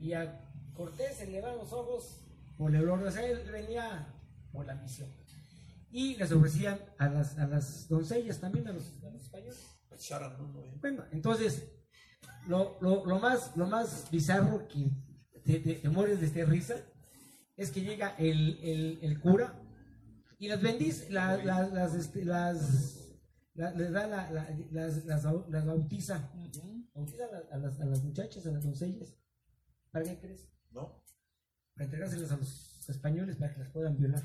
Y 0.00 0.12
a 0.12 0.39
Cortés 0.80 1.16
se 1.18 1.26
le 1.26 1.40
van 1.42 1.56
los 1.58 1.72
ojos 1.72 2.20
por 2.56 2.74
el 2.74 2.88
oro, 2.88 3.06
o 3.06 3.10
sea, 3.10 3.26
él 3.26 3.40
venía 3.50 4.14
por 4.52 4.64
la 4.66 4.74
misión. 4.76 5.10
Y 5.90 6.16
les 6.16 6.32
ofrecían 6.32 6.78
a 6.98 7.08
las, 7.08 7.36
a 7.38 7.46
las 7.46 7.88
doncellas 7.88 8.40
también, 8.40 8.66
a 8.68 8.72
los, 8.72 8.84
a 9.02 9.10
los 9.10 9.22
españoles. 9.22 9.58
Uno, 10.40 10.64
¿eh? 10.64 10.78
Bueno, 10.80 11.04
entonces, 11.12 11.70
lo, 12.46 12.78
lo, 12.80 13.04
lo 13.04 13.18
más, 13.18 13.54
lo 13.56 13.66
más 13.66 14.08
bizarro 14.10 14.66
que 14.68 14.90
te, 15.44 15.60
te- 15.60 15.74
te 15.74 15.88
mueres 15.90 16.20
de 16.20 16.26
esta 16.26 16.44
risa 16.44 16.76
es 17.56 17.70
que 17.70 17.82
llega 17.82 18.14
el, 18.16 18.58
el, 18.62 18.98
el 19.02 19.20
cura 19.20 19.60
y 20.38 20.48
las 20.48 20.62
bendice, 20.62 21.10
la- 21.10 21.36
la- 21.44 21.68
las, 21.68 21.94
este, 21.94 22.24
las, 22.24 23.08
la- 23.54 23.72
les 23.72 23.92
da 23.92 24.06
la, 24.06 24.30
la- 24.30 24.48
las, 24.70 25.04
las, 25.04 25.24
las 25.24 25.66
bautiza, 25.66 26.30
bautiza 26.94 27.24
a 27.52 27.58
las, 27.58 27.80
a 27.80 27.84
las 27.84 28.02
muchachas, 28.02 28.46
a 28.46 28.50
las 28.52 28.62
doncellas. 28.64 29.14
¿Para 29.90 30.04
qué 30.06 30.18
crees? 30.20 30.48
¿No? 30.70 31.02
Para 31.74 31.84
entregárselas 31.84 32.30
a 32.32 32.36
los 32.36 32.88
españoles 32.88 33.36
para 33.36 33.52
que 33.54 33.60
las 33.60 33.70
puedan 33.70 33.96
violar. 33.96 34.22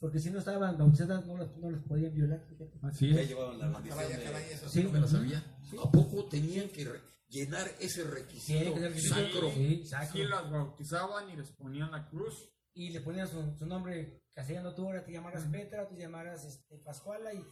Porque 0.00 0.18
si 0.18 0.30
no 0.30 0.38
estaban 0.40 0.76
bautizadas, 0.76 1.24
no 1.26 1.36
las, 1.36 1.56
no 1.58 1.70
las 1.70 1.82
podían 1.84 2.12
violar. 2.14 2.44
fíjate. 2.48 2.78
Así 2.82 3.12
Ya 3.14 3.20
es. 3.20 3.28
llevaban 3.28 3.58
la 3.58 3.68
bendición 3.68 3.98
caray, 3.98 4.16
de- 4.16 4.24
caray, 4.24 4.44
eso 4.50 4.68
sí 4.68 4.80
Sí, 4.80 4.84
no 4.86 4.92
me 4.92 4.98
ujú. 5.00 5.08
sabía. 5.08 5.58
Sí. 5.70 5.76
¿A 5.78 5.90
poco 5.90 6.24
tenían 6.28 6.68
que 6.70 6.88
llenar 7.28 7.68
ese 7.80 8.02
Sí, 8.02 8.08
requisito 8.08 8.74
que- 8.74 9.00
sacro? 9.00 9.50
sí, 9.52 9.86
sacro. 9.86 10.12
Sí 10.12 10.24
las 10.24 10.50
bautizaban 10.50 11.30
y 11.30 11.36
les 11.36 11.50
ponían 11.52 11.90
la 11.90 12.08
cruz. 12.08 12.48
y 12.74 12.88
le 12.88 13.02
ponían 13.02 13.28
su, 13.28 13.54
su 13.58 13.66
nombre 13.66 14.22
castellano, 14.34 14.74
tú 14.74 14.86
ahora 14.86 15.04
te 15.04 15.12
llamarás 15.12 15.44
Petra, 15.44 15.86
tú 15.86 15.94
te 15.94 16.00
llamarás 16.00 16.42
este, 16.46 16.78
Pascuala 16.78 17.34
y, 17.34 17.44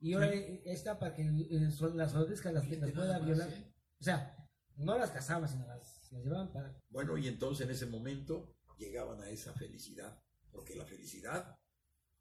y 0.00 0.14
ahora 0.14 0.32
esta 0.64 0.98
para 0.98 1.14
que 1.14 1.22
eh, 1.22 1.70
las 1.94 2.10
soldescas 2.10 2.52
las, 2.52 2.68
las 2.68 2.90
pueda 2.90 3.20
violar. 3.20 3.48
¿eh? 3.50 3.72
O 4.00 4.02
sea, 4.02 4.36
no 4.78 4.98
las 4.98 5.12
casaban, 5.12 5.48
sino 5.48 5.64
las, 5.68 5.93
las 6.12 6.24
llevaban 6.24 6.52
para... 6.52 6.74
Bueno, 6.90 7.16
y 7.18 7.28
entonces 7.28 7.66
en 7.66 7.72
ese 7.72 7.86
momento 7.86 8.54
llegaban 8.78 9.20
a 9.22 9.28
esa 9.30 9.52
felicidad, 9.54 10.20
porque 10.52 10.74
la 10.74 10.84
felicidad, 10.84 11.58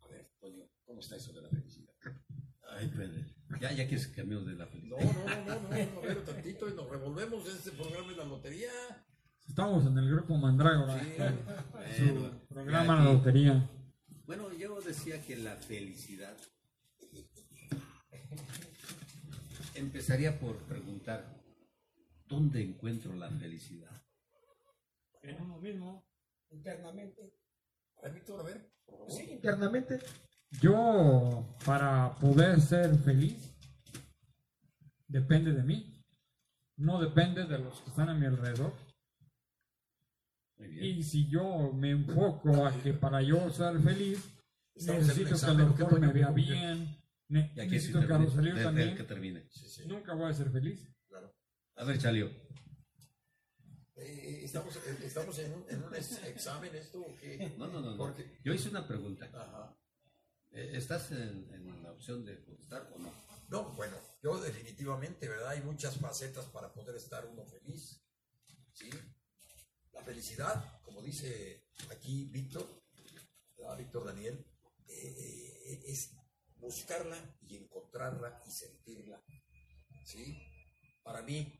a 0.01 0.07
ver, 0.07 0.27
Toño, 0.39 0.65
¿cómo 0.85 0.99
está 0.99 1.15
eso 1.15 1.31
de 1.33 1.41
la 1.41 1.49
felicidad? 1.49 1.93
Ay, 2.69 2.87
Pedro. 2.87 3.23
Ya, 3.61 3.71
ya 3.71 3.87
quieres 3.87 4.07
que 4.07 4.15
cambiemos 4.15 4.47
de 4.47 4.53
la 4.53 4.65
No, 4.65 4.71
felicidad. 4.71 4.99
no, 4.99 5.45
no, 5.45 5.45
no, 5.45 5.61
no, 5.61 5.69
no, 5.69 5.99
a 5.99 6.01
ver 6.05 6.23
tantito 6.25 6.67
y 6.69 6.73
nos 6.73 6.89
revolvemos 6.89 7.47
en 7.47 7.55
este 7.55 7.71
programa 7.71 8.09
de 8.09 8.15
la 8.17 8.25
lotería. 8.25 8.71
Estamos 9.47 9.85
en 9.85 9.97
el 9.97 10.09
grupo 10.09 10.35
Mandrágora. 10.37 10.99
Sí. 11.03 12.07
Su 12.07 12.13
Bueno, 12.13 12.41
programa 12.49 12.95
aquí- 12.95 13.05
La 13.05 13.13
Lotería. 13.13 13.69
Bueno, 14.25 14.53
yo 14.53 14.79
decía 14.81 15.21
que 15.21 15.35
la 15.35 15.55
felicidad 15.57 16.35
Empezaría 19.75 20.39
por 20.39 20.55
preguntar, 20.63 21.42
¿dónde 22.33 22.63
encuentro 22.63 23.15
la 23.15 23.29
felicidad? 23.29 24.01
En 25.21 25.39
uno 25.41 25.59
mismo. 25.59 26.03
Internamente. 26.49 27.31
Víctor, 28.11 28.39
a 28.39 28.43
ver. 28.43 28.71
Sí, 29.07 29.31
internamente. 29.31 29.99
Yo, 30.61 31.55
para 31.65 32.15
poder 32.15 32.59
ser 32.59 32.95
feliz, 32.97 33.55
depende 35.07 35.53
de 35.53 35.63
mí. 35.63 36.03
No 36.75 36.99
depende 36.99 37.45
de 37.45 37.59
los 37.59 37.81
que 37.81 37.89
están 37.91 38.09
a 38.09 38.15
mi 38.15 38.25
alrededor. 38.25 38.73
Y 40.57 41.03
si 41.03 41.29
yo 41.29 41.71
me 41.71 41.91
enfoco 41.91 42.65
a 42.65 42.73
que 42.81 42.93
para 42.93 43.21
yo 43.21 43.49
ser 43.51 43.79
feliz, 43.79 44.19
Estamos 44.75 45.03
necesito 45.03 45.39
que 45.39 45.51
el 45.51 45.61
¿o 45.61 45.75
qué, 45.75 45.83
doctor 45.83 45.99
me 45.99 46.13
vea 46.13 46.31
bien, 46.31 46.97
necesito 47.27 47.99
que. 47.99 48.07
Rosalío 48.07 48.55
también, 48.55 48.95
que 48.95 49.03
termine. 49.03 49.45
Sí, 49.49 49.67
sí, 49.67 49.87
nunca 49.87 50.13
voy 50.15 50.31
a 50.31 50.33
ser 50.33 50.49
feliz. 50.49 50.92
A 51.75 51.83
ver, 51.85 51.97
Chalio. 51.99 52.29
Eh, 53.95 54.41
estamos, 54.43 54.75
eh, 54.75 54.97
estamos 55.03 55.37
en 55.39 55.53
un, 55.53 55.65
en 55.69 55.83
un 55.83 55.95
ex- 55.95 56.23
examen 56.23 56.75
esto 56.75 57.01
o 57.01 57.15
qué? 57.17 57.53
No, 57.57 57.67
no, 57.67 57.81
no. 57.81 58.15
Yo 58.43 58.53
hice 58.53 58.69
una 58.69 58.87
pregunta. 58.87 59.25
Ajá. 59.33 59.77
Eh, 60.51 60.71
¿Estás 60.75 61.11
en, 61.11 61.49
en 61.53 61.83
la 61.83 61.91
opción 61.91 62.23
de 62.25 62.43
contestar 62.43 62.91
o 62.93 62.99
no? 62.99 63.11
No, 63.49 63.71
bueno, 63.75 63.97
yo 64.21 64.39
definitivamente, 64.39 65.27
¿verdad? 65.27 65.49
Hay 65.49 65.61
muchas 65.61 65.97
facetas 65.97 66.45
para 66.45 66.71
poder 66.73 66.95
estar 66.95 67.25
uno 67.25 67.45
feliz. 67.45 67.99
¿Sí? 68.73 68.89
La 69.91 70.01
felicidad, 70.03 70.81
como 70.83 71.01
dice 71.01 71.67
aquí 71.91 72.25
Víctor, 72.31 72.67
¿verdad? 73.57 73.77
Víctor 73.77 74.05
Daniel, 74.05 74.43
eh, 74.87 75.83
es 75.87 76.15
buscarla 76.57 77.17
y 77.41 77.57
encontrarla 77.57 78.41
y 78.47 78.51
sentirla. 78.51 79.23
¿Sí? 80.05 80.37
Para 81.03 81.21
mí. 81.21 81.59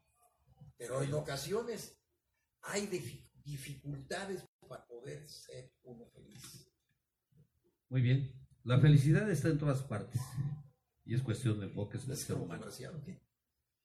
Pero 0.87 1.01
en 1.03 1.13
ocasiones 1.13 1.97
hay 2.61 2.87
dif- 2.87 3.31
dificultades 3.43 4.45
para 4.67 4.85
poder 4.85 5.25
ser 5.27 5.73
uno 5.83 6.05
feliz. 6.11 6.69
Muy 7.89 8.01
bien. 8.01 8.33
La 8.63 8.79
felicidad 8.79 9.29
está 9.29 9.49
en 9.49 9.59
todas 9.59 9.81
partes. 9.83 10.21
Y 11.05 11.13
es 11.15 11.21
cuestión 11.21 11.59
de 11.59 11.67
enfoques 11.67 12.03
del 12.07 12.13
¿Es 12.17 12.23
ser 12.23 12.35
humano. 12.37 12.65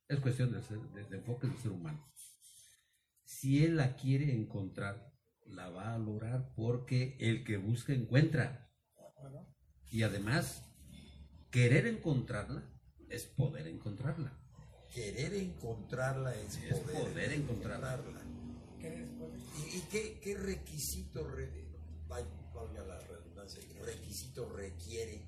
Es 0.09 0.20
cuestión 0.20 0.53
de, 0.53 0.62
ser- 0.62 0.80
de- 0.92 1.05
de 1.05 1.16
enfoques 1.16 1.51
del 1.51 1.59
ser 1.61 1.72
humano. 1.72 2.12
Si 3.24 3.64
él 3.64 3.76
la 3.76 3.94
quiere 3.96 4.32
encontrar, 4.34 5.12
la 5.46 5.68
va 5.70 5.94
a 5.94 5.99
lograr 5.99 6.53
porque 6.55 7.16
el 7.20 7.44
que 7.44 7.57
busca 7.59 7.92
encuentra. 7.92 8.72
Y 9.90 10.03
además, 10.03 10.64
querer 11.51 11.86
encontrarla 11.86 12.70
es 13.09 13.26
poder 13.26 13.66
encontrarla. 13.66 14.38
Querer 14.99 15.32
encontrarla 15.34 16.34
es, 16.34 16.57
Es 16.57 16.78
poder 16.80 17.32
encontrarla. 17.32 18.01
¿Y, 19.57 19.76
y 19.76 19.80
qué, 19.90 20.18
qué 20.20 20.34
requisito, 20.36 21.22
re- 21.28 21.68
val- 22.09 22.26
valga 22.53 22.82
la 22.84 22.99
redundancia, 22.99 23.61
qué 23.72 23.80
requisito 23.82 24.49
requiere 24.49 25.22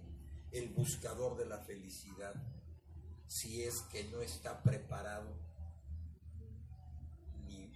el 0.50 0.70
buscador 0.70 1.36
de 1.36 1.46
la 1.46 1.58
felicidad 1.58 2.34
si 3.28 3.62
es 3.62 3.82
que 3.92 4.02
no 4.10 4.20
está 4.22 4.60
preparado 4.62 5.32
ni 7.46 7.72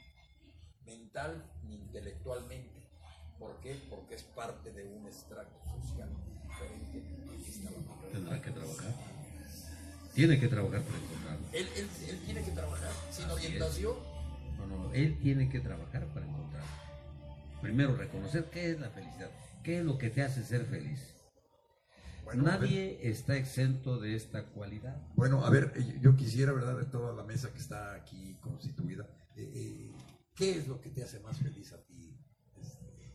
mental 0.85 1.45
ni 1.63 1.77
intelectualmente? 1.77 2.89
¿Por 3.39 3.61
qué? 3.61 3.75
Porque 3.89 4.17
es 4.17 4.23
parte 4.25 4.73
de 4.73 4.85
un 4.85 5.07
extracto 5.07 5.61
social 5.81 6.09
diferente. 6.43 7.05
Tendrá 8.13 8.43
que 8.43 8.51
trabajar. 8.51 9.14
Tiene 10.15 10.39
que 10.39 10.49
trabajar 10.49 10.83
para 10.83 10.99
encontrarla. 10.99 11.49
Él, 11.53 11.67
él, 11.77 11.89
él 12.09 12.21
tiene 12.25 12.43
que 12.43 12.51
trabajar 12.53 12.91
sin 13.11 13.25
Así 13.25 13.35
es. 13.35 13.45
orientación. 13.47 13.95
No, 14.59 14.67
no, 14.67 14.93
él 14.93 15.19
tiene 15.21 15.49
que 15.49 15.61
trabajar 15.61 16.07
para 16.09 16.27
encontrar. 16.27 16.63
Primero, 17.61 17.97
reconocer 17.97 18.45
qué 18.51 18.71
es 18.71 18.81
la 18.81 18.91
felicidad, 18.91 19.31
qué 19.63 19.79
es 19.79 19.85
lo 19.85 19.99
que 19.99 20.11
te 20.11 20.23
hace 20.23 20.45
ser 20.45 20.67
feliz. 20.67 21.15
Bueno, 22.25 22.47
a 22.47 22.57
ver. 22.57 22.61
Nadie 22.71 22.99
está 23.09 23.37
exento 23.37 23.99
de 23.99 24.15
esta 24.15 24.47
cualidad. 24.47 24.97
Bueno, 25.15 25.45
a 25.45 25.51
ver, 25.51 25.73
eh, 25.77 25.99
yo 26.01 26.17
quisiera, 26.17 26.53
¿verdad?, 26.53 26.79
de 26.79 26.87
toda 26.87 27.13
la 27.15 27.23
mesa 27.25 27.53
que 27.53 27.59
está 27.59 27.95
aquí 27.95 28.37
constituida, 28.41 29.07
eh, 29.37 29.51
eh, 29.55 29.93
¿qué 30.35 30.53
es 30.59 30.69
lo 30.69 30.81
que 30.81 30.91
te 30.91 31.03
hace 31.03 31.21
más 31.21 31.39
feliz 31.39 31.73
a 31.73 31.83
ti? 31.85 32.17
Este, 32.61 33.13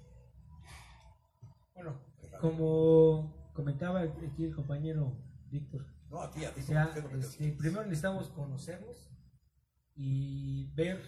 Bueno, 1.74 2.00
como 2.42 3.52
comentaba 3.54 4.02
aquí 4.02 4.46
el 4.46 4.54
compañero 4.56 5.18
Víctor, 5.50 5.86
no, 6.10 6.22
a 6.22 6.32
ti, 6.32 6.46
a 6.46 6.54
ti. 6.54 6.62
o 6.62 6.64
sea, 6.64 6.92
¿qué 6.94 7.00
es 7.00 7.04
lo 7.06 7.10
que 7.12 7.18
te 7.18 7.26
hace 7.26 7.44
este, 7.46 7.52
primero 7.58 7.84
necesitamos 7.86 8.30
conocernos 8.30 9.10
y 9.96 10.72
ver 10.74 11.02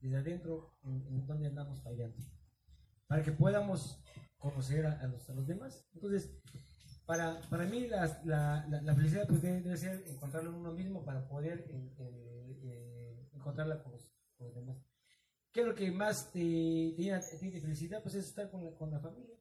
desde 0.00 0.16
adentro 0.16 0.78
en, 0.82 1.06
en 1.06 1.26
dónde 1.26 1.46
andamos 1.46 1.80
fallando, 1.82 2.16
para 3.06 3.22
que 3.22 3.32
podamos 3.32 4.02
conocer 4.38 4.86
a, 4.86 5.00
a 5.00 5.06
los, 5.06 5.28
a 5.30 5.34
los 5.34 5.46
demás. 5.46 5.86
Entonces, 5.94 6.30
para, 7.06 7.40
para 7.48 7.64
mí 7.66 7.86
la, 7.86 8.20
la, 8.24 8.66
la- 8.68 8.82
la 8.82 8.94
felicidad 8.94 9.26
pues, 9.28 9.42
debe, 9.42 9.60
debe 9.62 9.76
ser 9.76 10.04
encontrarlo 10.08 10.50
en 10.50 10.56
uno 10.56 10.72
mismo 10.72 11.04
para 11.04 11.28
poder 11.28 11.66
eh, 11.70 11.94
eh, 11.98 12.60
eh, 12.64 13.28
encontrarla 13.34 13.82
con 13.82 13.92
los, 13.92 14.10
con 14.36 14.46
los 14.48 14.54
demás. 14.56 14.76
¿Qué 15.52 15.60
es 15.60 15.66
lo 15.66 15.74
que 15.74 15.90
más 15.92 16.32
te, 16.32 16.94
te 16.96 17.60
felicidad? 17.60 18.02
Pues 18.02 18.14
es 18.16 18.26
estar 18.26 18.50
con 18.50 18.64
la, 18.64 18.74
con 18.76 18.90
la 18.90 18.98
familia. 19.00 19.36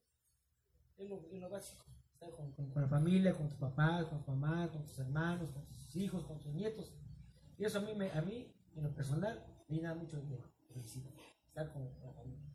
Es 0.98 1.10
lo, 1.10 1.28
es 1.32 1.40
lo 1.40 1.50
básico. 1.50 1.84
Estar 2.22 2.38
con, 2.38 2.52
con- 2.52 2.70
con 2.70 2.82
la 2.84 2.88
familia, 2.88 3.36
con 3.36 3.48
tus 3.50 3.58
papás, 3.58 4.06
con 4.06 4.24
tu 4.24 4.32
mamá, 4.32 4.70
con 4.72 4.84
tus 4.84 5.00
hermanos, 5.00 5.50
con 5.50 5.66
tus 5.66 5.96
hijos, 5.96 6.24
con 6.26 6.40
tus 6.40 6.54
nietos. 6.54 6.94
Y 7.58 7.66
eso 7.66 7.80
a 7.80 7.82
mí, 7.82 7.96
me, 7.98 8.12
a 8.12 8.22
mí 8.22 8.54
en 8.76 8.84
lo 8.84 8.94
personal, 8.94 9.44
me 9.68 9.78
llena 9.78 9.96
mucho 9.96 10.22
de 10.22 10.38
felicidad. 10.72 11.12
Estar 11.48 11.74
con 11.74 11.84
la 11.84 12.14
familia. 12.14 12.48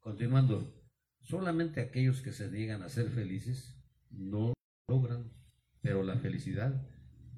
Continuando, 0.00 0.74
solamente 1.22 1.80
aquellos 1.80 2.20
que 2.20 2.32
se 2.32 2.50
niegan 2.50 2.82
a 2.82 2.90
ser 2.90 3.08
felices 3.08 3.74
no 4.10 4.52
logran, 4.86 5.32
pero 5.80 6.02
la 6.02 6.16
felicidad 6.16 6.86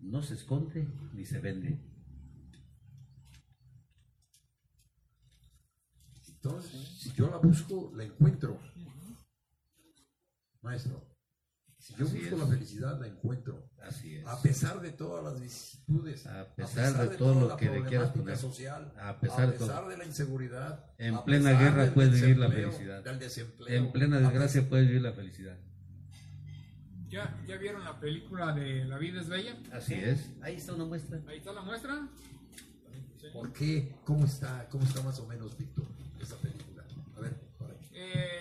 no 0.02 0.20
se 0.22 0.34
esconde 0.34 0.88
ni 1.12 1.24
se 1.24 1.38
vende. 1.38 1.78
Entonces, 6.26 6.88
si 6.98 7.12
yo 7.12 7.30
la 7.30 7.36
busco, 7.38 7.92
la 7.94 8.02
encuentro. 8.04 8.58
Maestro, 10.64 11.06
si 11.78 11.94
yo 11.94 12.06
Así 12.06 12.18
busco 12.20 12.34
es. 12.36 12.40
la 12.40 12.46
felicidad, 12.46 13.00
la 13.00 13.06
encuentro. 13.06 13.68
Así 13.82 14.16
es. 14.16 14.26
A 14.26 14.40
pesar 14.40 14.80
de 14.80 14.90
todas 14.92 15.22
las 15.22 15.40
vicisitudes, 15.40 16.26
A 16.26 16.54
pesar 16.54 16.96
de 17.10 17.16
todo 17.18 17.32
toda 17.34 17.48
lo 17.50 17.56
que 17.58 17.68
le 17.70 17.84
quieras 17.84 18.10
poner. 18.12 18.36
social, 18.38 18.92
A 18.98 19.20
pesar 19.20 19.52
de 19.52 19.58
todo. 19.58 19.68
pesar 19.68 19.88
de 19.88 19.96
la 19.98 20.04
inseguridad, 20.06 20.86
En 20.98 21.14
a 21.16 21.24
plena 21.24 21.50
pesar 21.50 21.62
guerra 21.74 21.94
puedes 21.94 22.20
vivir 22.20 22.38
la 22.38 22.48
felicidad. 22.50 23.04
del 23.04 23.18
desempleo, 23.18 23.68
En 23.76 23.92
plena 23.92 24.16
a 24.16 24.20
desgracia 24.20 24.66
puedes 24.68 24.86
vivir 24.86 25.02
la 25.02 25.12
felicidad. 25.12 25.58
¿Ya, 27.08 27.38
¿Ya 27.46 27.56
vieron 27.58 27.84
la 27.84 28.00
película 28.00 28.52
de 28.54 28.86
La 28.86 28.98
vida 28.98 29.20
es 29.20 29.28
bella? 29.28 29.56
Así 29.72 29.94
es. 29.94 30.30
Ahí 30.42 30.56
está 30.56 30.72
una 30.74 30.84
muestra. 30.86 31.20
Ahí 31.28 31.36
está 31.38 31.52
la 31.52 31.60
muestra. 31.62 32.08
¿Por 33.32 33.52
qué? 33.52 33.94
¿Cómo 34.04 34.24
está? 34.24 34.66
¿Cómo 34.70 34.84
está 34.84 35.02
más 35.02 35.18
o 35.20 35.26
menos, 35.26 35.56
Víctor, 35.56 35.84
esta 36.20 36.36
película? 36.36 36.84
A 37.16 37.20
ver, 37.20 37.34
por 37.58 37.70
aquí. 37.70 37.86
Eh, 37.92 38.33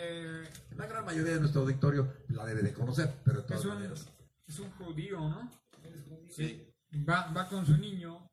La 0.78 0.88
gran 0.88 1.06
mayoría 1.06 1.34
de 1.34 1.40
nuestro 1.40 1.62
auditorio 1.62 2.14
la 2.30 2.46
debe 2.46 2.62
de 2.62 2.74
conocer, 2.74 3.22
pero 3.24 3.42
de 3.42 3.48
todas 3.48 3.60
es, 3.64 3.66
un, 3.66 3.84
es 4.48 4.60
un 4.60 4.72
judío, 4.72 5.20
¿no? 5.20 5.50
Sí. 6.30 6.68
Va, 7.08 7.32
va 7.32 7.48
con 7.50 7.66
su 7.66 7.78
niño 7.78 8.30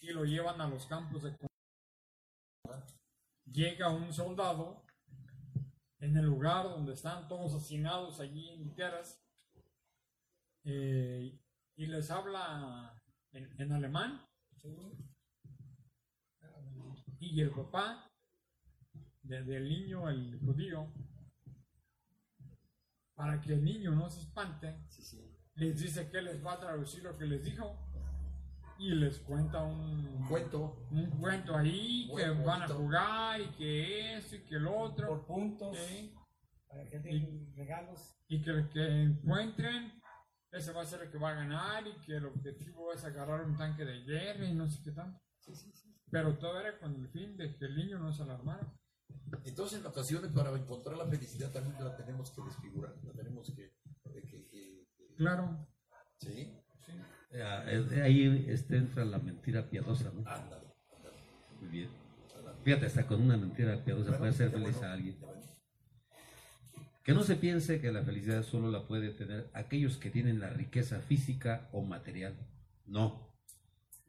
y 0.00 0.12
lo 0.12 0.24
llevan 0.24 0.60
a 0.60 0.68
los 0.68 0.86
campos 0.86 1.22
de 1.22 1.36
Llega 3.50 3.88
un 3.90 4.12
soldado 4.12 4.84
en 6.00 6.16
el 6.16 6.26
lugar 6.26 6.64
donde 6.64 6.92
están 6.94 7.26
todos 7.28 7.54
asesinados 7.54 8.20
allí 8.20 8.48
en 8.50 8.74
tierras 8.74 9.20
eh, 10.64 11.38
y 11.76 11.86
les 11.86 12.10
habla 12.10 13.00
en, 13.32 13.60
en 13.60 13.72
alemán 13.72 14.20
y 17.20 17.40
el 17.40 17.50
papá 17.50 18.10
de- 19.22 19.42
del 19.44 19.68
niño, 19.68 20.08
el 20.10 20.38
judío, 20.40 20.92
para 23.16 23.40
que 23.40 23.54
el 23.54 23.64
niño 23.64 23.90
no 23.92 24.08
se 24.08 24.20
espante, 24.20 24.78
les 25.54 25.80
dice 25.80 26.08
que 26.10 26.20
les 26.22 26.44
va 26.44 26.52
a 26.52 26.60
traducir 26.60 27.02
lo 27.02 27.16
que 27.16 27.24
les 27.24 27.42
dijo 27.42 27.76
y 28.78 28.90
les 28.90 29.18
cuenta 29.20 29.62
un, 29.64 30.06
Un 30.06 30.28
cuento. 30.28 30.86
un 30.90 31.10
cuento 31.18 31.56
ahí 31.56 32.10
que 32.14 32.28
van 32.28 32.62
a 32.62 32.68
jugar 32.68 33.40
y 33.40 33.48
que 33.56 34.16
eso 34.18 34.36
y 34.36 34.44
que 34.44 34.56
el 34.56 34.66
otro 34.66 35.08
Por 35.08 35.26
puntos, 35.26 35.76
¿sí? 35.78 36.14
para 36.68 36.84
que 36.90 36.98
den 36.98 37.54
regalos. 37.56 38.14
y 38.28 38.42
que 38.42 38.50
el 38.50 38.68
que 38.68 39.02
encuentren 39.02 39.92
ese 40.52 40.72
va 40.72 40.82
a 40.82 40.84
ser 40.84 41.02
el 41.02 41.10
que 41.10 41.18
va 41.18 41.30
a 41.30 41.34
ganar 41.34 41.86
y 41.86 41.92
que 42.04 42.16
el 42.16 42.26
objetivo 42.26 42.92
es 42.92 43.04
agarrar 43.04 43.42
un 43.44 43.56
tanque 43.56 43.84
de 43.84 44.00
guerra 44.04 44.44
y 44.46 44.54
no 44.54 44.68
sé 44.68 44.82
qué 44.84 44.92
tanto. 44.92 45.18
Pero 46.10 46.38
todo 46.38 46.60
era 46.60 46.78
con 46.78 46.94
el 46.94 47.08
fin 47.08 47.36
de 47.36 47.56
que 47.56 47.64
el 47.64 47.76
niño 47.76 47.98
no 47.98 48.12
se 48.12 48.22
alarmara. 48.22 48.72
Entonces, 49.44 49.80
en 49.80 49.86
ocasiones, 49.86 50.30
para 50.32 50.50
encontrar 50.56 50.96
la 50.96 51.06
felicidad 51.06 51.50
también 51.52 51.74
la 51.82 51.96
tenemos 51.96 52.30
que 52.30 52.42
desfigurar, 52.42 52.94
la 53.04 53.12
tenemos 53.12 53.50
que... 53.54 53.72
que- 54.12 54.22
que- 54.22 54.46
que- 54.48 54.86
Claro, 55.16 55.66
¿Sí? 56.18 56.28
sí. 56.84 56.92
Eh, 57.32 57.86
eh, 57.92 58.02
Ahí 58.02 58.46
este, 58.48 58.76
entra 58.76 59.04
la 59.04 59.18
mentira 59.18 59.68
piadosa, 59.68 60.10
¿no? 60.14 60.20
Ándale, 60.28 60.66
ándale. 60.96 61.16
Muy 61.60 61.68
bien. 61.70 61.88
Fíjate, 62.64 62.86
hasta 62.86 63.06
con 63.06 63.22
una 63.22 63.36
mentira 63.36 63.84
piadosa 63.84 64.10
Bueno, 64.10 64.18
puede 64.18 64.30
hacer 64.32 64.50
feliz 64.50 64.72
bueno, 64.76 64.88
a 64.88 64.92
alguien. 64.92 65.16
Que 67.04 67.14
no 67.14 67.22
se 67.22 67.36
piense 67.36 67.80
que 67.80 67.92
la 67.92 68.02
felicidad 68.02 68.42
solo 68.42 68.70
la 68.70 68.86
puede 68.88 69.10
tener 69.10 69.48
aquellos 69.54 69.96
que 69.96 70.10
tienen 70.10 70.40
la 70.40 70.50
riqueza 70.50 71.00
física 71.00 71.68
o 71.72 71.82
material. 71.82 72.36
No. 72.84 73.32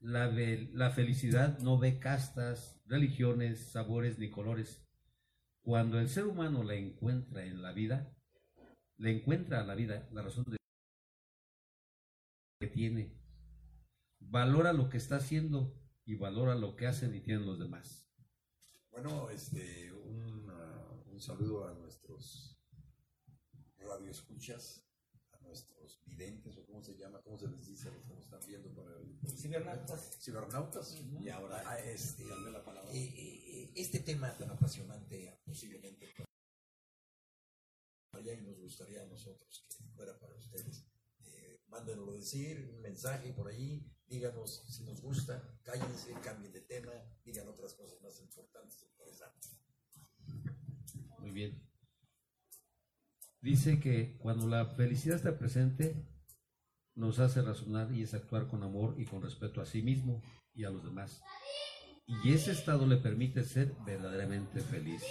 La, 0.01 0.27
ve- 0.27 0.69
la 0.73 0.89
felicidad 0.89 1.59
no 1.59 1.77
ve 1.77 1.99
castas, 1.99 2.81
religiones, 2.87 3.71
sabores 3.71 4.17
ni 4.17 4.29
colores. 4.31 4.83
Cuando 5.67 5.99
el 5.99 6.07
ser 6.07 6.25
humano 6.25 6.63
la 6.63 6.75
encuentra 6.75 7.43
en 7.43 7.61
la 7.61 7.73
vida, 7.73 8.15
le 8.95 9.11
encuentra 9.11 9.59
a 9.59 9.65
la 9.65 9.75
vida 9.75 10.07
la 10.13 10.21
razón 10.21 10.45
de 10.45 10.55
que 12.61 12.67
tiene. 12.67 13.19
Valora 14.17 14.71
lo 14.71 14.87
que 14.87 14.95
está 14.95 15.17
haciendo 15.17 15.77
y 16.05 16.15
valora 16.15 16.55
lo 16.55 16.77
que 16.77 16.87
hacen 16.87 17.13
y 17.13 17.19
tienen 17.19 17.45
los 17.45 17.59
demás. 17.59 18.09
Bueno, 18.91 19.29
este, 19.29 19.91
un, 19.91 20.49
ah, 20.51 20.87
un 21.07 21.19
saludo 21.19 21.67
a 21.67 21.73
nuestros 21.73 22.57
radioescuchas, 23.75 24.86
nuestros 25.47 26.01
videntes, 26.05 26.57
o 26.57 26.65
cómo 26.65 26.83
se 26.83 26.95
llama, 26.95 27.21
cómo 27.23 27.37
se 27.37 27.47
les 27.47 27.65
dice 27.65 27.89
a 27.89 27.91
los 27.91 28.05
que 28.05 28.13
nos 28.13 28.23
están 28.23 28.45
viendo 28.45 28.73
para 28.73 28.99
el, 28.99 29.17
Cibernautas. 29.37 30.17
cibernautas. 30.21 30.95
Y 31.21 31.29
ahora, 31.29 31.67
a 31.69 31.79
este, 31.79 32.23
eh, 32.23 32.93
eh, 32.93 33.63
eh, 33.63 33.71
este 33.75 33.99
tema 33.99 34.35
tan 34.37 34.51
apasionante, 34.51 35.41
posiblemente, 35.45 36.13
para 38.11 38.23
allá 38.23 38.33
y 38.33 38.41
nos 38.41 38.59
gustaría 38.59 39.03
a 39.03 39.05
nosotros 39.05 39.65
que 39.77 39.83
fuera 39.95 40.17
para 40.19 40.35
ustedes. 40.35 40.85
Eh, 41.25 41.61
mándenoslo 41.67 42.13
decir, 42.13 42.69
un 42.73 42.81
mensaje 42.81 43.33
por 43.33 43.47
ahí, 43.47 43.85
díganos 44.07 44.63
si 44.67 44.83
nos 44.83 45.01
gusta, 45.01 45.59
cállense, 45.63 46.13
cambien 46.23 46.51
de 46.51 46.61
tema, 46.61 46.93
digan 47.23 47.47
otras 47.47 47.73
cosas 47.73 48.01
más 48.01 48.19
importantes, 48.19 48.83
interesantes. 48.83 49.59
Muy 51.19 51.31
bien. 51.31 51.66
Dice 53.47 53.79
que 53.79 54.17
cuando 54.17 54.45
la 54.45 54.65
felicidad 54.65 55.15
está 55.15 55.39
presente, 55.39 56.05
nos 56.95 57.19
hace 57.19 57.41
razonar 57.41 57.93
y 57.93 58.03
es 58.03 58.13
actuar 58.13 58.47
con 58.47 58.61
amor 58.61 58.95
y 58.97 59.05
con 59.05 59.21
respeto 59.21 59.61
a 59.61 59.65
sí 59.65 59.81
mismo 59.81 60.21
y 60.53 60.65
a 60.65 60.69
los 60.69 60.83
demás. 60.83 61.21
Y 62.25 62.33
ese 62.33 62.51
estado 62.51 62.85
le 62.85 62.97
permite 62.97 63.45
ser 63.45 63.73
verdaderamente 63.85 64.59
feliz. 64.59 65.01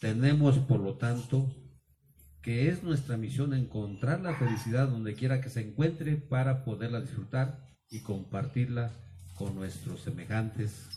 Tenemos, 0.00 0.58
por 0.58 0.80
lo 0.80 0.98
tanto, 0.98 1.50
que 2.42 2.68
es 2.68 2.82
nuestra 2.82 3.16
misión 3.16 3.54
encontrar 3.54 4.20
la 4.20 4.34
felicidad 4.34 4.88
donde 4.88 5.14
quiera 5.14 5.40
que 5.40 5.48
se 5.48 5.66
encuentre 5.66 6.16
para 6.16 6.62
poderla 6.62 7.00
disfrutar 7.00 7.64
y 7.88 8.00
compartirla 8.00 8.92
con 9.36 9.54
nuestros 9.54 10.02
semejantes. 10.02 10.90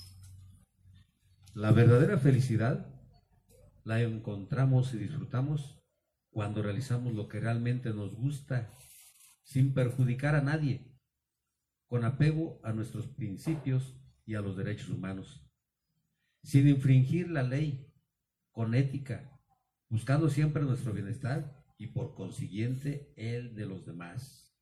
La 1.54 1.72
verdadera 1.72 2.18
felicidad 2.18 2.86
la 3.86 4.02
encontramos 4.02 4.94
y 4.94 4.98
disfrutamos 4.98 5.85
cuando 6.36 6.62
realizamos 6.62 7.14
lo 7.14 7.30
que 7.30 7.40
realmente 7.40 7.94
nos 7.94 8.14
gusta, 8.14 8.70
sin 9.44 9.74
perjudicar 9.74 10.36
a 10.36 10.42
nadie, 10.42 10.86
con 11.88 12.04
apego 12.04 12.60
a 12.62 12.74
nuestros 12.74 13.08
principios 13.08 13.96
y 14.26 14.36
a 14.36 14.42
los 14.42 14.58
derechos 14.58 14.90
humanos, 14.90 15.50
sin 16.44 16.68
infringir 16.68 17.30
la 17.30 17.42
ley, 17.42 17.90
con 18.52 18.76
ética, 18.76 19.32
buscando 19.88 20.30
siempre 20.30 20.64
nuestro 20.64 20.92
bienestar 20.92 21.64
y 21.78 21.88
por 21.88 22.16
consiguiente 22.16 23.14
el 23.16 23.56
de 23.56 23.68
los 23.68 23.86
demás. 23.86 24.54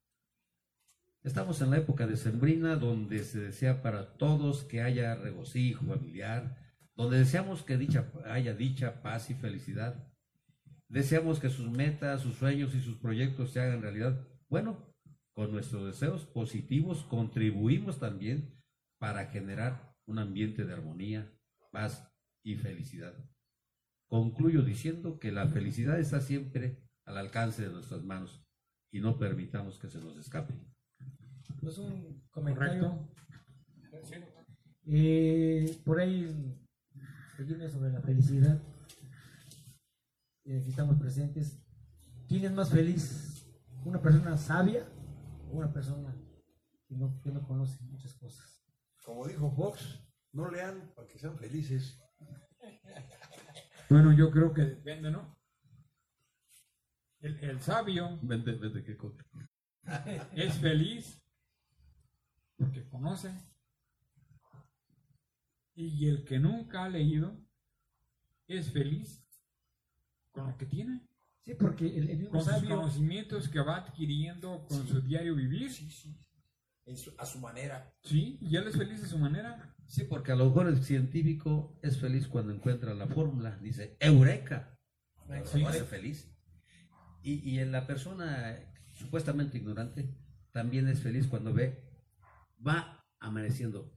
Estamos 1.24 1.60
en 1.62 1.72
la 1.72 1.78
época 1.78 2.06
de 2.06 2.18
Sembrina, 2.18 2.76
donde 2.76 3.24
se 3.24 3.40
desea 3.40 3.82
para 3.82 4.16
todos 4.18 4.62
que 4.62 4.84
haya 4.84 5.16
regocijo 5.16 5.88
familiar, 5.88 6.56
donde 6.94 7.18
deseamos 7.18 7.64
que 7.64 7.74
haya 8.26 8.54
dicha, 8.54 9.02
paz 9.02 9.32
y 9.32 9.34
felicidad. 9.34 10.13
Deseamos 10.94 11.40
que 11.40 11.50
sus 11.50 11.72
metas, 11.72 12.22
sus 12.22 12.36
sueños 12.36 12.76
y 12.76 12.80
sus 12.80 12.98
proyectos 12.98 13.50
se 13.50 13.60
hagan 13.60 13.82
realidad. 13.82 14.28
Bueno, 14.48 14.94
con 15.34 15.52
nuestros 15.52 15.88
deseos 15.88 16.28
positivos 16.28 17.04
contribuimos 17.06 17.98
también 17.98 18.62
para 19.00 19.26
generar 19.26 19.96
un 20.06 20.20
ambiente 20.20 20.66
de 20.66 20.72
armonía, 20.72 21.34
paz 21.72 22.08
y 22.44 22.58
felicidad. 22.58 23.16
Concluyo 24.06 24.62
diciendo 24.62 25.18
que 25.18 25.32
la 25.32 25.48
felicidad 25.48 26.00
está 26.00 26.22
siempre 26.22 26.84
al 27.06 27.18
alcance 27.18 27.64
de 27.64 27.74
nuestras 27.74 28.04
manos 28.04 28.46
y 28.92 29.00
no 29.00 29.18
permitamos 29.18 29.80
que 29.80 29.90
se 29.90 30.00
nos 30.00 30.16
escape. 30.16 30.54
Pues 31.60 31.80
un 31.80 32.22
comentario. 32.30 33.10
Eh, 34.86 35.76
por 35.84 36.00
ahí 36.00 36.56
sobre 37.68 37.92
la 37.92 38.02
felicidad. 38.02 38.62
Y 40.46 40.58
aquí 40.58 40.70
estamos 40.70 41.00
presentes. 41.00 41.62
¿Quién 42.28 42.46
es 42.46 42.52
más 42.52 42.70
feliz? 42.70 43.48
¿Una 43.86 44.02
persona 44.02 44.38
sabia 44.38 44.86
o 45.50 45.58
una 45.58 45.72
persona 45.72 46.16
que 46.88 46.96
no, 46.96 47.22
que 47.22 47.32
no 47.32 47.46
conoce 47.48 47.82
muchas 47.86 48.14
cosas? 48.16 48.62
Como 49.06 49.28
dijo 49.28 49.52
Fox, 49.52 50.00
no 50.32 50.50
lean 50.50 50.92
para 50.96 51.08
que 51.08 51.18
sean 51.18 51.38
felices. 51.38 52.00
Bueno, 53.90 54.12
yo 54.14 54.32
creo 54.32 54.54
que 54.54 54.62
depende, 54.64 55.12
¿no? 55.12 55.38
El, 57.20 57.42
el 57.44 57.62
sabio 57.62 58.20
Vente, 58.22 58.52
vente, 58.54 58.84
qué 58.84 58.98
cosa. 58.98 59.24
es 60.34 60.56
feliz 60.56 61.22
porque 62.58 62.88
conoce. 62.90 63.34
Y 65.76 66.08
el 66.08 66.24
que 66.26 66.40
nunca 66.40 66.84
ha 66.84 66.90
leído 66.90 67.40
es 68.48 68.72
feliz 68.72 69.26
con 70.34 70.48
lo 70.48 70.58
que 70.58 70.66
tiene, 70.66 71.08
Sí, 71.46 71.54
porque 71.56 71.86
el, 71.88 72.10
el 72.10 72.18
mismo 72.20 72.32
con 72.32 72.44
sus 72.44 72.54
sabio, 72.54 72.70
conocimientos 72.78 73.50
que 73.50 73.60
va 73.60 73.76
adquiriendo 73.78 74.66
con 74.66 74.88
su 74.88 75.02
diario 75.02 75.36
vivir. 75.36 75.70
Sí, 75.72 75.90
sí. 75.92 76.16
Su- 76.96 77.14
a 77.18 77.26
su 77.26 77.40
manera. 77.40 77.94
Sí, 78.02 78.38
y 78.42 78.56
él 78.56 78.66
es 78.68 78.78
feliz 78.78 79.04
a 79.04 79.08
su 79.08 79.18
manera. 79.18 79.76
Sí, 79.86 80.06
porque 80.06 80.32
a 80.32 80.36
lo 80.36 80.46
mejor 80.46 80.68
el 80.68 80.82
científico 80.84 81.78
es 81.82 82.00
feliz 82.00 82.28
cuando 82.30 82.54
encuentra 82.54 82.94
la 82.94 83.08
fórmula, 83.08 83.58
dice, 83.62 83.98
¡Eureka! 84.00 84.80
Sí. 85.46 85.60
Lo 85.62 85.68
hace 85.68 85.84
feliz. 85.84 86.30
Y, 87.24 87.34
y 87.50 87.60
en 87.60 87.72
la 87.74 87.88
persona 87.88 88.58
supuestamente 88.94 89.58
ignorante 89.58 90.16
también 90.54 90.88
es 90.88 91.02
feliz 91.02 91.28
cuando 91.28 91.54
ve, 91.54 91.84
va 92.66 93.06
amaneciendo. 93.20 93.94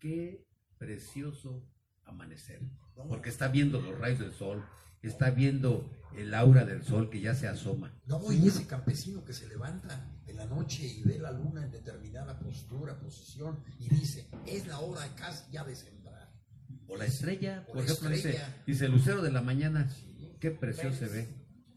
¡Qué 0.00 0.44
precioso 0.76 1.64
amanecer! 2.04 2.60
Porque 3.08 3.28
está 3.28 3.46
viendo 3.48 3.80
los 3.80 3.96
rayos 3.98 4.18
del 4.18 4.32
sol, 4.32 4.64
está 5.02 5.30
viendo 5.30 5.90
el 6.16 6.34
aura 6.34 6.64
del 6.64 6.82
sol 6.82 7.10
que 7.10 7.20
ya 7.20 7.34
se 7.34 7.46
asoma. 7.48 7.94
No, 8.06 8.32
y 8.32 8.48
ese 8.48 8.66
campesino 8.66 9.24
que 9.24 9.32
se 9.32 9.46
levanta 9.48 10.10
en 10.26 10.36
la 10.36 10.46
noche 10.46 10.84
y 10.86 11.02
ve 11.04 11.18
la 11.18 11.30
luna 11.32 11.64
en 11.64 11.70
determinada 11.70 12.38
postura, 12.38 12.98
posición, 12.98 13.62
y 13.78 13.88
dice, 13.88 14.28
es 14.46 14.66
la 14.66 14.80
hora 14.80 15.02
casi 15.16 15.50
ya 15.52 15.64
de 15.64 15.76
sembrar. 15.76 16.32
O 16.88 16.96
la 16.96 17.04
estrella, 17.04 17.64
O 17.68 17.72
por 17.72 17.76
la 17.76 17.82
ejemplo, 17.84 18.08
dice, 18.10 18.30
estrella. 18.30 18.62
dice 18.66 18.86
el 18.86 18.92
lucero 18.92 19.22
de 19.22 19.30
la 19.30 19.42
mañana, 19.42 19.88
qué 20.40 20.50
precioso 20.50 20.96
se 20.98 21.06
ve. 21.08 21.28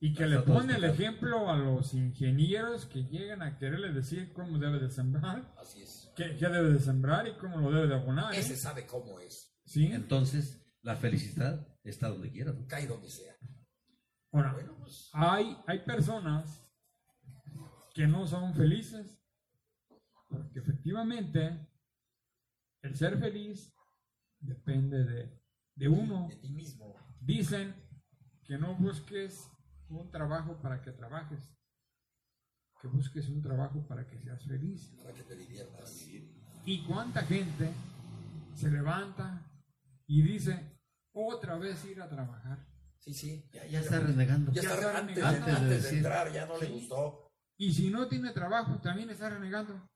Y 0.03 0.13
que 0.15 0.23
Está 0.23 0.35
le 0.35 0.41
pone 0.41 0.75
el 0.75 0.83
ejemplo 0.85 1.49
a 1.51 1.55
los 1.57 1.93
ingenieros 1.93 2.87
que 2.87 3.03
llegan 3.03 3.43
a 3.43 3.59
quererle 3.59 3.93
decir 3.93 4.33
cómo 4.33 4.57
debe 4.57 4.79
de 4.79 4.89
sembrar, 4.89 5.53
Así 5.61 5.83
es. 5.83 6.09
qué, 6.15 6.35
qué 6.37 6.47
debe 6.47 6.71
de 6.73 6.79
sembrar 6.79 7.27
y 7.27 7.37
cómo 7.37 7.57
lo 7.57 7.71
debe 7.71 7.87
de 7.87 7.95
abonar. 7.95 8.33
¿eh? 8.33 8.39
Ese 8.39 8.55
sabe 8.57 8.87
cómo 8.87 9.19
es. 9.19 9.53
Sí. 9.65 9.85
Entonces, 9.91 10.65
la 10.81 10.95
felicidad 10.95 11.67
está 11.83 12.09
donde 12.09 12.31
quiera. 12.31 12.51
¿no? 12.53 12.65
Cae 12.67 12.87
donde 12.87 13.09
sea. 13.09 13.35
Ahora, 14.31 14.53
Bueno, 14.53 14.75
pues 14.79 15.09
hay, 15.13 15.57
hay 15.67 15.79
personas 15.79 16.65
que 17.93 18.07
no 18.07 18.25
son 18.25 18.53
felices 18.53 19.17
porque 20.29 20.59
efectivamente 20.59 21.67
el 22.81 22.95
ser 22.95 23.19
feliz 23.19 23.73
depende 24.39 25.03
de, 25.03 25.41
de 25.75 25.89
uno. 25.89 26.27
de 26.29 26.37
ti 26.37 26.51
mismo. 26.51 26.95
Dicen 27.19 27.75
que 28.45 28.57
no 28.57 28.75
busques 28.75 29.51
un 29.89 30.09
trabajo 30.09 30.59
para 30.61 30.81
que 30.81 30.91
trabajes, 30.91 31.53
que 32.81 32.87
busques 32.87 33.27
un 33.27 33.41
trabajo 33.41 33.85
para 33.87 34.07
que 34.07 34.17
seas 34.17 34.43
feliz. 34.45 34.95
Para 35.03 35.13
que 35.13 35.23
te 35.23 35.35
diviertas. 35.35 36.07
¿Y 36.65 36.83
cuánta 36.85 37.21
gente 37.23 37.71
se 38.53 38.71
levanta 38.71 39.45
y 40.07 40.21
dice 40.21 40.80
otra 41.13 41.57
vez 41.57 41.83
ir 41.85 42.01
a 42.01 42.09
trabajar? 42.09 42.65
Sí, 42.99 43.13
sí. 43.13 43.49
Ya, 43.51 43.65
ya 43.65 43.79
está 43.79 43.99
renegando. 43.99 44.51
Ya 44.51 44.61
Ya 44.61 44.69
está, 44.69 44.75
está 44.87 44.97
antes, 44.99 45.15
renegando. 45.15 45.45
antes 45.45 45.59
de, 45.59 45.65
Antes 45.73 45.83
de 45.91 45.97
entrar 45.97 46.31
ya 46.33 46.45
no 46.45 46.57
le 46.57 46.67
gustó. 46.67 47.31
Y 47.57 47.73
si 47.73 47.89
no 47.89 48.07
tiene 48.07 48.31
trabajo, 48.31 48.79
también 48.81 49.09
está 49.09 49.29
renegando. 49.29 49.89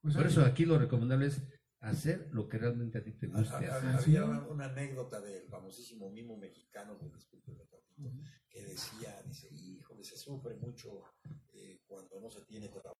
Pues, 0.00 0.14
Por 0.14 0.26
eso 0.26 0.44
aquí 0.44 0.64
lo 0.64 0.78
recomendable 0.78 1.26
es 1.26 1.42
hacer 1.80 2.28
lo 2.32 2.48
que 2.48 2.58
realmente 2.58 2.98
a 2.98 3.02
ti 3.04 3.12
te 3.12 3.26
guste 3.26 3.54
ha- 3.66 3.76
hacer. 3.76 3.96
Había 3.96 4.24
una, 4.24 4.46
una 4.48 4.64
anécdota 4.66 5.20
del 5.20 5.48
famosísimo 5.48 6.10
mimo 6.10 6.36
mexicano, 6.36 6.96
que 6.98 7.06
tantito, 7.08 7.52
que 8.48 8.62
decía, 8.64 9.20
dice, 9.24 9.48
híjole, 9.52 10.04
se 10.04 10.16
sufre 10.16 10.54
mucho 10.56 11.02
eh, 11.52 11.80
cuando 11.86 12.20
no 12.20 12.30
se 12.30 12.44
tiene 12.44 12.68
trabajo. 12.68 12.94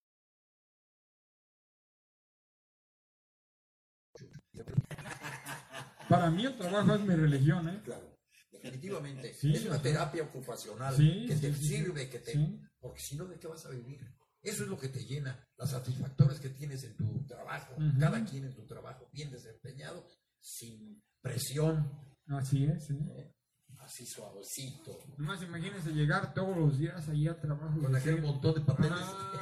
Para 6.09 6.29
mí 6.31 6.45
el 6.45 6.57
trabajo 6.57 6.95
es 6.95 7.01
mi 7.01 7.15
religión, 7.15 7.69
¿eh? 7.69 7.81
Claro, 7.83 8.19
definitivamente. 8.51 9.33
Sí, 9.33 9.53
es 9.53 9.65
una 9.65 9.81
terapia 9.81 10.23
ocupacional 10.23 10.95
sí, 10.95 11.25
que 11.27 11.35
te 11.35 11.53
sí, 11.53 11.67
sirve, 11.67 12.09
que 12.09 12.19
te... 12.19 12.33
Porque 12.79 12.99
si 12.99 13.15
no, 13.15 13.25
¿de 13.25 13.37
qué 13.37 13.47
vas 13.47 13.65
a 13.65 13.69
vivir? 13.69 13.99
Eso 14.41 14.63
es 14.63 14.69
lo 14.69 14.79
que 14.79 14.87
te 14.87 15.05
llena, 15.05 15.37
las 15.57 15.71
satisfactores 15.71 16.39
que 16.39 16.49
tienes 16.49 16.83
en 16.85 16.95
tu 16.95 17.25
trabajo, 17.25 17.75
cada 17.99 18.23
quien 18.25 18.45
en 18.45 18.55
tu 18.55 18.65
trabajo, 18.65 19.09
bien 19.11 19.29
desempeñado, 19.31 20.05
sin 20.39 21.03
presión, 21.21 22.09
Así 22.29 22.63
es, 22.65 22.91
¿eh? 22.91 23.33
así 23.79 24.05
suavecito, 24.05 24.99
Nomás 25.17 25.41
imagínense 25.41 25.91
llegar 25.91 26.33
todos 26.33 26.55
los 26.55 26.77
días 26.77 27.09
allí 27.09 27.27
al 27.27 27.41
trabajo. 27.41 27.81
con 27.81 27.95
aquel 27.95 28.21
montón 28.21 28.53
de 28.55 28.61
papeles. 28.61 28.99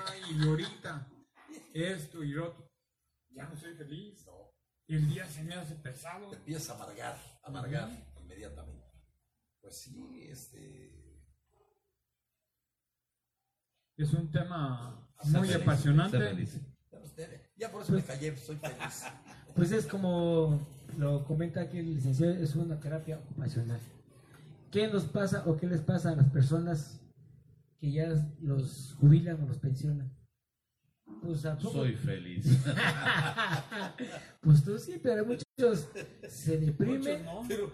Ay, 0.07 0.21
y 0.37 0.47
ahorita 0.47 1.11
esto 1.73 2.23
y 2.23 2.29
lo 2.29 2.47
otro. 2.47 2.71
Ya 3.29 3.45
no 3.47 3.57
soy 3.57 3.75
feliz. 3.75 4.25
Y 4.87 4.95
el 4.95 5.09
día 5.09 5.27
se 5.27 5.43
me 5.43 5.53
hace 5.53 5.75
pesado. 5.75 6.29
te 6.29 6.37
empiezas 6.37 6.69
a 6.69 6.73
amargar, 6.75 7.17
amargar 7.43 7.89
inmediatamente. 8.21 8.85
Pues 9.61 9.77
sí, 9.77 10.27
este, 10.29 10.97
Es 13.97 14.13
un 14.13 14.29
tema 14.29 15.09
muy 15.23 15.47
feliz, 15.47 15.55
apasionante. 15.55 16.47
ya, 17.57 17.71
por 17.71 17.81
eso 17.81 17.93
me 17.93 18.03
callé, 18.03 18.37
soy 18.37 18.55
feliz. 18.57 19.03
pues 19.55 19.71
es 19.71 19.87
como 19.87 20.67
lo 20.97 21.25
comenta 21.25 21.61
aquí 21.61 21.79
el 21.79 21.95
licenciado, 21.95 22.33
es 22.33 22.55
una 22.55 22.79
terapia 22.79 23.17
ocupacional. 23.17 23.79
¿Qué 24.71 24.87
nos 24.87 25.05
pasa 25.05 25.43
o 25.47 25.57
qué 25.57 25.65
les 25.65 25.81
pasa 25.81 26.11
a 26.11 26.15
las 26.15 26.29
personas 26.29 27.01
que 27.79 27.91
ya 27.91 28.07
los 28.39 28.95
jubilan 28.99 29.41
o 29.41 29.47
los 29.47 29.57
pensionan? 29.57 30.15
Pues, 31.27 31.45
¿a 31.45 31.57
poco? 31.57 31.71
Soy 31.73 31.93
feliz. 31.93 32.45
pues 34.41 34.63
tú 34.63 34.79
sí, 34.79 34.97
pero 35.03 35.25
muchos 35.25 35.89
se 36.29 36.57
deprimen, 36.57 37.23
Muchos 37.23 37.23
no. 37.25 37.45
Pero, 37.49 37.71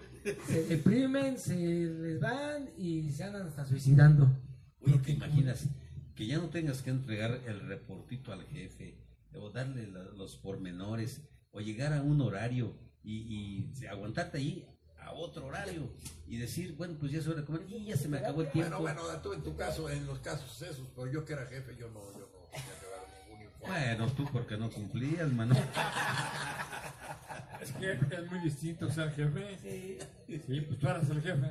se 0.48 0.64
deprimen, 0.64 1.38
se 1.38 1.56
les 1.56 2.20
van 2.20 2.68
y 2.80 3.12
se 3.12 3.24
andan 3.26 3.46
hasta 3.46 3.64
suicidando. 3.66 4.28
Oye, 4.82 4.98
¿te 4.98 5.12
imaginas 5.12 5.66
que 6.16 6.26
ya 6.26 6.40
no 6.40 6.50
tengas 6.50 6.82
que 6.82 6.90
entregar 6.90 7.40
el 7.46 7.60
reportito 7.68 8.34
al 8.34 8.44
jefe 8.48 8.98
o 9.36 9.52
darle 9.52 9.86
la- 9.86 10.04
los 10.18 10.36
pormenores 10.38 11.22
o 11.52 11.62
llegar 11.62 11.94
a 11.94 12.02
un 12.02 12.22
horario 12.22 12.76
y, 13.04 13.70
y 13.80 13.86
aguantarte 13.86 14.40
ahí 14.40 14.66
a 14.98 15.12
otro 15.12 15.46
horario 15.46 15.92
y 16.26 16.38
decir, 16.38 16.74
bueno, 16.76 16.96
pues 17.00 17.12
ya 17.12 17.20
es 17.20 17.28
hora 17.28 17.42
de 17.42 17.46
comer 17.46 17.62
y 17.70 17.86
ya 17.86 17.98
se 17.98 18.08
me 18.08 18.18
acabó 18.18 18.42
el 18.42 18.50
tiempo. 18.52 18.80
bueno, 18.80 19.04
bueno, 19.04 19.22
tú 19.22 19.34
en 19.34 19.44
tu 19.44 19.56
caso, 19.56 19.90
en 19.92 20.08
los 20.08 20.18
casos 20.22 20.60
esos, 20.64 20.88
pero 20.96 21.12
yo 21.12 21.24
que 21.24 21.34
era 21.34 21.46
jefe, 21.46 21.76
yo 21.78 21.88
no, 21.90 22.02
yo 22.14 22.28
no 22.34 22.43
Bueno, 23.68 24.12
tú 24.14 24.28
porque 24.32 24.58
no 24.58 24.70
cumplías, 24.70 25.32
mano. 25.32 25.56
Es 27.62 27.72
que 27.72 27.92
es 27.94 28.30
muy 28.30 28.40
distinto 28.40 28.92
ser 28.92 29.12
jefe. 29.14 29.58
Sí, 30.28 30.62
pues 30.62 30.80
tú 30.80 30.88
eras 30.88 31.10
el 31.10 31.22
jefe. 31.22 31.48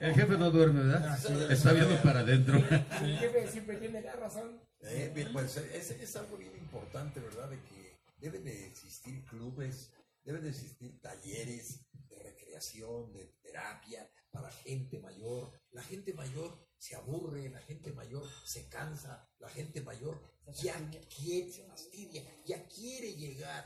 El 0.00 0.14
jefe 0.14 0.36
no 0.36 0.50
duerme, 0.50 0.82
¿verdad? 0.82 1.50
Está 1.50 1.72
viendo 1.72 1.96
para 2.02 2.20
adentro. 2.20 2.56
El 2.56 3.18
jefe 3.18 3.48
siempre 3.48 3.76
tiene 3.76 4.02
la 4.02 4.12
razón. 4.12 4.60
Eh, 4.82 5.28
pues 5.32 5.56
es, 5.56 5.90
es 5.92 6.16
algo 6.16 6.36
bien 6.36 6.54
importante, 6.56 7.20
¿verdad? 7.20 7.48
De 7.48 7.56
que 7.56 7.96
deben 8.18 8.44
de 8.44 8.66
existir 8.66 9.24
clubes, 9.24 9.92
deben 10.24 10.42
de 10.42 10.50
existir 10.50 11.00
talleres 11.00 11.80
de 12.10 12.22
recreación, 12.22 13.12
de 13.14 13.32
terapia 13.42 14.06
para 14.30 14.50
gente 14.50 14.98
mayor. 15.00 15.52
La 15.70 15.82
gente 15.82 16.12
mayor 16.12 16.65
se 16.78 16.94
aburre, 16.96 17.48
la 17.50 17.60
gente 17.62 17.92
mayor 17.92 18.24
se 18.44 18.68
cansa, 18.68 19.28
la 19.38 19.48
gente 19.48 19.80
mayor 19.80 20.20
ya 20.62 20.74
quiere, 21.08 21.50
se 21.50 21.64
fastidia, 21.64 22.22
ya 22.44 22.66
quiere 22.68 23.14
llegar 23.14 23.64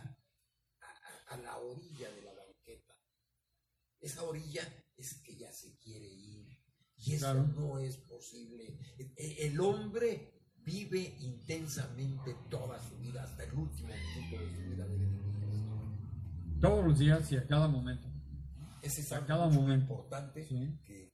a, 0.80 0.86
a- 0.86 1.34
a 1.34 1.36
la 1.38 1.58
orilla 1.58 2.10
de 2.10 2.22
la 2.22 2.32
banqueta. 2.34 2.94
Esa 4.00 4.22
orilla 4.22 4.62
es 4.96 5.14
que 5.22 5.36
ya 5.36 5.52
se 5.52 5.76
quiere 5.76 6.06
ir. 6.06 6.48
Y 6.96 7.14
eso 7.14 7.26
Claro. 7.26 7.46
no 7.48 7.78
es 7.78 7.96
posible. 7.96 8.78
E- 8.98 9.12
e- 9.16 9.46
El 9.46 9.60
hombre 9.60 10.34
vive 10.56 11.16
intensamente 11.20 12.34
toda 12.50 12.78
su 12.86 12.96
vida, 12.98 13.22
hasta 13.24 13.44
el 13.44 13.54
último 13.54 13.88
minuto 13.88 14.44
de 14.44 14.54
su 14.54 14.62
vida 14.70 14.86
debe. 14.86 15.20
Todos 16.60 16.84
los 16.84 16.98
días 16.98 17.32
y 17.32 17.36
a 17.36 17.46
cada 17.46 17.68
momento. 17.68 18.06
Ese 18.82 19.00
es 19.00 19.12
A 19.12 19.24
cada 19.26 19.48
momento. 19.48 19.82
importante 19.94 20.46
Sí. 20.46 20.78
que 20.84 21.09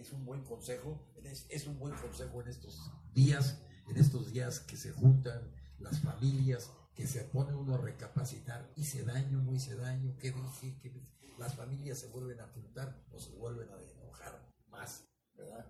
es 0.00 0.12
un 0.12 0.24
buen 0.24 0.42
consejo, 0.44 0.98
es, 1.22 1.66
un 1.66 1.78
buen 1.78 1.94
consejo 1.94 2.40
en 2.40 2.48
estos 2.48 2.90
días, 3.12 3.62
en 3.88 3.96
estos 3.96 4.32
días 4.32 4.60
que 4.60 4.76
se 4.76 4.92
juntan 4.92 5.52
las 5.78 6.00
familias, 6.00 6.70
que 6.94 7.06
se 7.06 7.24
pone 7.24 7.54
uno 7.54 7.74
a 7.74 7.78
recapacitar, 7.78 8.72
hice 8.76 9.04
daño, 9.04 9.42
no 9.42 9.54
hice 9.54 9.76
daño, 9.76 10.16
qué 10.18 10.32
dije, 10.32 10.78
qué 10.80 10.92
las 11.38 11.54
familias 11.54 11.98
se 11.98 12.08
vuelven 12.08 12.40
a 12.40 12.48
juntar 12.48 13.02
o 13.12 13.18
se 13.18 13.30
vuelven 13.32 13.68
a 13.70 13.80
enojar 14.02 14.46
más, 14.68 15.04
¿verdad? 15.34 15.66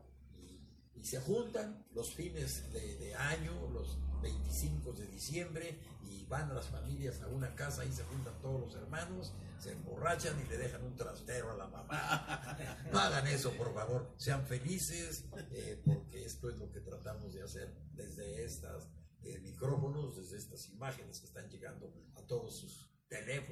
Y, 1.01 1.05
se 1.05 1.21
juntan 1.21 1.85
los 1.93 2.13
fines 2.13 2.71
de, 2.73 2.97
de 2.97 3.15
año, 3.15 3.69
los 3.71 3.99
25 4.23 4.93
de 4.93 5.07
diciembre, 5.07 5.79
y 6.03 6.25
van 6.27 6.55
las 6.55 6.67
familias 6.67 7.21
a 7.23 7.29
una 7.29 7.55
casa, 7.55 7.85
y 7.85 7.93
se 7.93 8.03
juntan 8.05 8.41
todos 8.41 8.61
los 8.61 8.75
hermanos, 8.75 9.33
se 9.59 9.73
emborrachan 9.73 10.41
y 10.41 10.49
le 10.49 10.59
dejan 10.59 10.83
un 10.83 10.97
trastero 10.97 11.51
a 11.53 11.57
la 11.57 11.67
mamá. 11.67 12.57
No 12.93 12.99
hagan 12.99 13.27
eso, 13.29 13.53
por 13.53 13.73
favor, 13.73 14.13
sean 14.17 14.45
felices, 14.47 15.25
eh, 15.53 15.81
porque 15.85 16.25
esto 16.25 16.51
es 16.51 16.59
lo 16.59 16.71
que 16.71 16.81
tratamos 16.81 17.35
de 17.35 17.43
hacer 17.43 17.73
desde 17.93 18.45
estas 18.45 18.89
eh, 19.23 19.39
micrófonos, 19.41 20.17
desde 20.17 20.39
estas 20.39 20.69
imágenes 20.71 21.21
que 21.21 21.27
están 21.27 21.49
llegando 21.49 21.93
a 22.17 22.23
todos 22.23 22.57
sus 22.57 22.91
teléfonos. 23.09 23.49